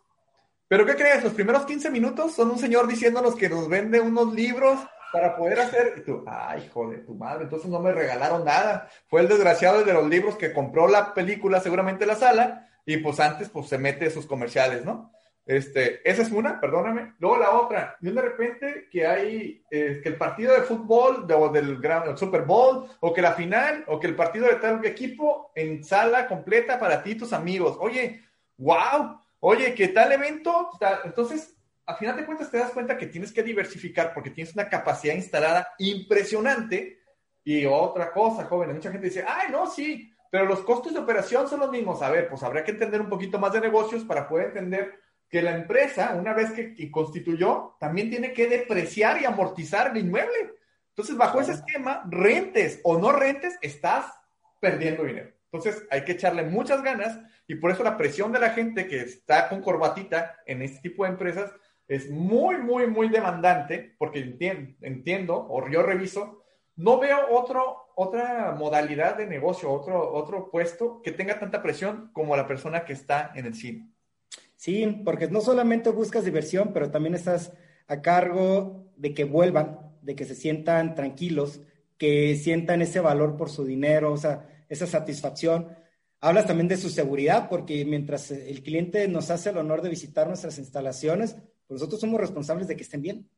Pero 0.67 0.87
¿qué 0.87 0.97
crees? 0.97 1.23
Los 1.23 1.35
primeros 1.35 1.67
15 1.67 1.91
minutos 1.91 2.33
son 2.33 2.51
un 2.51 2.59
señor 2.59 2.89
diciéndonos 2.89 3.37
que 3.37 3.49
nos 3.49 3.69
vende 3.69 4.01
unos 4.01 4.33
libros 4.33 4.81
para 5.13 5.37
poder 5.37 5.61
hacer. 5.61 5.95
Y 5.99 6.01
tú, 6.01 6.25
ay, 6.27 6.69
joder, 6.73 7.05
tu 7.05 7.15
madre, 7.15 7.45
entonces 7.45 7.69
no 7.69 7.79
me 7.79 7.93
regalaron 7.93 8.45
nada. 8.45 8.89
Fue 9.07 9.21
el 9.21 9.29
desgraciado 9.29 9.85
de 9.85 9.93
los 9.93 10.09
libros 10.09 10.37
que 10.37 10.53
compró 10.53 10.89
la 10.89 11.15
película, 11.15 11.61
seguramente 11.61 12.07
la 12.07 12.17
sala, 12.17 12.69
y 12.85 12.97
pues 12.99 13.21
antes 13.21 13.49
pues 13.49 13.69
se 13.69 13.79
mete 13.79 14.11
sus 14.11 14.27
comerciales, 14.27 14.85
¿no? 14.85 15.13
Este, 15.45 16.09
esa 16.09 16.23
es 16.23 16.31
una, 16.31 16.61
perdóname. 16.61 17.15
Luego 17.19 17.39
la 17.39 17.51
otra, 17.51 17.97
y 18.01 18.11
de 18.11 18.23
repente 18.23 18.89
que 18.91 19.07
hay 19.07 19.65
eh, 19.71 20.01
que 20.03 20.09
el 20.09 20.17
partido 20.17 20.55
de 20.55 20.63
fútbol 20.63 21.27
o 21.33 21.49
del 21.49 21.79
gran, 21.79 22.17
Super 22.17 22.43
Bowl, 22.43 22.89
o 23.01 23.13
que 23.13 23.23
la 23.23 23.33
final, 23.33 23.85
o 23.89 23.99
que 23.99 24.07
el 24.07 24.15
partido 24.15 24.47
de 24.47 24.57
tal 24.57 24.85
equipo 24.85 25.51
en 25.55 25.83
sala 25.83 26.29
completa 26.29 26.79
para 26.79 27.03
ti 27.03 27.17
tus 27.17 27.33
amigos. 27.33 27.77
Oye, 27.81 28.23
wow, 28.57 29.21
oye, 29.41 29.75
¿qué 29.75 29.89
tal 29.89 30.13
evento? 30.13 30.71
Entonces, 31.05 31.57
a 31.87 31.97
final 31.97 32.17
de 32.17 32.25
cuentas 32.25 32.51
te 32.51 32.59
das 32.59 32.71
cuenta 32.71 32.97
que 32.97 33.07
tienes 33.07 33.33
que 33.33 33.43
diversificar 33.43 34.15
porque 34.15 34.31
tienes 34.31 34.55
una 34.55 34.69
capacidad 34.69 35.15
instalada 35.15 35.69
impresionante. 35.79 37.01
Y 37.45 37.67
otra 37.67 38.13
cosa, 38.13 38.45
jóvenes, 38.45 38.77
mucha 38.77 38.93
gente 38.93 39.09
dice, 39.09 39.25
ay, 39.27 39.49
no, 39.51 39.67
sí, 39.67 40.13
pero 40.33 40.47
los 40.47 40.61
costos 40.61 40.95
de 40.95 40.99
operación 40.99 41.47
son 41.47 41.61
los 41.61 41.71
mismos. 41.71 42.01
A 42.01 42.09
ver, 42.09 42.27
pues 42.27 42.43
habrá 42.43 42.65
que 42.65 42.71
entender 42.71 43.03
un 43.03 43.11
poquito 43.11 43.39
más 43.39 43.53
de 43.53 43.61
negocios 43.61 44.03
para 44.03 44.27
poder 44.27 44.47
entender 44.47 44.99
que 45.29 45.43
la 45.43 45.55
empresa, 45.55 46.15
una 46.19 46.33
vez 46.33 46.53
que, 46.53 46.91
constituyó, 46.91 47.77
también 47.79 48.09
tiene 48.09 48.33
que 48.33 48.49
depreciar 48.49 49.21
y 49.21 49.27
amortizar 49.27 49.91
el 49.91 49.99
inmueble. 49.99 50.55
Entonces, 50.89 51.19
bajo 51.19 51.39
ese 51.39 51.53
esquema, 51.53 52.03
rentes 52.09 52.81
o 52.83 52.97
no 52.97 53.13
rentes, 53.13 53.59
estás 53.61 54.07
perdiendo 54.59 55.05
dinero. 55.05 55.33
Entonces, 55.53 55.87
hay 55.91 56.03
que 56.07 56.13
echarle 56.13 56.45
muchas 56.45 56.83
ganas 56.83 57.21
y 57.47 57.57
por 57.57 57.71
eso 57.71 57.83
la 57.83 57.99
presión 57.99 58.33
de 58.33 58.41
la 58.41 58.51
gente 58.55 58.89
que 58.89 59.03
está 59.03 59.51
con 59.51 59.61
corbatita 59.61 60.41
en 60.47 60.63
este 60.63 60.89
tipo 60.89 61.05
de 61.05 61.11
empresas 61.11 61.53
es 61.89 62.09
muy, 62.09 62.57
muy, 62.57 62.87
muy 62.87 63.11
demandante, 63.11 63.97
porque 63.99 64.21
entiendo, 64.21 64.77
entiendo 64.81 65.47
o 65.51 65.69
yo 65.69 65.83
reviso, 65.83 66.43
no 66.77 66.99
veo 66.99 67.19
otro, 67.33 67.82
otra 67.97 68.55
modalidad 68.59 69.17
de 69.17 69.27
negocio, 69.27 69.71
otro, 69.71 70.13
otro 70.15 70.51
puesto 70.51 71.01
que 71.03 71.13
tenga 71.13 71.39
tanta 71.39 71.63
presión 71.63 72.11
como 72.13 72.37
la 72.37 72.47
persona 72.47 72.85
que 72.85 72.93
está 72.93 73.33
en 73.35 73.47
el 73.47 73.55
cine. 73.55 73.89
Sí, 74.57 75.03
porque 75.05 75.29
no 75.29 75.41
solamente 75.41 75.91
buscas 75.91 76.25
diversión, 76.25 76.73
pero 76.73 76.91
también 76.91 77.15
estás 77.15 77.53
a 77.89 78.01
cargo 78.01 78.93
de 78.97 79.13
que 79.13 79.25
vuelvan, 79.25 79.81
de 80.03 80.15
que 80.15 80.25
se 80.25 80.35
sientan 80.35 80.95
tranquilos, 80.95 81.61
que 81.99 82.37
sientan 82.37 82.83
ese 82.83 83.01
valor 83.01 83.37
por 83.37 83.51
su 83.51 83.65
dinero, 83.65 84.13
o 84.13 84.17
sea, 84.17 84.65
esa 84.69 84.87
satisfacción. 84.87 85.69
Hablas 86.21 86.47
también 86.47 86.69
de 86.69 86.77
su 86.77 86.91
seguridad, 86.91 87.49
porque 87.49 87.85
mientras 87.85 88.31
el 88.31 88.63
cliente 88.63 89.09
nos 89.09 89.31
hace 89.31 89.51
el 89.51 89.59
honor 89.59 89.83
de 89.83 89.91
visitar 89.91 90.29
nuestras 90.29 90.59
instalaciones, 90.59 91.35
pues 91.67 91.81
nosotros 91.81 92.01
somos 92.01 92.21
responsables 92.21 92.69
de 92.69 92.77
que 92.77 92.85
estén 92.85 93.03
bien. 93.03 93.29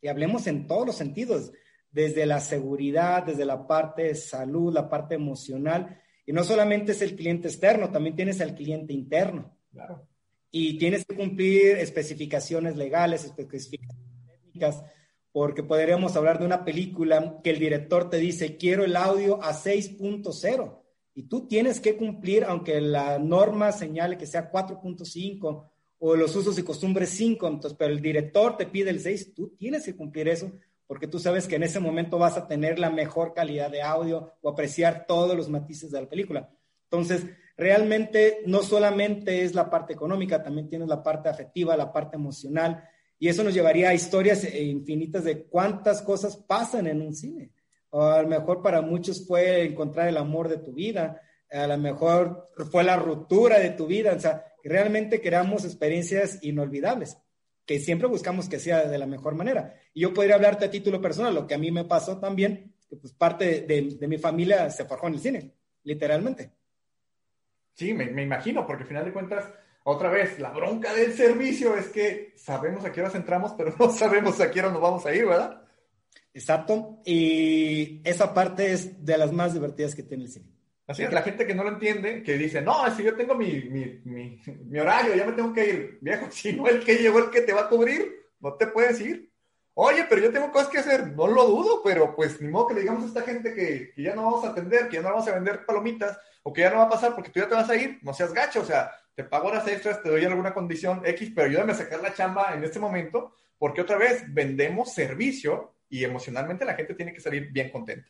Y 0.00 0.08
hablemos 0.08 0.46
en 0.46 0.66
todos 0.66 0.86
los 0.86 0.96
sentidos, 0.96 1.52
desde 1.90 2.26
la 2.26 2.40
seguridad, 2.40 3.24
desde 3.24 3.44
la 3.44 3.66
parte 3.66 4.02
de 4.02 4.14
salud, 4.14 4.72
la 4.72 4.88
parte 4.88 5.14
emocional. 5.14 6.00
Y 6.26 6.32
no 6.32 6.44
solamente 6.44 6.92
es 6.92 7.02
el 7.02 7.16
cliente 7.16 7.48
externo, 7.48 7.90
también 7.90 8.16
tienes 8.16 8.40
al 8.40 8.54
cliente 8.54 8.92
interno. 8.92 9.56
Claro. 9.72 10.06
Y 10.50 10.78
tienes 10.78 11.04
que 11.04 11.16
cumplir 11.16 11.76
especificaciones 11.78 12.76
legales, 12.76 13.24
especificaciones 13.24 13.96
técnicas, 14.26 14.82
porque 15.32 15.62
podríamos 15.62 16.16
hablar 16.16 16.38
de 16.38 16.46
una 16.46 16.64
película 16.64 17.40
que 17.44 17.50
el 17.50 17.58
director 17.58 18.08
te 18.08 18.16
dice, 18.16 18.56
quiero 18.56 18.84
el 18.84 18.96
audio 18.96 19.42
a 19.42 19.52
6.0 19.52 20.80
y 21.14 21.22
tú 21.24 21.46
tienes 21.46 21.80
que 21.80 21.96
cumplir, 21.96 22.44
aunque 22.44 22.80
la 22.80 23.18
norma 23.18 23.72
señale 23.72 24.18
que 24.18 24.26
sea 24.26 24.50
4.5 24.50 25.70
o 25.98 26.14
los 26.14 26.36
usos 26.36 26.58
y 26.58 26.62
costumbres 26.62 27.10
5, 27.10 27.48
entonces, 27.48 27.76
pero 27.78 27.92
el 27.92 28.02
director 28.02 28.56
te 28.56 28.66
pide 28.66 28.90
el 28.90 29.00
6, 29.00 29.34
tú 29.34 29.56
tienes 29.56 29.84
que 29.84 29.96
cumplir 29.96 30.28
eso 30.28 30.52
porque 30.86 31.06
tú 31.06 31.18
sabes 31.18 31.46
que 31.46 31.56
en 31.56 31.62
ese 31.62 31.80
momento 31.80 32.18
vas 32.18 32.36
a 32.36 32.46
tener 32.46 32.78
la 32.78 32.90
mejor 32.90 33.34
calidad 33.34 33.70
de 33.70 33.82
audio 33.82 34.32
o 34.40 34.50
apreciar 34.50 35.06
todos 35.06 35.36
los 35.36 35.48
matices 35.48 35.90
de 35.90 36.00
la 36.00 36.08
película. 36.08 36.50
Entonces, 36.84 37.26
realmente 37.56 38.42
no 38.46 38.62
solamente 38.62 39.42
es 39.42 39.54
la 39.54 39.68
parte 39.68 39.92
económica, 39.92 40.42
también 40.42 40.68
tienes 40.68 40.88
la 40.88 41.02
parte 41.02 41.28
afectiva, 41.28 41.76
la 41.76 41.92
parte 41.92 42.16
emocional, 42.16 42.88
y 43.18 43.28
eso 43.28 43.42
nos 43.42 43.54
llevaría 43.54 43.88
a 43.88 43.94
historias 43.94 44.44
eh, 44.44 44.62
infinitas 44.62 45.24
de 45.24 45.44
cuántas 45.44 46.02
cosas 46.02 46.36
pasan 46.36 46.86
en 46.86 47.00
un 47.00 47.14
cine 47.14 47.50
o 47.90 48.02
a 48.02 48.22
lo 48.22 48.28
mejor 48.28 48.62
para 48.62 48.82
muchos 48.82 49.26
fue 49.26 49.64
encontrar 49.64 50.08
el 50.08 50.18
amor 50.18 50.48
de 50.48 50.58
tu 50.58 50.72
vida, 50.72 51.22
a 51.50 51.66
lo 51.66 51.78
mejor 51.78 52.50
fue 52.70 52.84
la 52.84 52.96
ruptura 52.96 53.58
de 53.58 53.70
tu 53.70 53.86
vida, 53.86 54.12
o 54.14 54.20
sea, 54.20 54.44
realmente 54.62 55.20
creamos 55.20 55.64
experiencias 55.64 56.38
inolvidables, 56.42 57.16
que 57.66 57.80
siempre 57.80 58.06
buscamos 58.06 58.48
que 58.48 58.60
sea 58.60 58.86
de 58.86 58.98
la 58.98 59.06
mejor 59.06 59.34
manera. 59.34 59.74
Y 59.92 60.02
yo 60.02 60.14
podría 60.14 60.36
hablarte 60.36 60.64
a 60.64 60.70
título 60.70 61.00
personal, 61.00 61.34
lo 61.34 61.46
que 61.46 61.54
a 61.54 61.58
mí 61.58 61.70
me 61.72 61.84
pasó 61.84 62.18
también, 62.18 62.74
que 62.88 62.96
pues 62.96 63.12
parte 63.12 63.62
de, 63.62 64.06
mi 64.06 64.18
familia 64.18 64.70
se 64.70 64.84
forjó 64.84 65.08
en 65.08 65.14
el 65.14 65.20
cine, 65.20 65.52
literalmente. 65.82 66.52
Sí, 67.74 67.92
me, 67.92 68.06
me 68.06 68.22
imagino, 68.22 68.66
porque 68.66 68.84
al 68.84 68.88
final 68.88 69.04
de 69.04 69.12
cuentas, 69.12 69.44
otra 69.82 70.08
vez, 70.10 70.38
la 70.38 70.50
bronca 70.50 70.94
del 70.94 71.12
servicio 71.12 71.76
es 71.76 71.88
que 71.88 72.32
sabemos 72.36 72.84
a 72.84 72.92
qué 72.92 73.00
horas 73.00 73.16
entramos, 73.16 73.52
pero 73.58 73.74
no 73.78 73.90
sabemos 73.92 74.40
a 74.40 74.50
qué 74.50 74.60
hora 74.60 74.70
nos 74.70 74.80
vamos 74.80 75.04
a 75.04 75.14
ir, 75.14 75.26
¿verdad? 75.26 75.62
Exacto. 76.32 77.00
Y 77.04 78.00
esa 78.04 78.32
parte 78.32 78.72
es 78.72 79.04
de 79.04 79.18
las 79.18 79.32
más 79.32 79.54
divertidas 79.54 79.94
que 79.94 80.02
tiene 80.02 80.24
el 80.24 80.30
cine. 80.30 80.55
Así 80.86 81.02
es, 81.02 81.12
la 81.12 81.22
gente 81.22 81.46
que 81.46 81.54
no 81.54 81.64
lo 81.64 81.70
entiende, 81.70 82.22
que 82.22 82.38
dice, 82.38 82.62
no, 82.62 82.94
si 82.94 83.02
yo 83.02 83.16
tengo 83.16 83.34
mi, 83.34 83.62
mi, 83.64 84.00
mi, 84.04 84.78
horario, 84.78 85.16
ya 85.16 85.26
me 85.26 85.32
tengo 85.32 85.52
que 85.52 85.68
ir. 85.68 85.98
Viejo, 86.00 86.26
si 86.30 86.52
no 86.52 86.68
el 86.68 86.84
que 86.84 86.96
llegó 86.96 87.18
el 87.18 87.30
que 87.30 87.40
te 87.40 87.52
va 87.52 87.62
a 87.62 87.68
cubrir, 87.68 88.30
no 88.38 88.54
te 88.54 88.68
puedes 88.68 89.00
ir. 89.00 89.30
Oye, 89.74 90.06
pero 90.08 90.22
yo 90.22 90.32
tengo 90.32 90.50
cosas 90.52 90.68
que 90.68 90.78
hacer, 90.78 91.08
no 91.08 91.26
lo 91.26 91.44
dudo, 91.46 91.82
pero 91.84 92.14
pues 92.14 92.40
ni 92.40 92.48
modo 92.48 92.68
que 92.68 92.74
le 92.74 92.80
digamos 92.80 93.04
a 93.04 93.06
esta 93.08 93.22
gente 93.22 93.52
que, 93.52 93.92
que 93.94 94.02
ya 94.02 94.14
no 94.14 94.22
vamos 94.22 94.44
a 94.44 94.50
atender, 94.50 94.88
que 94.88 94.96
ya 94.96 95.02
no 95.02 95.10
vamos 95.10 95.28
a 95.28 95.34
vender 95.34 95.66
palomitas, 95.66 96.18
o 96.44 96.52
que 96.52 96.62
ya 96.62 96.70
no 96.70 96.78
va 96.78 96.84
a 96.84 96.88
pasar 96.88 97.14
porque 97.14 97.30
tú 97.30 97.40
ya 97.40 97.48
te 97.48 97.56
vas 97.56 97.68
a 97.68 97.76
ir, 97.76 97.98
no 98.02 98.14
seas 98.14 98.32
gacho, 98.32 98.60
o 98.60 98.64
sea, 98.64 98.90
te 99.16 99.24
pago 99.24 99.48
horas 99.48 99.66
extras, 99.66 100.02
te 100.02 100.08
doy 100.08 100.24
alguna 100.24 100.54
condición 100.54 101.02
X, 101.04 101.32
pero 101.34 101.48
ayúdame 101.48 101.72
a 101.72 101.76
sacar 101.76 102.00
la 102.00 102.14
chamba 102.14 102.54
en 102.54 102.62
este 102.62 102.78
momento, 102.78 103.34
porque 103.58 103.80
otra 103.80 103.98
vez 103.98 104.22
vendemos 104.32 104.94
servicio 104.94 105.74
y 105.88 106.04
emocionalmente 106.04 106.64
la 106.64 106.74
gente 106.74 106.94
tiene 106.94 107.12
que 107.12 107.20
salir 107.20 107.50
bien 107.50 107.70
contenta. 107.70 108.08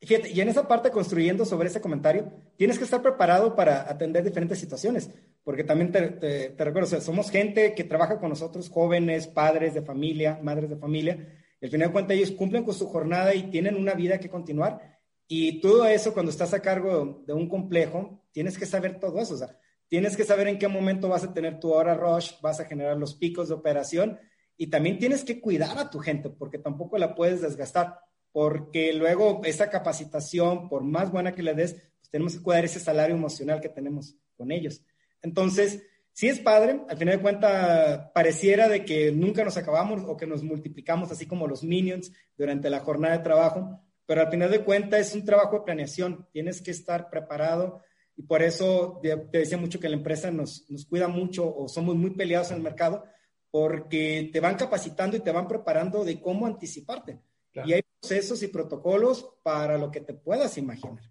Y 0.00 0.40
en 0.40 0.48
esa 0.48 0.68
parte, 0.68 0.90
construyendo 0.90 1.44
sobre 1.44 1.68
ese 1.68 1.80
comentario, 1.80 2.32
tienes 2.56 2.78
que 2.78 2.84
estar 2.84 3.02
preparado 3.02 3.56
para 3.56 3.90
atender 3.90 4.22
diferentes 4.22 4.58
situaciones, 4.58 5.10
porque 5.42 5.64
también 5.64 5.90
te, 5.90 6.54
recuerdo, 6.56 7.00
somos 7.00 7.30
gente 7.30 7.74
que 7.74 7.82
trabaja 7.82 8.20
con 8.20 8.28
nosotros, 8.28 8.68
jóvenes, 8.68 9.26
padres 9.26 9.74
de 9.74 9.82
familia, 9.82 10.38
madres 10.40 10.70
de 10.70 10.76
familia, 10.76 11.34
y 11.60 11.64
al 11.64 11.70
final 11.72 11.88
de 11.88 11.92
cuentas 11.92 12.16
ellos 12.16 12.30
cumplen 12.30 12.62
con 12.62 12.74
su 12.74 12.86
jornada 12.86 13.34
y 13.34 13.50
tienen 13.50 13.74
una 13.74 13.94
vida 13.94 14.20
que 14.20 14.28
continuar, 14.28 15.00
y 15.26 15.60
todo 15.60 15.84
eso 15.86 16.14
cuando 16.14 16.30
estás 16.30 16.54
a 16.54 16.62
cargo 16.62 17.24
de 17.26 17.32
un 17.32 17.48
complejo, 17.48 18.24
tienes 18.30 18.56
que 18.56 18.66
saber 18.66 19.00
todo 19.00 19.20
eso, 19.20 19.34
o 19.34 19.38
sea, 19.38 19.58
tienes 19.88 20.16
que 20.16 20.24
saber 20.24 20.46
en 20.46 20.60
qué 20.60 20.68
momento 20.68 21.08
vas 21.08 21.24
a 21.24 21.34
tener 21.34 21.58
tu 21.58 21.72
hora 21.72 21.94
rush, 21.94 22.34
vas 22.40 22.60
a 22.60 22.66
generar 22.66 22.96
los 22.96 23.14
picos 23.14 23.48
de 23.48 23.54
operación, 23.54 24.20
y 24.56 24.68
también 24.68 24.98
tienes 24.98 25.24
que 25.24 25.40
cuidar 25.40 25.76
a 25.76 25.90
tu 25.90 25.98
gente 25.98 26.30
porque 26.30 26.58
tampoco 26.58 26.98
la 26.98 27.16
puedes 27.16 27.42
desgastar, 27.42 27.98
porque 28.32 28.92
luego 28.92 29.40
esa 29.44 29.70
capacitación, 29.70 30.68
por 30.68 30.82
más 30.82 31.10
buena 31.10 31.34
que 31.34 31.42
le 31.42 31.54
des, 31.54 31.74
pues 31.98 32.10
tenemos 32.10 32.36
que 32.36 32.42
cuidar 32.42 32.64
ese 32.64 32.80
salario 32.80 33.16
emocional 33.16 33.60
que 33.60 33.68
tenemos 33.68 34.16
con 34.36 34.52
ellos. 34.52 34.82
Entonces, 35.22 35.82
sí 36.12 36.28
es 36.28 36.38
padre, 36.40 36.80
al 36.88 36.96
final 36.96 37.16
de 37.16 37.22
cuentas 37.22 38.10
pareciera 38.14 38.68
de 38.68 38.84
que 38.84 39.12
nunca 39.12 39.44
nos 39.44 39.56
acabamos 39.56 40.02
o 40.06 40.16
que 40.16 40.26
nos 40.26 40.42
multiplicamos 40.42 41.10
así 41.10 41.26
como 41.26 41.46
los 41.46 41.62
minions 41.62 42.12
durante 42.36 42.70
la 42.70 42.80
jornada 42.80 43.16
de 43.16 43.24
trabajo, 43.24 43.80
pero 44.06 44.22
al 44.22 44.30
final 44.30 44.50
de 44.50 44.64
cuentas 44.64 45.08
es 45.08 45.14
un 45.14 45.24
trabajo 45.24 45.58
de 45.58 45.64
planeación, 45.64 46.26
tienes 46.32 46.62
que 46.62 46.70
estar 46.70 47.10
preparado 47.10 47.82
y 48.16 48.22
por 48.22 48.42
eso 48.42 49.00
te 49.02 49.38
decía 49.38 49.58
mucho 49.58 49.78
que 49.78 49.88
la 49.88 49.96
empresa 49.96 50.30
nos, 50.30 50.68
nos 50.70 50.86
cuida 50.86 51.08
mucho 51.08 51.54
o 51.54 51.68
somos 51.68 51.94
muy 51.94 52.10
peleados 52.10 52.50
en 52.50 52.56
el 52.56 52.62
mercado 52.62 53.04
porque 53.50 54.28
te 54.32 54.40
van 54.40 54.56
capacitando 54.56 55.16
y 55.16 55.20
te 55.20 55.30
van 55.30 55.46
preparando 55.46 56.04
de 56.04 56.20
cómo 56.20 56.46
anticiparte. 56.46 57.20
Y 57.64 57.72
hay 57.72 57.82
procesos 58.00 58.42
y 58.42 58.48
protocolos 58.48 59.36
para 59.42 59.78
lo 59.78 59.90
que 59.90 60.00
te 60.00 60.14
puedas 60.14 60.56
imaginar. 60.58 61.02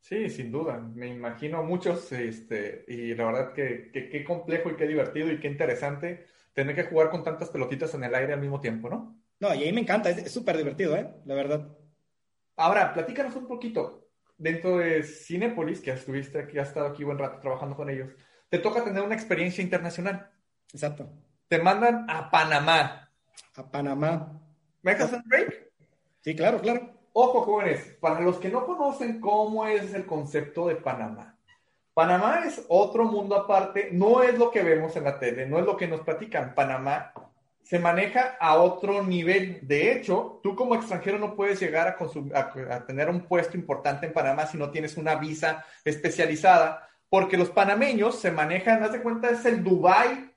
Sí, 0.00 0.30
sin 0.30 0.50
duda. 0.50 0.78
Me 0.78 1.08
imagino 1.08 1.62
muchos, 1.62 2.10
este, 2.12 2.84
y 2.88 3.14
la 3.14 3.26
verdad 3.26 3.52
que 3.52 3.90
qué 3.92 4.24
complejo 4.24 4.70
y 4.70 4.76
qué 4.76 4.86
divertido 4.86 5.30
y 5.30 5.40
qué 5.40 5.48
interesante 5.48 6.26
tener 6.52 6.74
que 6.74 6.84
jugar 6.84 7.10
con 7.10 7.22
tantas 7.22 7.50
pelotitas 7.50 7.94
en 7.94 8.04
el 8.04 8.14
aire 8.14 8.32
al 8.32 8.40
mismo 8.40 8.60
tiempo, 8.60 8.88
¿no? 8.88 9.20
No, 9.40 9.54
y 9.54 9.62
ahí 9.62 9.72
me 9.72 9.82
encanta, 9.82 10.10
es 10.10 10.32
súper 10.32 10.56
divertido, 10.56 10.96
¿eh? 10.96 11.08
La 11.24 11.34
verdad. 11.34 11.68
Ahora, 12.56 12.92
platícanos 12.92 13.36
un 13.36 13.46
poquito. 13.46 14.08
Dentro 14.36 14.78
de 14.78 15.02
Cinepolis, 15.02 15.80
que 15.80 15.90
estuviste 15.90 16.38
aquí, 16.38 16.58
has 16.58 16.68
estado 16.68 16.86
aquí 16.86 17.04
buen 17.04 17.18
rato 17.18 17.40
trabajando 17.40 17.76
con 17.76 17.90
ellos, 17.90 18.10
te 18.48 18.58
toca 18.58 18.82
tener 18.82 19.02
una 19.02 19.14
experiencia 19.14 19.62
internacional. 19.62 20.30
Exacto 20.72 21.08
te 21.48 21.58
mandan 21.58 22.04
a 22.08 22.30
Panamá. 22.30 23.10
A 23.56 23.70
Panamá. 23.70 24.40
¿Me 24.82 24.92
dejas 24.92 25.12
un 25.12 25.22
break? 25.24 25.57
Sí, 26.28 26.36
claro, 26.36 26.60
claro. 26.60 26.90
Ojo, 27.14 27.40
jóvenes, 27.40 27.96
para 28.02 28.20
los 28.20 28.36
que 28.36 28.50
no 28.50 28.66
conocen 28.66 29.18
cómo 29.18 29.66
es 29.66 29.94
el 29.94 30.04
concepto 30.04 30.68
de 30.68 30.76
Panamá. 30.76 31.38
Panamá 31.94 32.42
es 32.44 32.66
otro 32.68 33.06
mundo 33.06 33.34
aparte, 33.34 33.88
no 33.92 34.22
es 34.22 34.38
lo 34.38 34.50
que 34.50 34.62
vemos 34.62 34.94
en 34.96 35.04
la 35.04 35.18
tele, 35.18 35.46
no 35.46 35.58
es 35.58 35.64
lo 35.64 35.74
que 35.74 35.88
nos 35.88 36.02
platican. 36.02 36.54
Panamá 36.54 37.14
se 37.62 37.78
maneja 37.78 38.36
a 38.38 38.58
otro 38.58 39.02
nivel. 39.02 39.60
De 39.62 39.90
hecho, 39.90 40.38
tú 40.42 40.54
como 40.54 40.74
extranjero 40.74 41.18
no 41.18 41.34
puedes 41.34 41.58
llegar 41.60 41.96
a, 41.98 42.74
a, 42.74 42.84
tener 42.84 43.08
un 43.08 43.22
puesto 43.22 43.56
importante 43.56 44.04
en 44.04 44.12
Panamá 44.12 44.46
si 44.46 44.58
no 44.58 44.70
tienes 44.70 44.98
una 44.98 45.14
visa 45.14 45.64
especializada, 45.82 46.90
porque 47.08 47.38
los 47.38 47.48
panameños 47.48 48.20
se 48.20 48.30
manejan, 48.30 48.82
haz 48.84 48.92
de 48.92 49.00
cuenta, 49.00 49.30
es 49.30 49.46
el 49.46 49.64
Dubai 49.64 50.30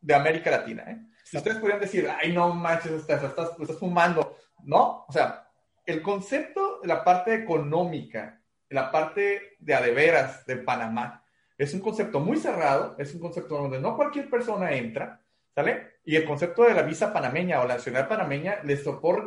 de 0.00 0.14
América 0.14 0.50
Latina. 0.50 0.84
¿eh? 0.88 0.98
Si 1.22 1.36
ustedes 1.36 1.58
podrían 1.58 1.80
decir, 1.80 2.08
ay, 2.18 2.32
no 2.32 2.54
manches, 2.54 2.92
estás, 2.92 3.22
estás, 3.22 3.50
estás 3.60 3.78
fumando, 3.78 4.38
¿no? 4.64 5.04
O 5.08 5.12
sea, 5.12 5.48
el 5.86 6.02
concepto 6.02 6.80
de 6.80 6.88
la 6.88 7.04
parte 7.04 7.34
económica, 7.34 8.40
la 8.70 8.90
parte 8.90 9.56
de 9.58 9.74
adeveras 9.74 10.44
de 10.46 10.56
Panamá, 10.56 11.24
es 11.56 11.72
un 11.74 11.80
concepto 11.80 12.20
muy 12.20 12.36
cerrado, 12.36 12.96
es 12.98 13.14
un 13.14 13.20
concepto 13.20 13.56
donde 13.56 13.80
no 13.80 13.96
cualquier 13.96 14.28
persona 14.28 14.72
entra, 14.72 15.20
¿sale? 15.54 15.98
Y 16.04 16.16
el 16.16 16.24
concepto 16.24 16.64
de 16.64 16.74
la 16.74 16.82
visa 16.82 17.12
panameña 17.12 17.60
o 17.60 17.66
la 17.66 17.74
nacional 17.74 18.08
panameña 18.08 18.60
les, 18.64 18.84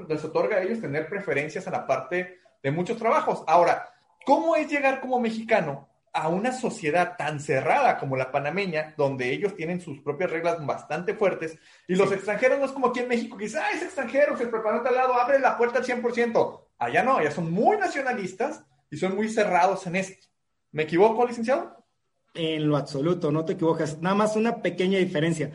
les 0.08 0.26
otorga 0.26 0.58
a 0.58 0.62
ellos 0.62 0.82
tener 0.82 1.08
preferencias 1.08 1.66
en 1.68 1.74
la 1.74 1.88
parte 1.88 2.40
de 2.62 2.72
muchos 2.72 2.98
trabajos. 2.98 3.44
Ahora, 3.48 3.90
¿cómo 4.26 4.56
es 4.56 4.70
llegar 4.70 5.00
como 5.00 5.20
mexicano 5.20 5.88
a 6.18 6.30
una 6.30 6.52
sociedad 6.52 7.16
tan 7.16 7.40
cerrada 7.40 7.98
como 8.00 8.18
la 8.18 8.32
panameña, 8.32 8.96
donde 8.98 9.32
ellos 9.32 9.56
tienen 9.56 9.80
sus 9.80 10.02
propias 10.02 10.32
reglas 10.32 10.66
bastante 10.66 11.14
fuertes, 11.14 11.60
y 11.88 11.96
los 11.96 12.12
extranjeros 12.12 12.58
no 12.58 12.66
es 12.66 12.72
como 12.72 12.88
aquí 12.88 13.02
en 13.02 13.08
México, 13.08 13.38
que 13.38 13.46
dice, 13.46 13.60
ah, 13.60 13.70
es 13.72 13.84
extranjero, 13.84 14.36
se 14.36 14.48
preparó 14.48 14.86
al 14.86 14.96
lado, 14.96 15.14
abre 15.14 15.40
la 15.40 15.56
puerta 15.56 15.78
al 15.78 15.86
100%. 15.86 16.62
Allá 16.80 17.04
no, 17.04 17.18
allá 17.18 17.30
son 17.30 17.52
muy 17.52 17.78
nacionalistas 17.78 18.64
y 18.90 18.98
son 18.98 19.16
muy 19.16 19.30
cerrados 19.30 19.86
en 19.86 19.96
esto. 19.96 20.28
¿Me 20.72 20.84
equivoco, 20.84 21.26
licenciado? 21.26 21.86
En 22.34 22.68
lo 22.68 22.78
absoluto, 22.78 23.32
no 23.32 23.46
te 23.46 23.54
equivocas. 23.54 24.02
Nada 24.02 24.16
más 24.16 24.36
una 24.36 24.62
pequeña 24.62 24.98
diferencia. 24.98 25.52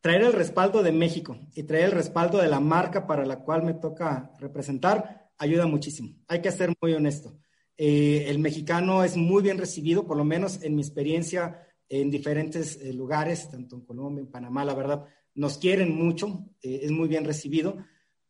Traer 0.00 0.22
el 0.22 0.32
respaldo 0.32 0.84
de 0.84 0.92
México 0.92 1.36
y 1.54 1.64
traer 1.64 1.86
el 1.86 1.92
respaldo 1.92 2.38
de 2.38 2.48
la 2.48 2.60
marca 2.60 3.06
para 3.06 3.26
la 3.26 3.40
cual 3.40 3.64
me 3.64 3.74
toca 3.74 4.30
representar 4.38 5.30
ayuda 5.36 5.66
muchísimo. 5.66 6.14
Hay 6.28 6.42
que 6.42 6.52
ser 6.52 6.72
muy 6.80 6.94
honesto. 6.94 7.36
Eh, 7.80 8.28
el 8.28 8.40
mexicano 8.40 9.04
es 9.04 9.16
muy 9.16 9.40
bien 9.40 9.56
recibido, 9.56 10.04
por 10.04 10.16
lo 10.16 10.24
menos 10.24 10.60
en 10.64 10.74
mi 10.74 10.82
experiencia 10.82 11.64
en 11.88 12.10
diferentes 12.10 12.76
eh, 12.82 12.92
lugares, 12.92 13.48
tanto 13.48 13.76
en 13.76 13.82
Colombia, 13.82 14.20
en 14.20 14.32
Panamá, 14.32 14.64
la 14.64 14.74
verdad, 14.74 15.04
nos 15.34 15.58
quieren 15.58 15.94
mucho, 15.94 16.44
eh, 16.60 16.80
es 16.82 16.90
muy 16.90 17.06
bien 17.06 17.24
recibido, 17.24 17.76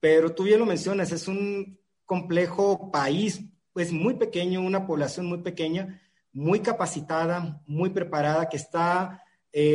pero 0.01 0.35
tú 0.35 0.43
bien 0.43 0.59
lo 0.59 0.67
mencionas, 0.67 1.13
es 1.13 1.29
un 1.29 1.81
complejo 2.05 2.91
país, 2.91 3.41
pues 3.73 3.91
muy 3.91 4.15
pequeño, 4.15 4.61
una 4.61 4.87
población 4.87 5.25
muy 5.25 5.39
pequeña, 5.39 5.99
muy 6.31 6.61
capacitada, 6.61 7.63
muy 7.67 7.89
preparada, 7.89 8.51
que 8.51 8.59
está 8.59 9.25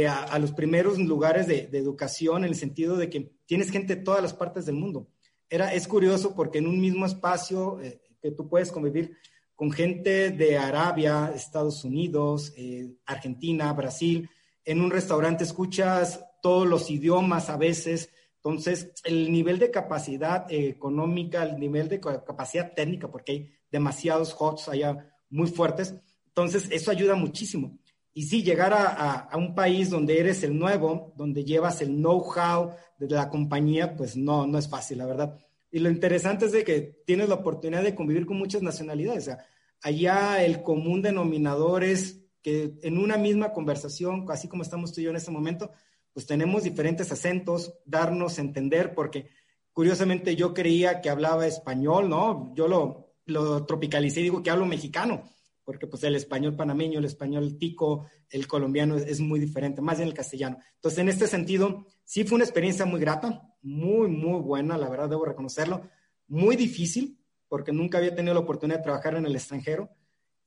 a, 0.07 0.39
los 0.39 0.53
primeros 0.53 0.97
lugares 0.99 1.47
de, 1.47 1.67
educación 1.73 2.43
en 2.43 2.49
el 2.49 2.55
sentido 2.55 2.95
de 2.95 3.09
que 3.09 3.33
tienes 3.45 3.71
gente 3.71 3.95
de 3.95 4.03
todas 4.03 4.21
las 4.21 4.33
partes 4.33 4.65
del 4.65 4.75
mundo. 4.75 5.09
Era, 5.49 5.73
es 5.73 5.87
curioso 5.87 6.35
porque 6.35 6.59
en 6.59 6.67
un 6.67 6.79
mismo 6.79 7.05
espacio 7.05 7.79
que 8.21 8.31
tú 8.31 8.47
puedes 8.47 8.71
convivir 8.71 9.17
con 9.55 9.71
gente 9.71 10.31
de 10.31 10.57
Arabia, 10.57 11.31
Estados 11.35 11.83
Unidos, 11.83 12.53
eh, 12.57 12.95
Argentina, 13.05 13.71
Brasil. 13.73 14.29
En 14.65 14.81
un 14.81 14.91
restaurante 14.91 15.43
escuchas 15.43 16.23
todos 16.41 16.67
los 16.67 16.89
idiomas 16.89 17.49
a 17.49 17.57
veces. 17.57 18.09
Entonces, 18.35 18.91
el 19.05 19.31
nivel 19.31 19.59
de 19.59 19.71
capacidad 19.71 20.45
económica, 20.51 21.43
el 21.43 21.59
nivel 21.59 21.87
de 21.87 21.99
capacidad 21.99 22.73
técnica, 22.73 23.09
porque 23.09 23.31
hay 23.31 23.51
demasiados 23.71 24.35
HOTS 24.37 24.69
allá 24.69 25.13
muy 25.29 25.47
fuertes. 25.47 25.95
Entonces, 26.27 26.67
eso 26.71 26.91
ayuda 26.91 27.15
muchísimo. 27.15 27.77
Y 28.13 28.23
sí, 28.23 28.43
llegar 28.43 28.73
a, 28.73 29.19
a, 29.21 29.37
un 29.37 29.55
país 29.55 29.89
donde 29.89 30.19
eres 30.19 30.43
el 30.43 30.57
nuevo, 30.57 31.13
donde 31.15 31.43
llevas 31.43 31.81
el 31.81 31.89
know-how 31.89 32.71
de 32.99 33.15
la 33.15 33.29
compañía, 33.29 33.95
pues 33.95 34.15
no, 34.15 34.45
no 34.45 34.57
es 34.59 34.69
fácil, 34.69 34.99
la 34.99 35.07
verdad. 35.07 35.39
Y 35.73 35.79
lo 35.79 35.89
interesante 35.89 36.45
es 36.45 36.51
de 36.51 36.63
que 36.63 37.01
tienes 37.03 37.27
la 37.29 37.33
oportunidad 37.33 37.81
de 37.81 37.95
convivir 37.95 38.27
con 38.27 38.37
muchas 38.37 38.61
nacionalidades. 38.61 39.27
O 39.27 39.37
allá 39.81 40.45
el 40.45 40.61
común 40.61 41.01
denominador 41.01 41.83
es 41.83 42.21
que 42.43 42.75
en 42.83 42.99
una 42.99 43.17
misma 43.17 43.53
conversación, 43.53 44.27
así 44.29 44.47
como 44.47 44.61
estamos 44.61 44.93
tú 44.93 45.01
y 45.01 45.05
yo 45.05 45.09
en 45.09 45.15
este 45.15 45.31
momento, 45.31 45.71
pues 46.13 46.27
tenemos 46.27 46.61
diferentes 46.61 47.11
acentos, 47.11 47.73
darnos 47.85 48.37
a 48.37 48.41
entender, 48.41 48.93
porque 48.93 49.29
curiosamente 49.71 50.35
yo 50.35 50.53
creía 50.53 51.01
que 51.01 51.09
hablaba 51.09 51.47
español, 51.47 52.07
¿no? 52.07 52.53
Yo 52.53 52.67
lo, 52.67 53.15
lo 53.25 53.65
tropicalicé 53.65 54.19
y 54.19 54.23
digo 54.25 54.43
que 54.43 54.51
hablo 54.51 54.67
mexicano, 54.67 55.23
porque 55.63 55.87
pues 55.87 56.03
el 56.03 56.15
español 56.15 56.55
panameño, 56.55 56.99
el 56.99 57.05
español 57.05 57.57
tico, 57.57 58.05
el 58.29 58.47
colombiano 58.47 58.95
es, 58.95 59.19
muy 59.19 59.39
diferente, 59.39 59.81
más 59.81 59.97
bien 59.97 60.09
el 60.09 60.13
castellano. 60.13 60.59
Entonces, 60.75 60.99
en 60.99 61.09
este 61.09 61.25
sentido, 61.25 61.87
sí 62.03 62.23
fue 62.23 62.35
una 62.35 62.45
experiencia 62.45 62.85
muy 62.85 62.99
grata, 62.99 63.41
muy, 63.61 64.07
muy 64.09 64.39
buena, 64.41 64.77
la 64.77 64.89
verdad 64.89 65.09
debo 65.09 65.25
reconocerlo, 65.25 65.89
muy 66.27 66.55
difícil, 66.55 67.19
porque 67.47 67.71
nunca 67.71 67.97
había 67.97 68.15
tenido 68.15 68.33
la 68.33 68.41
oportunidad 68.41 68.79
de 68.79 68.83
trabajar 68.83 69.15
en 69.15 69.25
el 69.25 69.35
extranjero. 69.35 69.89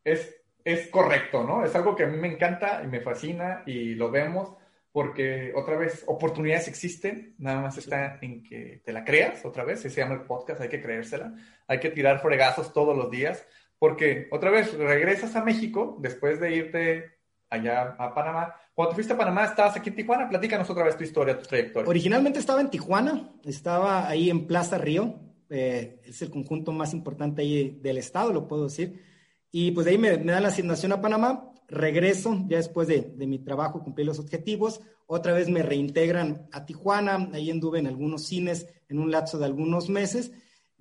Es, 0.04 0.36
es 0.68 0.88
correcto, 0.88 1.44
¿no? 1.44 1.64
Es 1.64 1.74
algo 1.74 1.96
que 1.96 2.04
a 2.04 2.06
mí 2.06 2.18
me 2.18 2.28
encanta 2.28 2.82
y 2.84 2.88
me 2.88 3.00
fascina 3.00 3.62
y 3.64 3.94
lo 3.94 4.10
vemos 4.10 4.52
porque 4.92 5.52
otra 5.54 5.78
vez 5.78 6.04
oportunidades 6.06 6.68
existen, 6.68 7.34
nada 7.38 7.62
más 7.62 7.78
está 7.78 8.18
en 8.20 8.42
que 8.42 8.82
te 8.84 8.92
la 8.92 9.02
creas 9.02 9.44
otra 9.46 9.64
vez, 9.64 9.80
se 9.80 9.88
llama 9.88 10.14
el 10.14 10.22
podcast, 10.22 10.60
hay 10.60 10.68
que 10.68 10.82
creérsela, 10.82 11.34
hay 11.66 11.80
que 11.80 11.88
tirar 11.88 12.20
fregazos 12.20 12.72
todos 12.74 12.94
los 12.94 13.10
días, 13.10 13.46
porque 13.78 14.28
otra 14.30 14.50
vez 14.50 14.74
regresas 14.74 15.36
a 15.36 15.44
México 15.44 15.96
después 16.00 16.38
de 16.38 16.54
irte 16.54 17.04
allá 17.48 17.96
a 17.98 18.12
Panamá. 18.14 18.54
Cuando 18.74 18.90
te 18.90 18.96
fuiste 18.96 19.14
a 19.14 19.16
Panamá, 19.16 19.46
estabas 19.46 19.74
aquí 19.76 19.88
en 19.88 19.96
Tijuana. 19.96 20.28
Platícanos 20.28 20.68
otra 20.68 20.84
vez 20.84 20.98
tu 20.98 21.04
historia, 21.04 21.38
tu 21.38 21.46
trayectoria. 21.46 21.88
Originalmente 21.88 22.40
estaba 22.40 22.60
en 22.60 22.68
Tijuana, 22.68 23.32
estaba 23.44 24.06
ahí 24.06 24.28
en 24.28 24.46
Plaza 24.46 24.76
Río. 24.76 25.18
Eh, 25.48 26.02
es 26.04 26.20
el 26.20 26.30
conjunto 26.30 26.72
más 26.72 26.92
importante 26.92 27.40
ahí 27.40 27.78
del 27.80 27.96
estado, 27.96 28.32
lo 28.32 28.46
puedo 28.46 28.64
decir. 28.64 29.07
Y 29.50 29.70
pues 29.72 29.86
de 29.86 29.92
ahí 29.92 29.98
me, 29.98 30.16
dan 30.18 30.42
la 30.42 30.48
asignación 30.48 30.92
a 30.92 31.00
Panamá. 31.00 31.52
Regreso 31.68 32.44
ya 32.48 32.56
después 32.56 32.88
de, 32.88 33.12
de 33.16 33.26
mi 33.26 33.38
trabajo, 33.38 33.82
cumplí 33.82 34.04
los 34.04 34.18
objetivos. 34.18 34.80
Otra 35.06 35.32
vez 35.32 35.48
me 35.48 35.62
reintegran 35.62 36.48
a 36.52 36.64
Tijuana. 36.66 37.30
Ahí 37.32 37.50
anduve 37.50 37.78
en 37.78 37.86
algunos 37.86 38.26
cines 38.26 38.66
en 38.88 38.98
un 38.98 39.10
lapso 39.10 39.38
de 39.38 39.46
algunos 39.46 39.88
meses. 39.88 40.32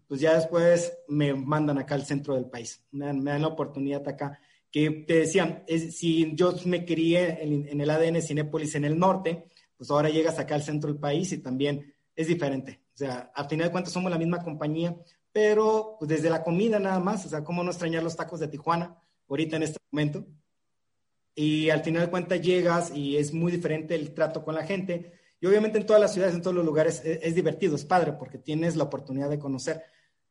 Pues 0.08 0.22
ya 0.22 0.36
después 0.36 0.94
me 1.08 1.34
mandan 1.34 1.78
acá 1.78 1.96
al 1.96 2.06
centro 2.06 2.36
del 2.36 2.50
país. 2.50 2.86
Me 2.92 3.06
dan, 3.06 3.20
me 3.20 3.32
dan 3.32 3.42
la 3.42 3.48
oportunidad 3.48 4.08
acá 4.08 4.40
que 4.72 4.92
te 5.08 5.20
decían, 5.20 5.64
si 5.68 6.36
yo 6.36 6.54
me 6.66 6.86
crié 6.86 7.42
en, 7.42 7.82
el 7.82 7.90
ADN 7.90 8.22
Cinépolis 8.22 8.76
en 8.76 8.86
el 8.86 9.00
norte, 9.00 9.46
pues 9.78 9.90
ahora 9.90 10.10
llegas 10.10 10.40
acá 10.40 10.56
al 10.56 10.64
centro 10.64 10.92
del 10.92 11.00
país 11.00 11.32
y 11.32 11.40
también 11.40 11.94
es 12.16 12.28
diferente. 12.28 12.82
O 12.94 12.98
sea, 12.98 13.32
al 13.34 13.48
final 13.48 13.68
de 13.68 13.72
cuentas 13.72 13.94
somos 13.94 14.12
la 14.12 14.18
misma 14.18 14.44
compañía, 14.44 14.96
pero 15.38 15.98
pues 16.00 16.10
desde 16.10 16.32
la 16.32 16.44
comida 16.44 16.80
nada 16.80 17.00
más, 17.00 17.24
o 17.28 17.30
sea, 17.30 17.44
cómo 17.44 17.64
no 17.64 17.70
extrañar 17.70 18.02
los 18.02 18.16
tacos 18.16 18.40
de 18.40 18.48
Tijuana 18.48 19.00
ahorita 19.30 19.58
en 19.58 19.62
este 19.62 19.78
momento. 19.92 20.26
Y 21.36 21.70
al 21.70 21.84
final 21.84 22.06
de 22.06 22.10
cuentas 22.10 22.42
llegas 22.42 22.92
y 22.92 23.18
es 23.18 23.32
muy 23.36 23.52
diferente 23.52 23.94
el 23.94 24.16
trato 24.16 24.44
con 24.44 24.56
la 24.56 24.66
gente. 24.66 25.12
Y 25.40 25.46
obviamente 25.46 25.78
en 25.78 25.86
todas 25.86 26.02
las 26.02 26.12
ciudades, 26.12 26.34
en 26.34 26.42
todos 26.42 26.56
los 26.56 26.66
lugares, 26.66 27.04
es, 27.06 27.20
es 27.22 27.36
divertido, 27.36 27.76
es 27.76 27.86
padre, 27.86 28.14
porque 28.14 28.40
tienes 28.40 28.76
la 28.76 28.86
oportunidad 28.86 29.30
de 29.30 29.38
conocer 29.38 29.84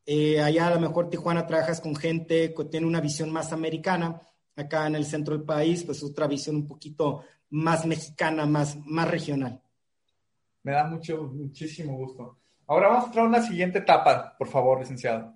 eh, 0.05 0.41
allá 0.41 0.67
a 0.67 0.75
lo 0.75 0.81
mejor 0.81 1.09
Tijuana 1.09 1.47
trabajas 1.47 1.81
con 1.81 1.95
gente 1.95 2.53
que 2.53 2.65
tiene 2.65 2.89
una 2.89 3.01
visión 3.01 3.31
más 3.31 3.53
americana. 3.53 4.21
Acá 4.57 4.89
en 4.89 4.97
el 4.97 5.07
centro 5.07 5.37
del 5.37 5.47
país, 5.47 5.85
pues 5.85 6.03
otra 6.03 6.27
visión 6.27 6.57
un 6.57 6.67
poquito 6.67 7.23
más 7.51 7.87
mexicana, 7.87 8.45
más, 8.45 8.77
más 8.85 9.09
regional. 9.09 9.63
Me 10.65 10.73
da 10.73 10.83
mucho, 10.83 11.23
muchísimo 11.23 11.97
gusto. 11.97 12.41
Ahora 12.67 12.89
vamos 12.89 13.05
a 13.05 13.07
entrar 13.07 13.25
a 13.25 13.29
una 13.29 13.43
siguiente 13.43 13.79
etapa, 13.79 14.37
por 14.37 14.49
favor, 14.49 14.81
licenciado. 14.81 15.35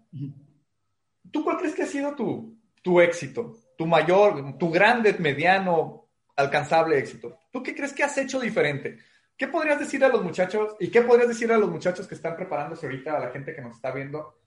¿Tú 1.31 1.45
cuál 1.45 1.59
crees 1.59 1.75
que 1.75 1.83
ha 1.83 1.87
sido 1.87 2.15
tu, 2.15 2.59
tu 2.83 3.01
éxito? 3.01 3.57
Tu 3.77 3.87
mayor, 3.87 4.59
tu 4.59 4.71
grande, 4.71 5.15
mediano, 5.19 6.09
alcanzable 6.37 6.99
éxito. 6.99 7.39
¿Tú 7.51 7.63
qué 7.63 7.75
crees 7.75 7.93
que 7.93 8.03
has 8.03 8.17
hecho 8.19 8.41
diferente? 8.41 8.99
¿Qué 9.37 9.49
podrías 9.49 9.79
decir 9.79 10.05
a 10.05 10.09
los 10.09 10.23
muchachos 10.23 10.77
y 10.81 10.91
qué 10.91 11.03
podrías 11.03 11.29
decir 11.29 11.51
a 11.53 11.57
los 11.57 11.71
muchachos 11.71 12.07
que 12.07 12.15
están 12.15 12.37
preparándose 12.37 12.87
ahorita, 12.87 13.17
a 13.17 13.21
la 13.21 13.31
gente 13.31 13.55
que 13.55 13.63
nos 13.63 13.77
está 13.77 13.91
viendo, 13.91 14.39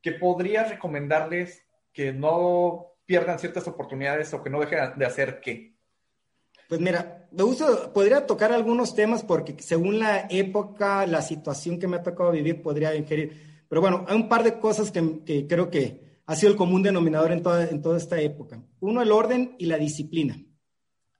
que 0.00 0.12
podrías 0.12 0.68
recomendarles 0.68 1.66
que 1.92 2.12
no 2.12 2.86
pierdan 3.06 3.38
ciertas 3.38 3.66
oportunidades 3.66 4.32
o 4.32 4.42
que 4.42 4.50
no 4.50 4.60
dejen 4.60 4.96
de 4.96 5.06
hacer 5.06 5.40
qué? 5.40 5.69
Pues 6.70 6.80
mira, 6.80 7.26
me 7.32 7.42
gusta, 7.42 7.92
podría 7.92 8.28
tocar 8.28 8.52
algunos 8.52 8.94
temas 8.94 9.24
porque 9.24 9.56
según 9.58 9.98
la 9.98 10.28
época, 10.30 11.04
la 11.04 11.20
situación 11.20 11.80
que 11.80 11.88
me 11.88 11.96
ha 11.96 12.02
tocado 12.04 12.30
vivir, 12.30 12.62
podría 12.62 12.94
ingerir. 12.94 13.64
Pero 13.68 13.80
bueno, 13.80 14.04
hay 14.06 14.14
un 14.14 14.28
par 14.28 14.44
de 14.44 14.60
cosas 14.60 14.92
que, 14.92 15.48
creo 15.48 15.68
que 15.68 16.22
ha 16.26 16.36
sido 16.36 16.52
el 16.52 16.56
común 16.56 16.84
denominador 16.84 17.32
en 17.32 17.42
toda, 17.42 17.68
en 17.68 17.82
toda 17.82 17.98
esta 17.98 18.20
época. 18.20 18.62
Uno, 18.78 19.02
el 19.02 19.10
orden 19.10 19.56
y 19.58 19.66
la 19.66 19.78
disciplina. 19.78 20.40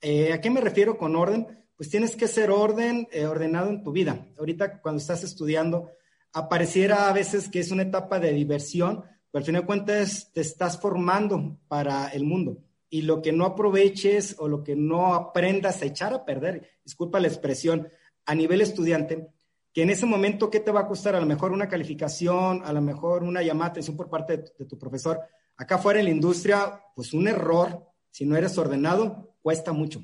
Eh, 0.00 0.32
¿A 0.32 0.40
qué 0.40 0.50
me 0.50 0.60
refiero 0.60 0.96
con 0.96 1.16
orden? 1.16 1.66
Pues 1.76 1.90
tienes 1.90 2.14
que 2.14 2.28
ser 2.28 2.52
orden, 2.52 3.08
eh, 3.10 3.26
ordenado 3.26 3.70
en 3.70 3.82
tu 3.82 3.90
vida. 3.90 4.28
Ahorita 4.38 4.80
cuando 4.80 5.00
estás 5.00 5.24
estudiando, 5.24 5.90
apareciera 6.32 7.08
a 7.08 7.12
veces 7.12 7.48
que 7.48 7.58
es 7.58 7.72
una 7.72 7.82
etapa 7.82 8.20
de 8.20 8.32
diversión, 8.32 9.02
pero 9.32 9.40
al 9.40 9.44
final 9.44 9.62
de 9.62 9.66
cuentas 9.66 10.30
te 10.32 10.42
estás 10.42 10.80
formando 10.80 11.58
para 11.66 12.06
el 12.10 12.22
mundo. 12.22 12.62
Y 12.90 13.02
lo 13.02 13.22
que 13.22 13.32
no 13.32 13.46
aproveches 13.46 14.36
o 14.38 14.48
lo 14.48 14.62
que 14.62 14.76
no 14.76 15.14
aprendas 15.14 15.80
a 15.80 15.86
echar 15.86 16.12
a 16.12 16.24
perder, 16.24 16.68
disculpa 16.84 17.20
la 17.20 17.28
expresión, 17.28 17.88
a 18.26 18.34
nivel 18.34 18.60
estudiante, 18.60 19.28
que 19.72 19.82
en 19.82 19.90
ese 19.90 20.04
momento, 20.04 20.50
¿qué 20.50 20.60
te 20.60 20.72
va 20.72 20.80
a 20.80 20.86
costar? 20.86 21.14
A 21.14 21.20
lo 21.20 21.26
mejor 21.26 21.52
una 21.52 21.68
calificación, 21.68 22.62
a 22.64 22.72
lo 22.72 22.82
mejor 22.82 23.22
una 23.22 23.42
llamada 23.42 23.68
de 23.68 23.70
atención 23.72 23.96
por 23.96 24.10
parte 24.10 24.36
de, 24.36 24.52
de 24.58 24.64
tu 24.66 24.76
profesor. 24.76 25.20
Acá 25.56 25.78
fuera 25.78 26.00
en 26.00 26.06
la 26.06 26.10
industria, 26.10 26.82
pues 26.94 27.12
un 27.12 27.28
error, 27.28 27.86
si 28.10 28.26
no 28.26 28.36
eres 28.36 28.58
ordenado, 28.58 29.36
cuesta 29.40 29.72
mucho. 29.72 30.02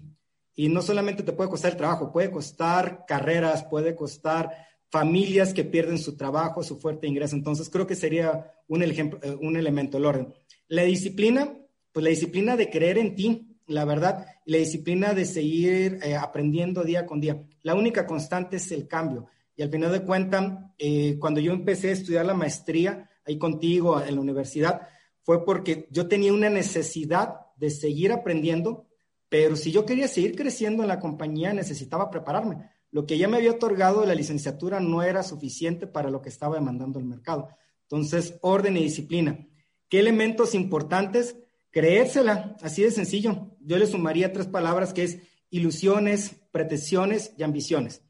Y 0.54 0.68
no 0.68 0.80
solamente 0.82 1.22
te 1.22 1.32
puede 1.32 1.50
costar 1.50 1.72
el 1.72 1.76
trabajo, 1.76 2.12
puede 2.12 2.30
costar 2.30 3.04
carreras, 3.06 3.64
puede 3.64 3.94
costar 3.94 4.50
familias 4.90 5.52
que 5.52 5.64
pierden 5.64 5.98
su 5.98 6.16
trabajo, 6.16 6.62
su 6.62 6.78
fuerte 6.78 7.06
ingreso. 7.06 7.36
Entonces, 7.36 7.68
creo 7.68 7.86
que 7.86 7.94
sería 7.94 8.52
un, 8.68 8.82
ejemplo, 8.82 9.18
eh, 9.22 9.36
un 9.40 9.56
elemento 9.56 9.98
del 9.98 10.06
orden. 10.06 10.34
La 10.68 10.82
disciplina, 10.82 11.52
pues 11.96 12.04
la 12.04 12.10
disciplina 12.10 12.58
de 12.58 12.68
creer 12.68 12.98
en 12.98 13.14
ti, 13.14 13.56
la 13.68 13.86
verdad, 13.86 14.26
y 14.44 14.52
la 14.52 14.58
disciplina 14.58 15.14
de 15.14 15.24
seguir 15.24 15.98
eh, 16.02 16.14
aprendiendo 16.14 16.84
día 16.84 17.06
con 17.06 17.22
día. 17.22 17.42
La 17.62 17.74
única 17.74 18.06
constante 18.06 18.56
es 18.56 18.70
el 18.70 18.86
cambio. 18.86 19.28
Y 19.56 19.62
al 19.62 19.70
final 19.70 19.90
de 19.90 20.02
cuentas, 20.02 20.58
eh, 20.76 21.16
cuando 21.18 21.40
yo 21.40 21.52
empecé 21.52 21.88
a 21.88 21.92
estudiar 21.92 22.26
la 22.26 22.34
maestría 22.34 23.08
ahí 23.24 23.38
contigo 23.38 23.98
en 23.98 24.14
la 24.14 24.20
universidad, 24.20 24.82
fue 25.22 25.42
porque 25.42 25.88
yo 25.90 26.06
tenía 26.06 26.34
una 26.34 26.50
necesidad 26.50 27.46
de 27.56 27.70
seguir 27.70 28.12
aprendiendo, 28.12 28.86
pero 29.30 29.56
si 29.56 29.72
yo 29.72 29.86
quería 29.86 30.06
seguir 30.06 30.36
creciendo 30.36 30.82
en 30.82 30.90
la 30.90 31.00
compañía, 31.00 31.54
necesitaba 31.54 32.10
prepararme 32.10 32.72
lo 32.90 33.06
que 33.06 33.16
ya 33.16 33.26
me 33.26 33.38
había 33.38 33.52
otorgado 33.52 34.04
la 34.04 34.14
licenciatura 34.14 34.80
no 34.80 35.02
era 35.02 35.22
suficiente 35.22 35.86
para 35.86 36.10
lo 36.10 36.20
que 36.20 36.28
estaba 36.28 36.56
demandando 36.56 36.98
el 36.98 37.06
mercado. 37.06 37.48
Entonces, 37.84 38.34
orden 38.42 38.76
y 38.76 38.82
disciplina. 38.82 39.46
¿Qué 39.88 40.00
elementos 40.00 40.54
importantes? 40.54 41.36
Creérsela, 41.76 42.56
así 42.62 42.84
de 42.84 42.90
sencillo. 42.90 43.54
Yo 43.60 43.76
le 43.76 43.86
sumaría 43.86 44.32
tres 44.32 44.46
palabras 44.46 44.94
que 44.94 45.04
es 45.04 45.18
ilusiones, 45.50 46.34
pretensiones 46.50 47.34
y 47.36 47.42
ambiciones. 47.42 48.00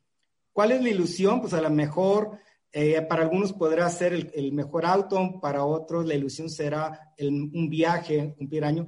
¿Cuál 0.52 0.70
es 0.70 0.80
la 0.84 0.90
ilusión? 0.90 1.40
Pues 1.40 1.52
a 1.52 1.60
lo 1.60 1.68
mejor 1.68 2.38
eh, 2.70 3.02
para 3.02 3.24
algunos 3.24 3.52
podrá 3.52 3.90
ser 3.90 4.12
el, 4.12 4.52
mejor 4.52 4.86
auto, 4.86 5.40
para 5.40 5.64
otros 5.64 6.06
la 6.06 6.14
ilusión 6.14 6.48
será 6.48 7.12
un 7.18 7.68
viaje, 7.68 8.36
cumplir 8.38 8.64
año, 8.64 8.86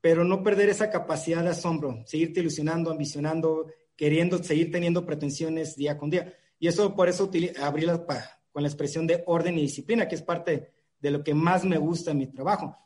pero 0.00 0.22
no 0.22 0.44
perder 0.44 0.68
esa 0.68 0.90
capacidad 0.90 1.42
de 1.42 1.50
asombro, 1.50 2.00
seguirte 2.06 2.38
ilusionando, 2.38 2.92
ambicionando, 2.92 3.66
queriendo 3.96 4.40
seguir 4.44 4.70
teniendo 4.70 5.04
pretensiones 5.04 5.74
día 5.74 5.98
con 5.98 6.08
día. 6.08 6.32
Y 6.60 6.68
eso 6.68 6.94
por 6.94 7.08
eso 7.08 7.28
abrí 7.60 7.84
con 8.52 8.62
la 8.62 8.68
expresión 8.68 9.08
de 9.08 9.24
orden 9.26 9.58
y 9.58 9.62
disciplina, 9.62 10.06
que 10.06 10.14
es 10.14 10.22
parte 10.22 10.70
de 11.00 11.10
lo 11.10 11.24
que 11.24 11.34
más 11.34 11.64
me 11.64 11.78
gusta 11.78 12.12
en 12.12 12.18
mi 12.18 12.28
trabajo. 12.28 12.76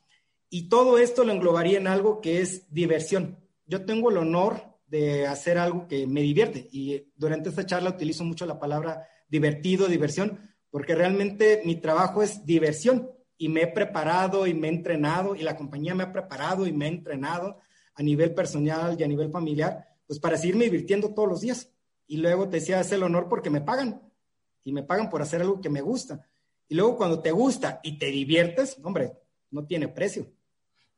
Y 0.54 0.68
todo 0.68 0.98
esto 0.98 1.24
lo 1.24 1.32
englobaría 1.32 1.78
en 1.78 1.88
algo 1.88 2.20
que 2.20 2.40
es 2.40 2.72
diversión. 2.72 3.40
Yo 3.66 3.84
tengo 3.84 4.10
el 4.10 4.18
honor 4.18 4.78
de 4.86 5.26
hacer 5.26 5.58
algo 5.58 5.88
que 5.88 6.06
me 6.06 6.20
divierte 6.20 6.68
y 6.70 7.10
durante 7.16 7.48
esta 7.48 7.66
charla 7.66 7.90
utilizo 7.90 8.22
mucho 8.22 8.46
la 8.46 8.60
palabra 8.60 9.04
divertido, 9.28 9.88
diversión, 9.88 10.48
porque 10.70 10.94
realmente 10.94 11.62
mi 11.64 11.74
trabajo 11.80 12.22
es 12.22 12.46
diversión 12.46 13.10
y 13.36 13.48
me 13.48 13.62
he 13.62 13.66
preparado 13.66 14.46
y 14.46 14.54
me 14.54 14.68
he 14.68 14.70
entrenado 14.70 15.34
y 15.34 15.42
la 15.42 15.56
compañía 15.56 15.96
me 15.96 16.04
ha 16.04 16.12
preparado 16.12 16.68
y 16.68 16.72
me 16.72 16.84
ha 16.84 16.88
entrenado 16.88 17.58
a 17.92 18.02
nivel 18.04 18.32
personal 18.32 18.94
y 18.96 19.02
a 19.02 19.08
nivel 19.08 19.32
familiar 19.32 19.88
pues 20.06 20.20
para 20.20 20.38
seguirme 20.38 20.66
divirtiendo 20.66 21.14
todos 21.14 21.28
los 21.28 21.40
días. 21.40 21.68
Y 22.06 22.18
luego 22.18 22.48
te 22.48 22.58
decía, 22.58 22.78
es 22.78 22.92
el 22.92 23.02
honor 23.02 23.26
porque 23.28 23.50
me 23.50 23.60
pagan. 23.60 24.02
Y 24.62 24.72
me 24.72 24.84
pagan 24.84 25.10
por 25.10 25.20
hacer 25.20 25.40
algo 25.40 25.60
que 25.60 25.68
me 25.68 25.80
gusta. 25.80 26.28
Y 26.68 26.76
luego 26.76 26.96
cuando 26.96 27.18
te 27.18 27.32
gusta 27.32 27.80
y 27.82 27.98
te 27.98 28.06
diviertes, 28.06 28.78
hombre, 28.84 29.14
no 29.50 29.66
tiene 29.66 29.88
precio. 29.88 30.28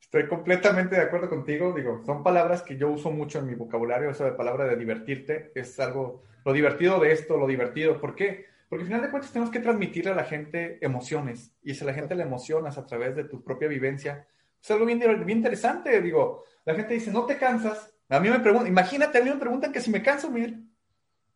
Estoy 0.06 0.28
completamente 0.28 0.96
de 0.96 1.02
acuerdo 1.02 1.28
contigo. 1.28 1.72
Digo, 1.72 2.02
son 2.04 2.22
palabras 2.22 2.62
que 2.62 2.76
yo 2.76 2.90
uso 2.90 3.10
mucho 3.10 3.40
en 3.40 3.46
mi 3.46 3.54
vocabulario, 3.54 4.10
eso 4.10 4.24
de 4.24 4.32
palabra 4.32 4.64
de 4.64 4.76
divertirte. 4.76 5.52
Es 5.54 5.78
algo, 5.78 6.22
lo 6.44 6.52
divertido 6.52 6.98
de 7.00 7.12
esto, 7.12 7.36
lo 7.36 7.46
divertido. 7.46 8.00
¿Por 8.00 8.14
qué? 8.14 8.46
Porque 8.68 8.82
al 8.82 8.86
final 8.86 9.02
de 9.02 9.10
cuentas 9.10 9.32
tenemos 9.32 9.50
que 9.50 9.60
transmitirle 9.60 10.12
a 10.12 10.16
la 10.16 10.24
gente 10.24 10.78
emociones. 10.80 11.52
Y 11.62 11.74
si 11.74 11.84
a 11.84 11.88
la 11.88 11.94
gente 11.94 12.14
le 12.14 12.22
emocionas 12.22 12.78
a 12.78 12.86
través 12.86 13.14
de 13.14 13.24
tu 13.24 13.42
propia 13.42 13.68
vivencia, 13.68 14.26
es 14.62 14.70
algo 14.70 14.86
bien, 14.86 14.98
bien 14.98 15.38
interesante. 15.38 16.00
Digo, 16.00 16.44
la 16.64 16.74
gente 16.74 16.94
dice, 16.94 17.10
no 17.10 17.26
te 17.26 17.36
cansas, 17.36 17.92
a 18.08 18.20
mí 18.20 18.30
me 18.30 18.40
preguntan, 18.40 18.68
imagínate, 18.68 19.18
a 19.18 19.24
mí 19.24 19.30
me 19.30 19.36
preguntan 19.36 19.72
que 19.72 19.80
si 19.80 19.90
me 19.90 20.02
canso, 20.02 20.30
Miguel. 20.30 20.64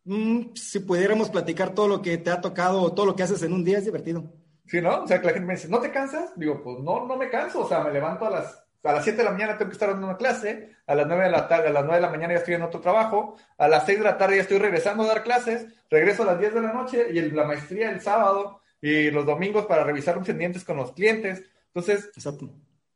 Mm, 0.04 0.54
si 0.54 0.80
pudiéramos 0.80 1.28
platicar 1.28 1.74
todo 1.74 1.88
lo 1.88 2.02
que 2.02 2.18
te 2.18 2.30
ha 2.30 2.40
tocado 2.40 2.80
o 2.80 2.94
todo 2.94 3.06
lo 3.06 3.16
que 3.16 3.24
haces 3.24 3.42
en 3.42 3.52
un 3.52 3.64
día, 3.64 3.78
es 3.78 3.84
divertido. 3.84 4.32
Sí, 4.70 4.80
¿no? 4.80 5.02
O 5.02 5.06
sea, 5.08 5.20
que 5.20 5.26
la 5.26 5.32
gente 5.32 5.46
me 5.46 5.54
dice, 5.54 5.68
¿no 5.68 5.80
te 5.80 5.90
cansas? 5.90 6.30
Digo, 6.36 6.62
pues 6.62 6.78
no, 6.78 7.04
no 7.04 7.16
me 7.16 7.28
canso. 7.28 7.62
O 7.62 7.68
sea, 7.68 7.80
me 7.80 7.90
levanto 7.90 8.24
a 8.26 8.30
las 8.30 8.62
a 8.82 8.92
las 8.92 9.04
7 9.04 9.18
de 9.18 9.24
la 9.24 9.32
mañana 9.32 9.58
tengo 9.58 9.68
que 9.68 9.74
estar 9.74 9.90
dando 9.90 10.06
una 10.06 10.16
clase, 10.16 10.70
a 10.86 10.94
las 10.94 11.06
9 11.06 11.24
de 11.24 11.30
la 11.30 11.48
tarde, 11.48 11.68
a 11.68 11.72
las 11.72 11.84
9 11.84 11.96
de 11.96 12.00
la 12.00 12.10
mañana 12.10 12.32
ya 12.32 12.38
estoy 12.38 12.54
en 12.54 12.62
otro 12.62 12.80
trabajo, 12.80 13.36
a 13.58 13.68
las 13.68 13.84
6 13.84 13.98
de 13.98 14.04
la 14.04 14.16
tarde 14.16 14.36
ya 14.36 14.42
estoy 14.42 14.58
regresando 14.58 15.02
a 15.02 15.08
dar 15.08 15.22
clases, 15.22 15.66
regreso 15.90 16.22
a 16.22 16.26
las 16.26 16.38
10 16.38 16.54
de 16.54 16.62
la 16.62 16.72
noche 16.72 17.06
y 17.12 17.20
la 17.30 17.44
maestría 17.44 17.90
el 17.90 18.00
sábado 18.00 18.60
y 18.80 19.10
los 19.10 19.26
domingos 19.26 19.66
para 19.66 19.84
revisar 19.84 20.16
los 20.16 20.26
pendientes 20.26 20.64
con 20.64 20.78
los 20.78 20.92
clientes. 20.92 21.42
Entonces, 21.66 22.10
Exacto. 22.16 22.48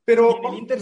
pero... 0.06 0.40
Y 0.42 0.46
en 0.46 0.52
el 0.52 0.58
Inter, 0.60 0.78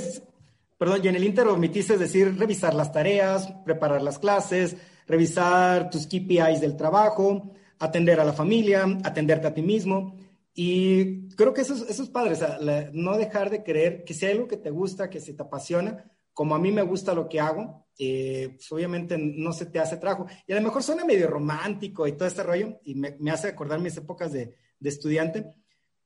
perdón, 0.79 1.01
y 1.03 1.09
en 1.09 1.17
el 1.17 1.25
Inter 1.25 1.49
omitiste 1.49 1.99
decir 1.99 2.39
revisar 2.39 2.75
las 2.75 2.93
tareas, 2.93 3.53
preparar 3.65 4.03
las 4.03 4.21
clases, 4.21 4.77
revisar 5.09 5.91
tus 5.91 6.07
KPIs 6.07 6.61
del 6.61 6.77
trabajo, 6.77 7.51
atender 7.81 8.21
a 8.21 8.25
la 8.25 8.33
familia, 8.33 8.85
atenderte 9.03 9.49
a 9.49 9.55
ti 9.55 9.63
mismo. 9.63 10.17
Y 10.55 11.29
creo 11.31 11.55
que 11.55 11.63
eso 11.63 11.75
es, 11.75 11.83
eso 11.89 12.03
es 12.03 12.11
padre, 12.11 12.33
o 12.33 12.37
sea, 12.37 12.59
no 12.93 13.17
dejar 13.17 13.49
de 13.49 13.63
creer 13.63 14.05
que 14.05 14.13
si 14.13 14.27
hay 14.27 14.33
algo 14.33 14.49
que 14.49 14.59
te 14.59 14.71
gusta, 14.71 15.09
que 15.09 15.21
se 15.21 15.33
te 15.33 15.43
apasiona, 15.43 16.05
como 16.35 16.55
a 16.55 16.59
mí 16.59 16.71
me 16.73 16.83
gusta 16.83 17.15
lo 17.15 17.29
que 17.29 17.41
hago, 17.41 17.87
eh, 17.99 18.51
pues 18.57 18.73
obviamente 18.73 19.17
no 19.19 19.53
se 19.53 19.67
te 19.67 19.79
hace 19.79 19.97
trabajo. 19.97 20.27
Y 20.47 20.53
a 20.53 20.57
lo 20.57 20.63
mejor 20.63 20.83
suena 20.83 21.05
medio 21.05 21.29
romántico 21.29 22.07
y 22.07 22.13
todo 22.13 22.29
este 22.29 22.43
rollo, 22.43 22.81
y 22.85 22.95
me, 22.95 23.17
me 23.19 23.31
hace 23.31 23.49
acordar 23.49 23.81
mis 23.81 23.97
épocas 23.97 24.33
de, 24.33 24.55
de, 24.79 24.89
estudiante, 24.89 25.55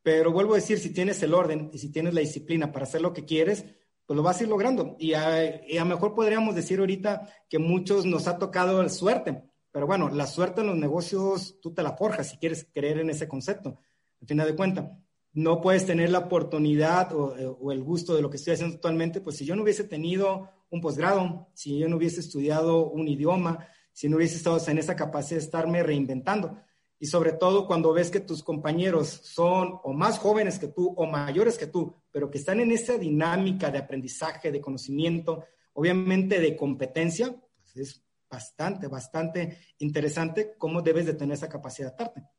pero 0.02 0.32
vuelvo 0.32 0.52
a 0.52 0.56
decir, 0.56 0.78
si 0.78 0.90
tienes 0.90 1.20
el 1.22 1.34
orden 1.34 1.70
y 1.72 1.78
si 1.78 1.90
tienes 1.90 2.14
la 2.14 2.20
disciplina 2.20 2.70
para 2.70 2.84
hacer 2.84 3.02
lo 3.02 3.12
que 3.12 3.24
quieres, 3.24 3.64
pues 4.06 4.16
lo 4.16 4.22
vas 4.22 4.38
a 4.40 4.44
ir 4.44 4.48
logrando. 4.48 4.94
Y 5.00 5.14
a, 5.14 5.38
a 5.38 5.60
lo 5.78 5.84
mejor 5.86 6.14
podríamos 6.14 6.54
decir 6.54 6.78
ahorita 6.78 7.28
que 7.48 7.58
muchos 7.58 8.06
nos 8.06 8.28
ha 8.28 8.38
tocado 8.38 8.88
suerte, 8.88 9.42
pero 9.72 9.88
bueno, 9.88 10.08
la 10.08 10.26
suerte 10.28 10.60
en 10.60 10.68
los 10.68 10.76
negocios 10.76 11.58
tú 11.60 11.74
te 11.74 11.82
la 11.82 11.96
forjas 11.96 12.30
si 12.30 12.38
quieres 12.38 12.68
creer 12.72 13.00
en 13.00 13.10
ese 13.10 13.26
concepto 13.26 13.80
al 14.20 14.28
final. 14.28 14.98
No 15.32 15.60
puedes 15.60 15.84
tener 15.84 16.10
la 16.10 16.20
oportunidad 16.20 17.12
o, 17.12 17.36
eh, 17.36 17.46
o, 17.46 17.70
el 17.70 17.82
gusto 17.82 18.14
de 18.14 18.22
lo 18.22 18.30
que 18.30 18.38
estoy 18.38 18.54
haciendo 18.54 18.76
actualmente, 18.76 19.20
pues 19.20 19.36
si 19.36 19.44
yo 19.44 19.54
no 19.54 19.62
hubiese 19.62 19.84
tenido 19.84 20.48
un 20.70 20.80
posgrado, 20.80 21.48
si 21.52 21.78
yo 21.78 21.88
no 21.88 21.96
hubiese 21.96 22.20
estudiado 22.20 22.88
un 22.88 23.06
idioma, 23.06 23.68
si 23.92 24.08
no 24.08 24.16
hubiese 24.16 24.36
estado 24.36 24.58
en 24.66 24.78
esa 24.78 24.96
capacidad 24.96 25.38
de 25.38 25.44
estarme 25.44 25.82
reinventando. 25.82 26.58
Y 26.98 27.06
sobre 27.06 27.32
todo 27.32 27.66
cuando 27.66 27.92
ves 27.92 28.10
que 28.10 28.20
tus 28.20 28.42
compañeros 28.42 29.08
son 29.08 29.78
o 29.82 29.92
más 29.92 30.18
jóvenes 30.18 30.58
que 30.58 30.68
tú 30.68 30.94
o 30.96 31.04
mayores 31.04 31.58
que 31.58 31.66
tú, 31.66 31.94
pero 32.10 32.30
que 32.30 32.38
están 32.38 32.60
en 32.60 32.72
esa 32.72 32.96
dinámica 32.96 33.70
de 33.70 33.78
aprendizaje, 33.78 34.50
de 34.50 34.62
conocimiento, 34.62 35.44
obviamente 35.74 36.40
de 36.40 36.56
competencia, 36.56 37.36
pues 37.62 37.76
es 37.76 38.02
bastante, 38.30 38.88
bastante 38.88 39.58
interesante 39.78 40.54
cómo 40.56 40.80
debes 40.80 41.04
de 41.04 41.12
tener 41.12 41.34
esa 41.34 41.50
capacidad 41.50 41.88
de 41.88 41.94
adaptarte 41.94 42.35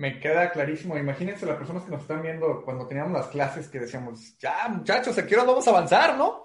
me 0.00 0.18
queda 0.18 0.50
clarísimo. 0.50 0.96
Imagínense 0.96 1.44
las 1.44 1.58
personas 1.58 1.84
que 1.84 1.90
nos 1.90 2.00
están 2.00 2.22
viendo 2.22 2.62
cuando 2.64 2.86
teníamos 2.86 3.12
las 3.12 3.26
clases 3.26 3.68
que 3.68 3.80
decíamos, 3.80 4.38
ya 4.38 4.66
muchachos, 4.68 5.18
¿a 5.18 5.26
qué 5.26 5.34
hora 5.34 5.44
vamos 5.44 5.68
a 5.68 5.70
avanzar, 5.72 6.16
no? 6.16 6.44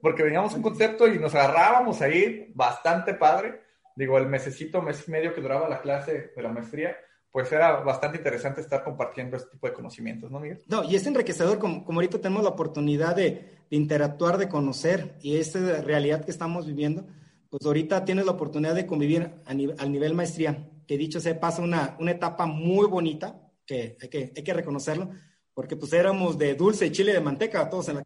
Porque 0.00 0.22
veníamos 0.22 0.54
un 0.54 0.62
concepto 0.62 1.08
y 1.08 1.18
nos 1.18 1.34
agarrábamos 1.34 2.00
ahí 2.00 2.52
bastante 2.54 3.14
padre. 3.14 3.62
Digo, 3.96 4.16
el 4.16 4.28
mesecito, 4.28 4.80
mes 4.80 5.02
y 5.08 5.10
medio 5.10 5.34
que 5.34 5.40
duraba 5.40 5.68
la 5.68 5.80
clase 5.80 6.30
de 6.36 6.40
la 6.40 6.50
maestría, 6.50 6.96
pues 7.32 7.50
era 7.50 7.80
bastante 7.80 8.18
interesante 8.18 8.60
estar 8.60 8.84
compartiendo 8.84 9.36
este 9.36 9.50
tipo 9.50 9.66
de 9.66 9.72
conocimientos, 9.72 10.30
¿no, 10.30 10.38
Miguel? 10.38 10.62
No, 10.68 10.84
y 10.84 10.94
es 10.94 11.04
enriquecedor, 11.04 11.58
como, 11.58 11.84
como 11.84 11.98
ahorita 11.98 12.20
tenemos 12.20 12.44
la 12.44 12.50
oportunidad 12.50 13.16
de, 13.16 13.58
interactuar, 13.70 14.38
de 14.38 14.48
conocer, 14.48 15.16
y 15.20 15.38
esta 15.38 15.58
realidad 15.82 16.24
que 16.24 16.30
estamos 16.30 16.64
viviendo, 16.64 17.08
pues 17.50 17.66
ahorita 17.66 18.04
tienes 18.04 18.24
la 18.24 18.32
oportunidad 18.32 18.76
de 18.76 18.86
convivir 18.86 19.32
a 19.46 19.50
al 19.50 19.90
nivel 19.90 20.14
maestría 20.14 20.68
que 20.86 20.98
dicho 20.98 21.20
se 21.20 21.34
pasa 21.34 21.62
una, 21.62 21.96
una 22.00 22.12
etapa 22.12 22.46
muy 22.46 22.86
bonita, 22.86 23.40
que 23.66 23.96
hay, 24.00 24.08
que 24.08 24.32
hay 24.36 24.42
que 24.42 24.54
reconocerlo, 24.54 25.10
porque 25.54 25.76
pues 25.76 25.92
éramos 25.92 26.38
de 26.38 26.54
dulce, 26.54 26.92
chile 26.92 27.12
de 27.12 27.20
manteca, 27.20 27.68
todos 27.68 27.88
en 27.88 27.96
la 27.96 28.04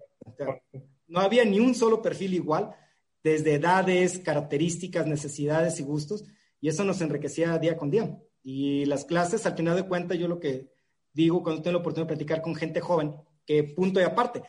No 1.07 1.21
había 1.21 1.45
ni 1.45 1.61
un 1.61 1.75
solo 1.75 2.03
perfil 2.03 2.35
igual, 2.35 2.75
desde 3.23 3.55
edades, 3.55 4.19
características, 4.19 5.07
necesidades 5.07 5.81
y 5.81 5.83
gustos, 5.83 6.25
y 6.61 6.69
eso 6.69 6.85
nos 6.85 7.01
enriquecía 7.01 7.59
día 7.59 7.77
con 7.77 7.91
día. 7.91 8.19
Y 8.43 8.85
las 8.85 9.05
clases, 9.05 9.47
al 9.47 9.57
final 9.57 9.77
de 9.77 9.87
cuentas, 9.87 10.19
yo 10.19 10.29
lo 10.29 10.39
que 10.39 10.71
digo 11.13 11.43
cuando 11.43 11.63
tengo 11.63 11.73
la 11.73 11.81
oportunidad 11.81 12.09
de 12.09 12.17
platicar 12.17 12.43
con 12.43 12.55
gente 12.55 12.81
joven, 12.81 13.15
que 13.45 13.65
punto 13.65 14.01
y 14.01 14.05
aparte, 14.05 14.43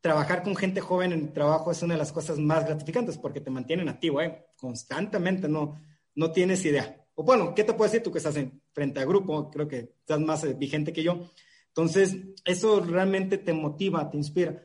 trabajar 0.00 0.42
con 0.42 0.54
gente 0.54 0.80
joven 0.80 1.12
en 1.12 1.20
el 1.20 1.32
trabajo 1.32 1.70
es 1.70 1.82
una 1.82 1.94
de 1.94 1.98
las 1.98 2.12
cosas 2.12 2.38
más 2.38 2.64
gratificantes 2.64 3.18
porque 3.18 3.40
te 3.40 3.50
mantienen 3.50 3.88
activo, 3.88 4.20
¿eh? 4.20 4.46
constantemente, 4.56 5.48
no, 5.48 5.80
no 6.14 6.30
tienes 6.30 6.64
idea. 6.64 7.04
O 7.18 7.24
bueno, 7.24 7.54
¿qué 7.54 7.64
te 7.64 7.72
puedo 7.72 7.90
decir 7.90 8.02
tú 8.02 8.12
que 8.12 8.18
estás 8.18 8.36
en, 8.36 8.60
frente 8.72 9.00
a 9.00 9.06
grupo? 9.06 9.50
Creo 9.50 9.66
que 9.66 9.78
estás 10.00 10.20
más 10.20 10.44
eh, 10.44 10.52
vigente 10.52 10.92
que 10.92 11.02
yo. 11.02 11.30
Entonces, 11.68 12.16
eso 12.44 12.80
realmente 12.80 13.38
te 13.38 13.54
motiva, 13.54 14.08
te 14.10 14.18
inspira. 14.18 14.62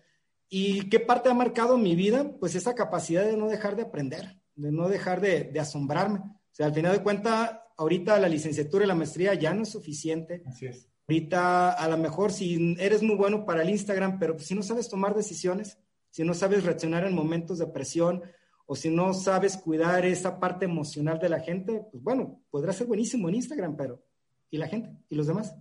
¿Y 0.49 0.89
qué 0.89 0.99
parte 0.99 1.29
ha 1.29 1.33
marcado 1.33 1.77
mi 1.77 1.95
vida? 1.95 2.35
Pues 2.39 2.55
esa 2.55 2.75
capacidad 2.75 3.23
de 3.23 3.37
no 3.37 3.47
dejar 3.47 3.77
de 3.77 3.83
aprender, 3.83 4.37
de 4.55 4.71
no 4.71 4.89
dejar 4.89 5.21
de, 5.21 5.45
de 5.45 5.59
asombrarme. 5.61 6.19
O 6.19 6.53
sea, 6.53 6.65
al 6.65 6.73
final 6.73 6.91
de 6.91 7.03
cuentas, 7.03 7.57
ahorita 7.77 8.19
la 8.19 8.27
licenciatura 8.27 8.83
y 8.83 8.87
la 8.87 8.95
maestría 8.95 9.33
ya 9.33 9.53
no 9.53 9.63
es 9.63 9.69
suficiente. 9.69 10.43
Así 10.45 10.65
es. 10.65 10.89
Ahorita, 11.07 11.71
a 11.71 11.87
lo 11.87 11.97
mejor, 11.97 12.33
si 12.33 12.75
eres 12.79 13.01
muy 13.01 13.15
bueno 13.15 13.45
para 13.45 13.61
el 13.61 13.69
Instagram, 13.69 14.19
pero 14.19 14.37
si 14.39 14.55
no 14.55 14.61
sabes 14.61 14.89
tomar 14.89 15.15
decisiones, 15.15 15.77
si 16.09 16.23
no 16.23 16.33
sabes 16.33 16.65
reaccionar 16.65 17.05
en 17.05 17.15
momentos 17.15 17.59
de 17.59 17.67
presión, 17.67 18.21
o 18.71 18.75
si 18.77 18.89
no 18.89 19.13
sabes 19.13 19.57
cuidar 19.57 20.05
esa 20.05 20.39
parte 20.39 20.63
emocional 20.63 21.19
de 21.19 21.27
la 21.27 21.41
gente, 21.41 21.83
pues 21.91 22.01
bueno, 22.01 22.41
podrá 22.49 22.71
ser 22.71 22.87
buenísimo 22.87 23.27
en 23.27 23.35
Instagram, 23.35 23.75
pero 23.75 24.01
¿y 24.49 24.57
la 24.57 24.69
gente? 24.69 24.91
¿Y 25.09 25.15
los 25.15 25.27
demás? 25.27 25.53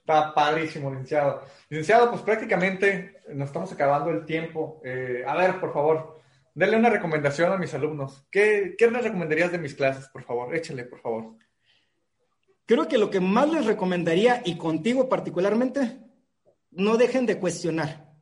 Está 0.00 0.34
padrísimo, 0.34 0.90
licenciado. 0.90 1.40
Licenciado, 1.70 2.10
pues 2.10 2.20
prácticamente 2.20 3.22
nos 3.32 3.46
estamos 3.46 3.72
acabando 3.72 4.10
el 4.10 4.26
tiempo. 4.26 4.82
Eh, 4.84 5.24
a 5.26 5.34
ver, 5.34 5.58
por 5.58 5.72
favor, 5.72 6.20
denle 6.52 6.76
una 6.76 6.90
recomendación 6.90 7.50
a 7.50 7.56
mis 7.56 7.72
alumnos. 7.72 8.22
¿Qué, 8.30 8.74
¿Qué 8.76 8.90
les 8.90 9.02
recomendarías 9.02 9.50
de 9.50 9.60
mis 9.60 9.74
clases, 9.74 10.08
por 10.08 10.22
favor? 10.24 10.54
Échale, 10.54 10.84
por 10.84 11.00
favor. 11.00 11.36
Creo 12.66 12.86
que 12.86 12.98
lo 12.98 13.08
que 13.08 13.20
más 13.20 13.50
les 13.50 13.64
recomendaría, 13.64 14.42
y 14.44 14.58
contigo 14.58 15.08
particularmente, 15.08 16.02
no 16.70 16.98
dejen 16.98 17.24
de 17.24 17.38
cuestionar, 17.38 18.12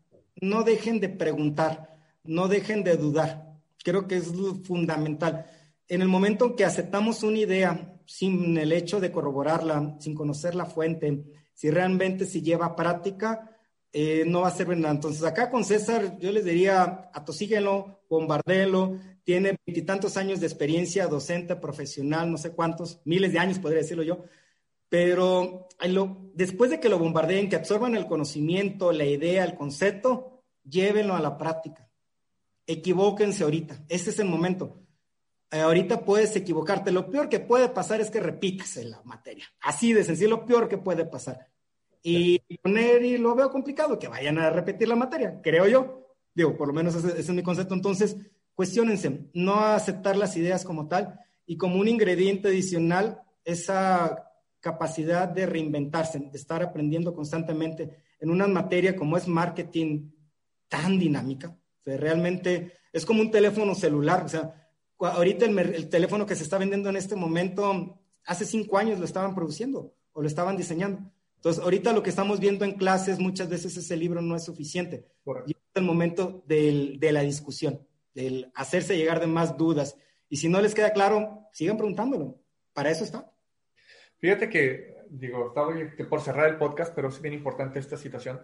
no 0.40 0.62
dejen 0.62 1.00
de 1.00 1.08
preguntar 1.08 1.97
no 2.24 2.48
dejen 2.48 2.84
de 2.84 2.96
dudar. 2.96 3.48
Creo 3.82 4.06
que 4.06 4.16
es 4.16 4.32
fundamental. 4.64 5.46
En 5.88 6.02
el 6.02 6.08
momento 6.08 6.44
en 6.44 6.56
que 6.56 6.64
aceptamos 6.64 7.22
una 7.22 7.38
idea 7.38 7.94
sin 8.04 8.56
el 8.56 8.72
hecho 8.72 9.00
de 9.00 9.12
corroborarla, 9.12 9.96
sin 10.00 10.14
conocer 10.14 10.54
la 10.54 10.66
fuente, 10.66 11.24
si 11.54 11.70
realmente 11.70 12.26
se 12.26 12.42
lleva 12.42 12.76
práctica, 12.76 13.56
eh, 13.92 14.24
no 14.26 14.42
va 14.42 14.48
a 14.48 14.52
ser 14.52 14.68
nada. 14.76 14.94
Entonces, 14.94 15.24
acá 15.24 15.50
con 15.50 15.64
César, 15.64 16.18
yo 16.18 16.30
les 16.30 16.44
diría, 16.44 17.10
atosíguenlo, 17.12 18.02
bombardéenlo, 18.08 18.98
tiene 19.24 19.56
veintitantos 19.66 20.16
años 20.16 20.40
de 20.40 20.46
experiencia 20.46 21.06
docente, 21.06 21.56
profesional, 21.56 22.30
no 22.30 22.38
sé 22.38 22.50
cuántos, 22.52 23.00
miles 23.04 23.32
de 23.32 23.38
años 23.38 23.58
podría 23.58 23.80
decirlo 23.80 24.02
yo, 24.02 24.24
pero 24.88 25.68
después 26.34 26.70
de 26.70 26.80
que 26.80 26.88
lo 26.88 26.98
bombardeen, 26.98 27.48
que 27.48 27.56
absorban 27.56 27.94
el 27.94 28.06
conocimiento, 28.06 28.92
la 28.92 29.04
idea, 29.04 29.44
el 29.44 29.54
concepto, 29.54 30.42
llévenlo 30.64 31.14
a 31.14 31.20
la 31.20 31.36
práctica 31.36 31.87
equivóquense 32.68 33.42
ahorita. 33.42 33.84
Ese 33.88 34.10
es 34.10 34.18
el 34.20 34.28
momento. 34.28 34.80
Eh, 35.50 35.60
ahorita 35.60 36.04
puedes 36.04 36.36
equivocarte. 36.36 36.92
Lo 36.92 37.10
peor 37.10 37.28
que 37.28 37.40
puede 37.40 37.68
pasar 37.70 38.00
es 38.00 38.10
que 38.10 38.20
repitas 38.20 38.76
en 38.76 38.92
la 38.92 39.02
materia. 39.04 39.46
Así 39.60 39.92
de 39.92 40.04
sencillo, 40.04 40.30
lo 40.30 40.46
peor 40.46 40.68
que 40.68 40.78
puede 40.78 41.04
pasar. 41.06 41.48
Y 42.02 42.38
poner, 42.62 43.04
y 43.04 43.18
lo 43.18 43.34
veo 43.34 43.50
complicado, 43.50 43.98
que 43.98 44.06
vayan 44.06 44.38
a 44.38 44.50
repetir 44.50 44.86
la 44.86 44.94
materia, 44.94 45.40
creo 45.42 45.66
yo. 45.66 46.06
Digo, 46.32 46.56
por 46.56 46.68
lo 46.68 46.74
menos 46.74 46.94
ese, 46.94 47.08
ese 47.08 47.20
es 47.20 47.30
mi 47.30 47.42
concepto. 47.42 47.74
Entonces, 47.74 48.16
cuestionense, 48.54 49.30
no 49.34 49.56
aceptar 49.56 50.16
las 50.16 50.36
ideas 50.36 50.64
como 50.64 50.86
tal 50.86 51.18
y 51.44 51.56
como 51.56 51.80
un 51.80 51.88
ingrediente 51.88 52.48
adicional, 52.48 53.22
esa 53.44 54.30
capacidad 54.60 55.26
de 55.28 55.46
reinventarse, 55.46 56.18
de 56.18 56.36
estar 56.36 56.62
aprendiendo 56.62 57.14
constantemente 57.14 58.04
en 58.20 58.30
una 58.30 58.46
materia 58.46 58.94
como 58.94 59.16
es 59.16 59.26
marketing 59.26 60.10
tan 60.68 60.98
dinámica, 60.98 61.56
realmente 61.96 62.72
es 62.92 63.06
como 63.06 63.20
un 63.20 63.30
teléfono 63.30 63.74
celular. 63.74 64.24
O 64.24 64.28
sea, 64.28 64.68
ahorita 64.98 65.46
el, 65.46 65.58
el, 65.58 65.88
teléfono 65.88 66.26
que 66.26 66.34
se 66.34 66.42
está 66.42 66.58
vendiendo 66.58 66.88
en 66.88 66.96
este 66.96 67.16
momento, 67.16 67.98
hace 68.24 68.44
cinco 68.44 68.78
años 68.78 68.98
lo 68.98 69.04
estaban 69.04 69.34
produciendo 69.34 69.94
o 70.12 70.22
lo 70.22 70.28
estaban 70.28 70.56
diseñando. 70.56 71.10
Entonces, 71.36 71.62
ahorita 71.62 71.92
lo 71.92 72.02
que 72.02 72.10
estamos 72.10 72.40
viendo 72.40 72.64
en 72.64 72.72
clases, 72.72 73.20
muchas 73.20 73.48
veces 73.48 73.76
ese 73.76 73.96
libro 73.96 74.20
no 74.20 74.34
es 74.34 74.44
suficiente. 74.44 75.06
Y 75.46 75.52
es 75.52 75.56
el 75.74 75.84
momento 75.84 76.42
del, 76.46 76.98
de 76.98 77.12
la 77.12 77.20
discusión, 77.20 77.86
del 78.12 78.50
hacerse 78.54 78.96
llegar 78.96 79.20
de 79.20 79.28
más 79.28 79.56
dudas. 79.56 79.96
Y 80.28 80.38
si 80.38 80.48
no 80.48 80.60
les 80.60 80.74
queda 80.74 80.92
claro, 80.92 81.48
sigan 81.52 81.76
preguntándolo. 81.76 82.40
Para 82.72 82.90
eso 82.90 83.04
está. 83.04 83.30
Fíjate 84.18 84.48
que, 84.48 84.96
digo, 85.10 85.48
estaba 85.48 85.72
por 86.10 86.20
cerrar 86.20 86.48
el 86.48 86.58
podcast, 86.58 86.92
pero 86.92 87.08
es 87.08 87.22
bien 87.22 87.34
importante 87.34 87.78
esta 87.78 87.96
situación. 87.96 88.40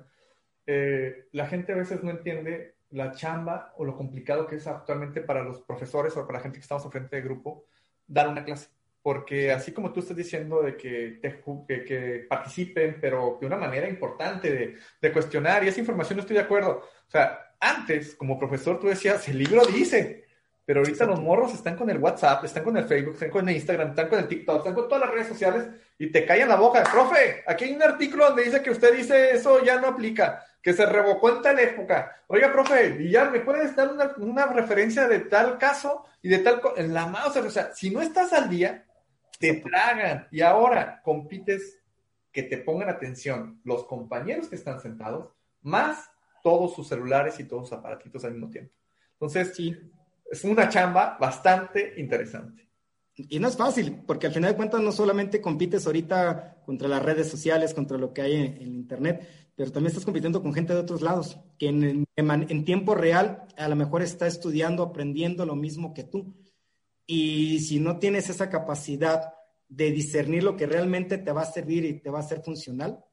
Eh, 0.66 1.28
la 1.32 1.47
gente 1.47 1.72
a 1.72 1.76
veces 1.76 2.03
no 2.05 2.11
entiende 2.11 2.74
la 2.95 3.12
chamba 3.12 3.72
o 3.76 3.84
lo 3.84 3.97
complicado 3.97 4.47
que 4.47 4.57
es 4.57 4.66
actualmente 4.66 5.20
para 5.20 5.42
los 5.42 5.61
profesores 5.61 6.16
o 6.16 6.26
para 6.26 6.38
la 6.38 6.42
gente 6.42 6.59
que 6.59 6.62
estamos 6.62 6.84
al 6.84 6.92
frente 6.92 7.16
de 7.16 7.22
grupo 7.22 7.66
dar 8.07 8.28
una 8.28 8.45
clase. 8.45 8.68
porque 9.03 9.53
así 9.53 9.72
como 9.72 9.92
tú 9.92 10.01
estás 10.01 10.16
diciendo 10.16 10.62
de 10.62 10.76
que, 10.76 11.20
que, 11.20 12.26
participen, 12.28 12.99
pero 13.01 13.36
de 13.38 13.47
una 13.47 13.57
manera 13.57 13.88
importante 13.88 14.51
de, 14.51 14.76
de, 15.01 15.12
cuestionar, 15.12 15.62
y 15.62 15.68
esa 15.68 15.80
información 15.80 16.16
no 16.16 16.20
estoy 16.22 16.36
de 16.36 16.42
acuerdo. 16.42 16.82
O 17.07 17.11
sea, 17.11 17.55
antes, 17.61 18.14
como 18.14 18.38
profesor, 18.38 18.80
tú 18.80 18.86
decías, 18.86 19.28
el 19.28 19.38
libro 19.38 19.66
dice, 19.66 20.24
pero 20.64 20.80
ahorita 20.80 21.05
los 21.05 21.20
morros 21.20 21.53
están 21.53 21.76
con 21.76 21.90
el 21.90 21.99
WhatsApp, 21.99 22.45
están 22.45 22.64
con 22.64 22.76
el 22.78 22.84
Facebook, 22.84 23.14
están 23.14 23.30
con 23.30 23.49
el 23.49 23.57
Instagram, 23.57 23.90
están 23.90 24.09
con 24.09 24.18
el 24.20 24.28
TikTok, 24.28 24.59
están 24.59 24.74
con 24.74 24.88
todas 24.88 25.05
las 25.05 25.11
redes 25.11 25.28
sociales 25.28 25.68
y 25.99 26.07
te 26.11 26.24
callan 26.24 26.49
la 26.49 26.57
boca. 26.57 26.82
Profe, 26.84 27.45
aquí 27.47 27.64
hay 27.64 27.74
un 27.74 27.82
artículo 27.82 28.26
donde 28.26 28.45
dice 28.45 28.62
que 28.62 28.70
usted 28.70 28.97
dice 28.97 29.32
eso 29.32 29.62
ya 29.62 29.78
no 29.78 29.88
aplica, 29.88 30.42
que 30.65 30.73
se 30.73 30.87
revocó 30.87 31.29
en 31.29 31.43
tal 31.43 31.59
época. 31.59 32.25
Oiga, 32.27 32.51
profe, 32.51 32.97
y 32.99 33.11
ya 33.11 33.27
me 33.27 33.41
puedes 33.41 33.77
dar 33.77 33.93
una, 33.93 34.15
una 34.17 34.47
referencia 34.47 35.07
de 35.07 35.21
tal 35.21 35.59
caso 35.59 36.07
y 36.23 36.31
de 36.31 36.39
tal... 36.39 36.62
En 36.77 36.95
la 36.95 37.07
mouse, 37.07 37.37
o 37.37 37.51
sea, 37.51 37.75
si 37.75 37.91
no 37.91 38.01
estás 38.01 38.33
al 38.33 38.49
día, 38.49 38.87
te 39.39 39.57
tragan. 39.61 40.27
Y 40.31 40.41
ahora 40.41 41.03
compites 41.05 41.83
que 42.33 42.45
te 42.45 42.57
pongan 42.57 42.89
atención 42.89 43.61
los 43.62 43.85
compañeros 43.85 44.49
que 44.49 44.57
están 44.57 44.81
sentados, 44.81 45.29
más 45.61 46.11
todos 46.43 46.75
sus 46.75 46.89
celulares 46.89 47.39
y 47.39 47.45
todos 47.45 47.69
sus 47.69 47.79
aparatitos 47.79 48.25
al 48.25 48.33
mismo 48.33 48.49
tiempo. 48.49 48.73
Entonces, 49.12 49.55
sí. 49.55 49.77
es 50.31 50.45
una 50.45 50.71
chamba 50.71 51.19
bastante 51.21 51.93
interesante. 51.99 52.65
Y 53.17 53.39
no 53.39 53.49
es 53.49 53.57
fácil, 53.57 54.03
porque 54.07 54.27
al 54.27 54.33
final 54.33 54.53
de 54.53 54.57
cuentas 54.57 54.81
no 54.81 54.91
solamente 54.91 55.41
compites 55.41 55.87
ahorita 55.87 56.62
contra 56.65 56.89
las 56.89 57.03
redes 57.03 57.29
sociales, 57.29 57.73
contra 57.73 57.97
lo 57.97 58.12
que 58.12 58.23
hay 58.23 58.35
en, 58.35 58.75
Internet, 58.75 59.43
pero 59.57 59.70
también 59.70 59.90
estás 59.90 60.05
compitiendo 60.05 60.42
con 60.42 60.52
gente 60.52 60.72
de 60.72 60.80
otros 60.80 61.02
lados, 61.02 61.38
que 61.59 61.68
en, 61.68 62.64
tiempo 62.64 62.94
real 62.94 63.46
a 63.57 63.68
lo 63.68 63.76
mejor 63.76 64.02
está 64.02 64.26
estudiando, 64.26 64.82
aprendiendo 64.82 65.46
lo 65.46 65.55
mismo 65.55 65.94
que 65.94 66.05
tú. 66.05 66.34
Y 67.07 67.61
si 67.61 67.78
no 67.78 67.98
tienes 67.98 68.28
esa 68.30 68.50
capacidad 68.50 69.34
de 69.68 69.92
discernir 69.92 70.42
lo 70.42 70.57
que 70.57 70.66
realmente 70.66 71.18
te 71.18 71.32
va 71.32 71.42
a 71.42 71.52
servir 71.52 71.84
y 71.84 72.00
te 72.00 72.11
va 72.11 72.18
a 72.20 72.24
ser 72.24 72.42
funcional, 72.42 73.05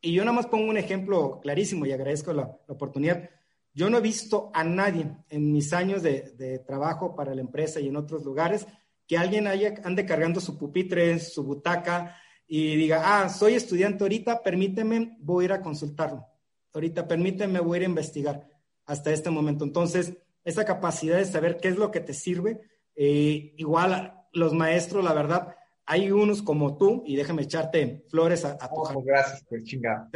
y 0.00 0.12
yo 0.12 0.24
nada 0.24 0.34
más 0.34 0.46
pongo 0.46 0.70
un 0.70 0.76
ejemplo 0.76 1.40
clarísimo 1.40 1.84
y 1.84 1.92
agradezco 1.92 2.32
la, 2.32 2.44
oportunidad. 2.68 3.28
Yo 3.74 3.90
no 3.90 3.98
he 3.98 4.00
visto 4.00 4.50
a 4.54 4.64
nadie 4.64 5.10
en 5.28 5.52
mis 5.52 5.72
años 5.72 6.02
de, 6.02 6.62
trabajo 6.66 7.14
para 7.14 7.34
la 7.34 7.40
empresa 7.40 7.80
y 7.80 7.88
en 7.88 7.96
otros 7.96 8.24
lugares 8.24 8.66
que 9.06 9.18
alguien 9.18 9.46
haya, 9.46 9.74
ande 9.84 10.06
cargando 10.06 10.40
su 10.40 10.56
pupitre, 10.56 11.18
su 11.18 11.42
butaca 11.42 12.16
y 12.52 12.74
diga, 12.74 13.02
ah, 13.04 13.28
soy 13.28 13.54
estudiante 13.54 14.02
ahorita, 14.02 14.42
permíteme, 14.42 15.16
voy 15.20 15.44
a 15.44 15.46
ir 15.46 15.52
a 15.52 15.62
consultarlo. 15.62 16.26
Ahorita 16.74 17.06
permíteme, 17.06 17.60
voy 17.60 17.76
a 17.76 17.80
ir 17.82 17.86
a 17.86 17.90
investigar 17.90 18.48
hasta 18.86 19.12
este 19.12 19.30
momento. 19.30 19.64
Entonces, 19.64 20.14
esa 20.42 20.64
capacidad 20.64 21.18
de 21.18 21.26
saber 21.26 21.58
qué 21.58 21.68
es 21.68 21.76
lo 21.76 21.92
que 21.92 22.00
te 22.00 22.12
sirve, 22.12 22.60
eh, 22.96 23.54
igual 23.56 24.26
los 24.32 24.52
maestros, 24.52 25.04
la 25.04 25.12
verdad, 25.12 25.54
hay 25.86 26.10
unos 26.10 26.42
como 26.42 26.76
tú, 26.76 27.04
y 27.06 27.14
déjame 27.14 27.42
echarte 27.42 28.04
flores 28.08 28.44
a, 28.44 28.58
tu 28.58 28.80
oh, 28.80 29.00
Gracias, 29.00 29.46
pues 29.48 29.62
chingado. 29.62 30.08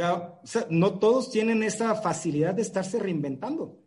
no 0.69 0.99
todos 0.99 1.31
tienen 1.31 1.63
esa 1.63 1.95
facilidad 1.95 2.53
de 2.53 2.63
estarse 2.63 2.99
reinventando. 2.99 3.81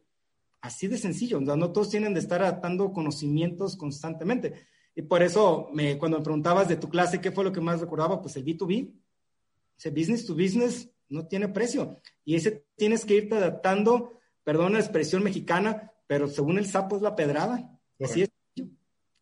Así 0.62 0.88
de 0.88 0.96
sencillo. 0.96 1.38
No, 1.38 1.70
todos 1.70 1.90
tienen 1.90 2.14
de 2.14 2.20
estar 2.20 2.40
adaptando 2.40 2.94
conocimientos 2.94 3.76
constantemente. 3.76 4.54
Y 4.98 5.02
por 5.02 5.22
eso, 5.22 5.70
me, 5.72 5.96
cuando 5.96 6.18
me 6.18 6.24
preguntabas 6.24 6.66
de 6.66 6.74
tu 6.74 6.88
clase, 6.88 7.20
¿qué 7.20 7.30
fue 7.30 7.44
lo 7.44 7.52
que 7.52 7.60
más 7.60 7.80
recordaba? 7.80 8.20
Pues 8.20 8.34
el 8.34 8.44
B2B. 8.44 8.92
Ese 9.78 9.90
business 9.90 10.26
to 10.26 10.34
business 10.34 10.90
no 11.08 11.28
tiene 11.28 11.46
precio. 11.46 12.00
Y 12.24 12.34
ese 12.34 12.64
tienes 12.74 13.04
que 13.04 13.14
irte 13.14 13.36
adaptando, 13.36 14.18
perdón 14.42 14.72
la 14.72 14.80
expresión 14.80 15.22
mexicana, 15.22 15.92
pero 16.08 16.26
según 16.26 16.58
el 16.58 16.66
sapo 16.66 16.96
es 16.96 17.02
la 17.02 17.14
pedrada. 17.14 17.78
Así 18.00 18.22
es. 18.22 18.30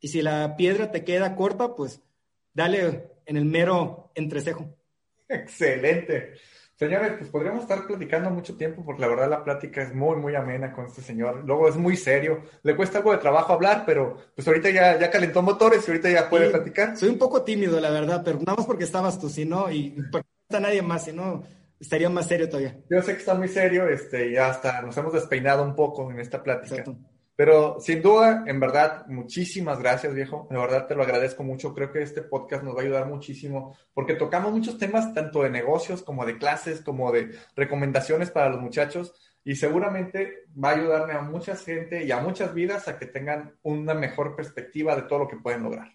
Y 0.01 0.09
si 0.09 0.22
la 0.22 0.57
piedra 0.57 0.91
te 0.91 1.05
queda 1.05 1.37
corta, 1.37 1.74
pues 1.74 2.01
dale 2.55 3.11
en 3.27 3.37
el 3.37 3.45
mero 3.45 4.12
entrecejo. 4.14 4.74
Excelente. 5.29 6.37
Señores, 6.79 7.14
pues 7.18 7.31
podríamos 7.31 7.62
estar 7.62 7.87
platicando 7.87 8.29
mucho 8.29 8.55
tiempo 8.55 8.85
porque 8.85 9.01
la 9.01 9.09
verdad 9.09 9.31
la 9.31 9.43
plática 9.43 9.83
es 9.83 9.95
muy, 9.95 10.16
muy 10.16 10.35
amena 10.35 10.74
con 10.74 10.85
este 10.85 11.01
señor. 11.01 11.43
Luego 11.47 11.70
es 11.70 11.77
muy 11.77 11.97
serio. 11.97 12.43
Le 12.62 12.77
cuesta 12.77 12.99
algo 12.99 13.12
de 13.12 13.18
trabajo 13.18 13.55
hablar, 13.55 13.85
pero 13.87 14.18
pues 14.35 14.47
ahorita 14.47 14.68
ya, 14.68 14.99
ya 14.99 15.11
calentó 15.11 15.41
motores 15.41 15.89
y 15.89 15.91
ahorita 15.91 16.11
ya 16.11 16.29
puede 16.29 16.51
platicar. 16.51 16.95
Soy 16.99 17.09
un 17.09 17.18
poco 17.18 17.43
tímido, 17.43 17.81
la 17.81 17.89
verdad, 17.91 18.20
pero 18.22 18.39
nada 18.41 18.57
más 18.59 18.66
porque 18.66 18.85
estabas 18.85 19.18
tú, 19.18 19.31
si 19.31 19.47
no, 19.47 19.70
y 19.70 19.95
no 19.97 20.20
está 20.43 20.61
nadie 20.61 20.83
más, 20.83 21.07
si 21.07 21.14
no, 21.14 21.45
estaría 21.81 22.11
más 22.11 22.27
serio 22.27 22.47
todavía. 22.47 22.77
Yo 22.91 23.01
sé 23.01 23.12
que 23.12 23.20
está 23.20 23.35
muy 23.35 23.49
serio, 23.49 23.89
este, 23.89 24.33
y 24.33 24.37
hasta 24.37 24.83
nos 24.83 24.95
hemos 24.99 25.14
despeinado 25.14 25.62
un 25.62 25.74
poco 25.74 26.11
en 26.11 26.20
esta 26.20 26.43
plática. 26.43 26.77
Exacto. 26.77 26.99
Pero 27.37 27.76
sin 27.80 28.01
duda, 28.01 28.45
en 28.47 28.59
verdad, 28.59 29.07
muchísimas 29.09 29.78
gracias, 29.78 30.14
viejo. 30.14 30.49
De 30.51 30.57
verdad 30.57 30.87
te 30.87 30.95
lo 30.95 31.03
agradezco 31.03 31.45
mucho. 31.45 31.74
Creo 31.74 31.93
que 31.93 32.03
este 32.03 32.22
podcast 32.22 32.64
nos 32.64 32.74
va 32.74 32.80
a 32.80 32.84
ayudar 32.84 33.07
muchísimo 33.07 33.76
porque 33.93 34.14
tocamos 34.14 34.53
muchos 34.53 34.78
temas, 34.78 35.12
tanto 35.12 35.43
de 35.43 35.51
negocios 35.51 36.03
como 36.03 36.24
de 36.24 36.39
clases, 36.39 36.80
como 36.80 37.12
de 37.12 37.37
recomendaciones 37.55 38.30
para 38.30 38.49
los 38.49 38.62
muchachos. 38.62 39.12
Y 39.45 39.55
seguramente 39.55 40.47
va 40.53 40.70
a 40.70 40.76
ayudarme 40.76 41.12
a 41.12 41.20
mucha 41.20 41.55
gente 41.57 42.05
y 42.05 42.11
a 42.11 42.20
muchas 42.20 42.55
vidas 42.55 42.89
a 42.89 42.99
que 42.99 43.07
tengan 43.07 43.55
una 43.62 43.93
mejor 43.93 44.34
perspectiva 44.34 44.97
de 44.97 45.03
todo 45.03 45.20
lo 45.20 45.28
que 45.28 45.37
pueden 45.37 45.62
lograr. 45.62 45.93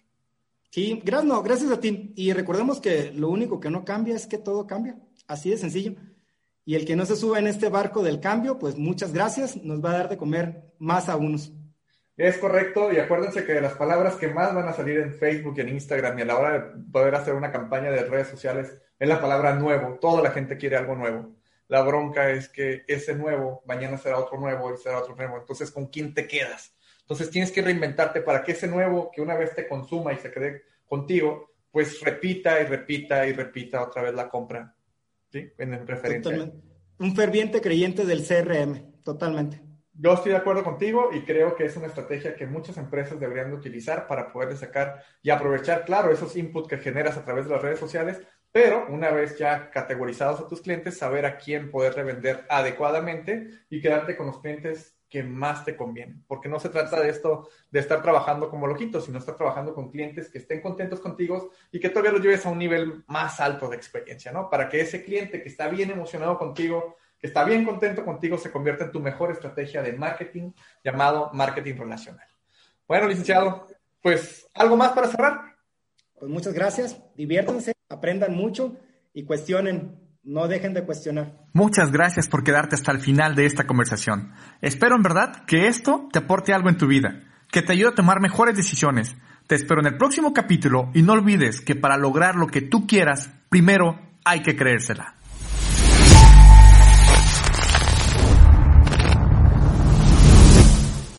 Sí, 0.70 1.02
gracias, 1.04 1.42
gracias 1.42 1.70
a 1.72 1.80
ti. 1.80 2.12
Y 2.16 2.32
recordemos 2.32 2.80
que 2.80 3.12
lo 3.12 3.28
único 3.28 3.58
que 3.58 3.68
no 3.68 3.84
cambia 3.84 4.14
es 4.14 4.26
que 4.26 4.38
todo 4.38 4.66
cambia. 4.66 4.96
Así 5.26 5.50
de 5.50 5.58
sencillo. 5.58 5.96
Y 6.64 6.76
el 6.76 6.84
que 6.84 6.94
no 6.94 7.04
se 7.04 7.16
suba 7.16 7.38
en 7.38 7.48
este 7.48 7.68
barco 7.68 8.02
del 8.02 8.20
cambio, 8.20 8.58
pues 8.58 8.76
muchas 8.76 9.12
gracias, 9.12 9.56
nos 9.56 9.84
va 9.84 9.90
a 9.90 9.98
dar 9.98 10.08
de 10.08 10.16
comer 10.16 10.72
más 10.78 11.08
a 11.08 11.16
unos. 11.16 11.52
Es 12.16 12.38
correcto, 12.38 12.92
y 12.92 12.98
acuérdense 12.98 13.44
que 13.44 13.60
las 13.60 13.72
palabras 13.72 14.14
que 14.14 14.28
más 14.28 14.54
van 14.54 14.68
a 14.68 14.72
salir 14.72 15.00
en 15.00 15.14
Facebook 15.14 15.54
y 15.56 15.62
en 15.62 15.70
Instagram 15.70 16.18
y 16.18 16.22
a 16.22 16.24
la 16.26 16.38
hora 16.38 16.52
de 16.52 16.60
poder 16.92 17.14
hacer 17.16 17.34
una 17.34 17.50
campaña 17.50 17.90
de 17.90 18.04
redes 18.04 18.28
sociales 18.28 18.78
es 18.98 19.08
la 19.08 19.20
palabra 19.20 19.54
nuevo. 19.54 19.98
Toda 20.00 20.22
la 20.22 20.30
gente 20.30 20.56
quiere 20.56 20.76
algo 20.76 20.94
nuevo. 20.94 21.34
La 21.66 21.82
bronca 21.82 22.30
es 22.30 22.48
que 22.48 22.84
ese 22.86 23.16
nuevo 23.16 23.62
mañana 23.66 23.96
será 23.96 24.18
otro 24.18 24.38
nuevo 24.38 24.72
y 24.72 24.76
será 24.76 24.98
otro 24.98 25.16
nuevo. 25.16 25.38
Entonces, 25.38 25.70
¿con 25.70 25.86
quién 25.86 26.14
te 26.14 26.28
quedas? 26.28 26.76
Entonces, 27.00 27.30
tienes 27.30 27.50
que 27.50 27.62
reinventarte 27.62 28.20
para 28.20 28.44
que 28.44 28.52
ese 28.52 28.68
nuevo 28.68 29.10
que 29.10 29.20
una 29.20 29.34
vez 29.34 29.54
te 29.54 29.66
consuma 29.66 30.12
y 30.12 30.18
se 30.18 30.30
quede 30.30 30.62
contigo, 30.86 31.54
pues 31.72 32.00
repita 32.02 32.60
y 32.60 32.66
repita 32.66 33.26
y 33.26 33.32
repita 33.32 33.82
otra 33.82 34.02
vez 34.02 34.14
la 34.14 34.28
compra 34.28 34.76
¿sí? 35.32 35.52
En 35.58 35.86
referencia. 35.86 36.52
Un 36.98 37.16
ferviente 37.16 37.60
creyente 37.60 38.04
del 38.04 38.24
CRM, 38.24 39.02
totalmente. 39.02 39.62
Yo 39.94 40.12
estoy 40.14 40.32
de 40.32 40.38
acuerdo 40.38 40.62
contigo 40.62 41.10
y 41.12 41.22
creo 41.22 41.54
que 41.54 41.64
es 41.64 41.76
una 41.76 41.86
estrategia 41.86 42.34
que 42.34 42.46
muchas 42.46 42.76
empresas 42.76 43.18
deberían 43.18 43.50
de 43.50 43.56
utilizar 43.56 44.06
para 44.06 44.32
poder 44.32 44.56
sacar 44.56 45.02
y 45.22 45.30
aprovechar, 45.30 45.84
claro, 45.84 46.12
esos 46.12 46.36
inputs 46.36 46.68
que 46.68 46.78
generas 46.78 47.16
a 47.16 47.24
través 47.24 47.44
de 47.46 47.50
las 47.50 47.62
redes 47.62 47.78
sociales, 47.78 48.20
pero 48.52 48.86
una 48.88 49.10
vez 49.10 49.36
ya 49.38 49.70
categorizados 49.70 50.40
a 50.40 50.48
tus 50.48 50.62
clientes, 50.62 50.96
saber 50.96 51.26
a 51.26 51.38
quién 51.38 51.70
poder 51.70 51.94
revender 51.94 52.44
adecuadamente 52.48 53.48
y 53.68 53.80
quedarte 53.80 54.16
con 54.16 54.26
los 54.26 54.40
clientes 54.40 54.96
que 55.12 55.22
más 55.22 55.62
te 55.62 55.76
convienen, 55.76 56.24
porque 56.26 56.48
no 56.48 56.58
se 56.58 56.70
trata 56.70 56.98
de 56.98 57.10
esto 57.10 57.50
de 57.70 57.80
estar 57.80 58.00
trabajando 58.00 58.48
como 58.48 58.66
loquitos, 58.66 59.04
sino 59.04 59.18
estar 59.18 59.36
trabajando 59.36 59.74
con 59.74 59.90
clientes 59.90 60.30
que 60.30 60.38
estén 60.38 60.62
contentos 60.62 61.00
contigo 61.00 61.50
y 61.70 61.78
que 61.80 61.90
todavía 61.90 62.12
los 62.12 62.22
lleves 62.22 62.46
a 62.46 62.48
un 62.48 62.58
nivel 62.58 63.04
más 63.08 63.38
alto 63.38 63.68
de 63.68 63.76
experiencia, 63.76 64.32
¿no? 64.32 64.48
Para 64.48 64.70
que 64.70 64.80
ese 64.80 65.04
cliente 65.04 65.42
que 65.42 65.50
está 65.50 65.68
bien 65.68 65.90
emocionado 65.90 66.38
contigo, 66.38 66.96
que 67.18 67.26
está 67.26 67.44
bien 67.44 67.66
contento 67.66 68.06
contigo, 68.06 68.38
se 68.38 68.50
convierta 68.50 68.84
en 68.84 68.92
tu 68.92 69.00
mejor 69.00 69.30
estrategia 69.30 69.82
de 69.82 69.92
marketing 69.92 70.52
llamado 70.82 71.28
marketing 71.34 71.74
relacional. 71.74 72.26
Bueno, 72.88 73.06
licenciado, 73.06 73.66
pues 74.00 74.48
algo 74.54 74.78
más 74.78 74.92
para 74.92 75.08
cerrar. 75.08 75.56
Pues 76.18 76.30
muchas 76.30 76.54
gracias, 76.54 76.98
diviértanse, 77.14 77.74
aprendan 77.90 78.34
mucho 78.34 78.78
y 79.12 79.24
cuestionen 79.26 80.01
no 80.24 80.46
dejen 80.46 80.74
de 80.74 80.84
cuestionar. 80.84 81.32
Muchas 81.52 81.90
gracias 81.90 82.28
por 82.28 82.44
quedarte 82.44 82.76
hasta 82.76 82.92
el 82.92 83.00
final 83.00 83.34
de 83.34 83.46
esta 83.46 83.66
conversación. 83.66 84.32
Espero 84.60 84.96
en 84.96 85.02
verdad 85.02 85.44
que 85.46 85.66
esto 85.66 86.08
te 86.12 86.20
aporte 86.20 86.52
algo 86.52 86.68
en 86.68 86.78
tu 86.78 86.86
vida, 86.86 87.20
que 87.50 87.62
te 87.62 87.72
ayude 87.72 87.88
a 87.88 87.94
tomar 87.94 88.20
mejores 88.20 88.56
decisiones. 88.56 89.16
Te 89.46 89.56
espero 89.56 89.80
en 89.80 89.86
el 89.86 89.96
próximo 89.96 90.32
capítulo 90.32 90.90
y 90.94 91.02
no 91.02 91.14
olvides 91.14 91.60
que 91.60 91.74
para 91.74 91.96
lograr 91.96 92.36
lo 92.36 92.46
que 92.46 92.62
tú 92.62 92.86
quieras, 92.86 93.30
primero 93.48 93.98
hay 94.24 94.42
que 94.42 94.56
creérsela. 94.56 95.16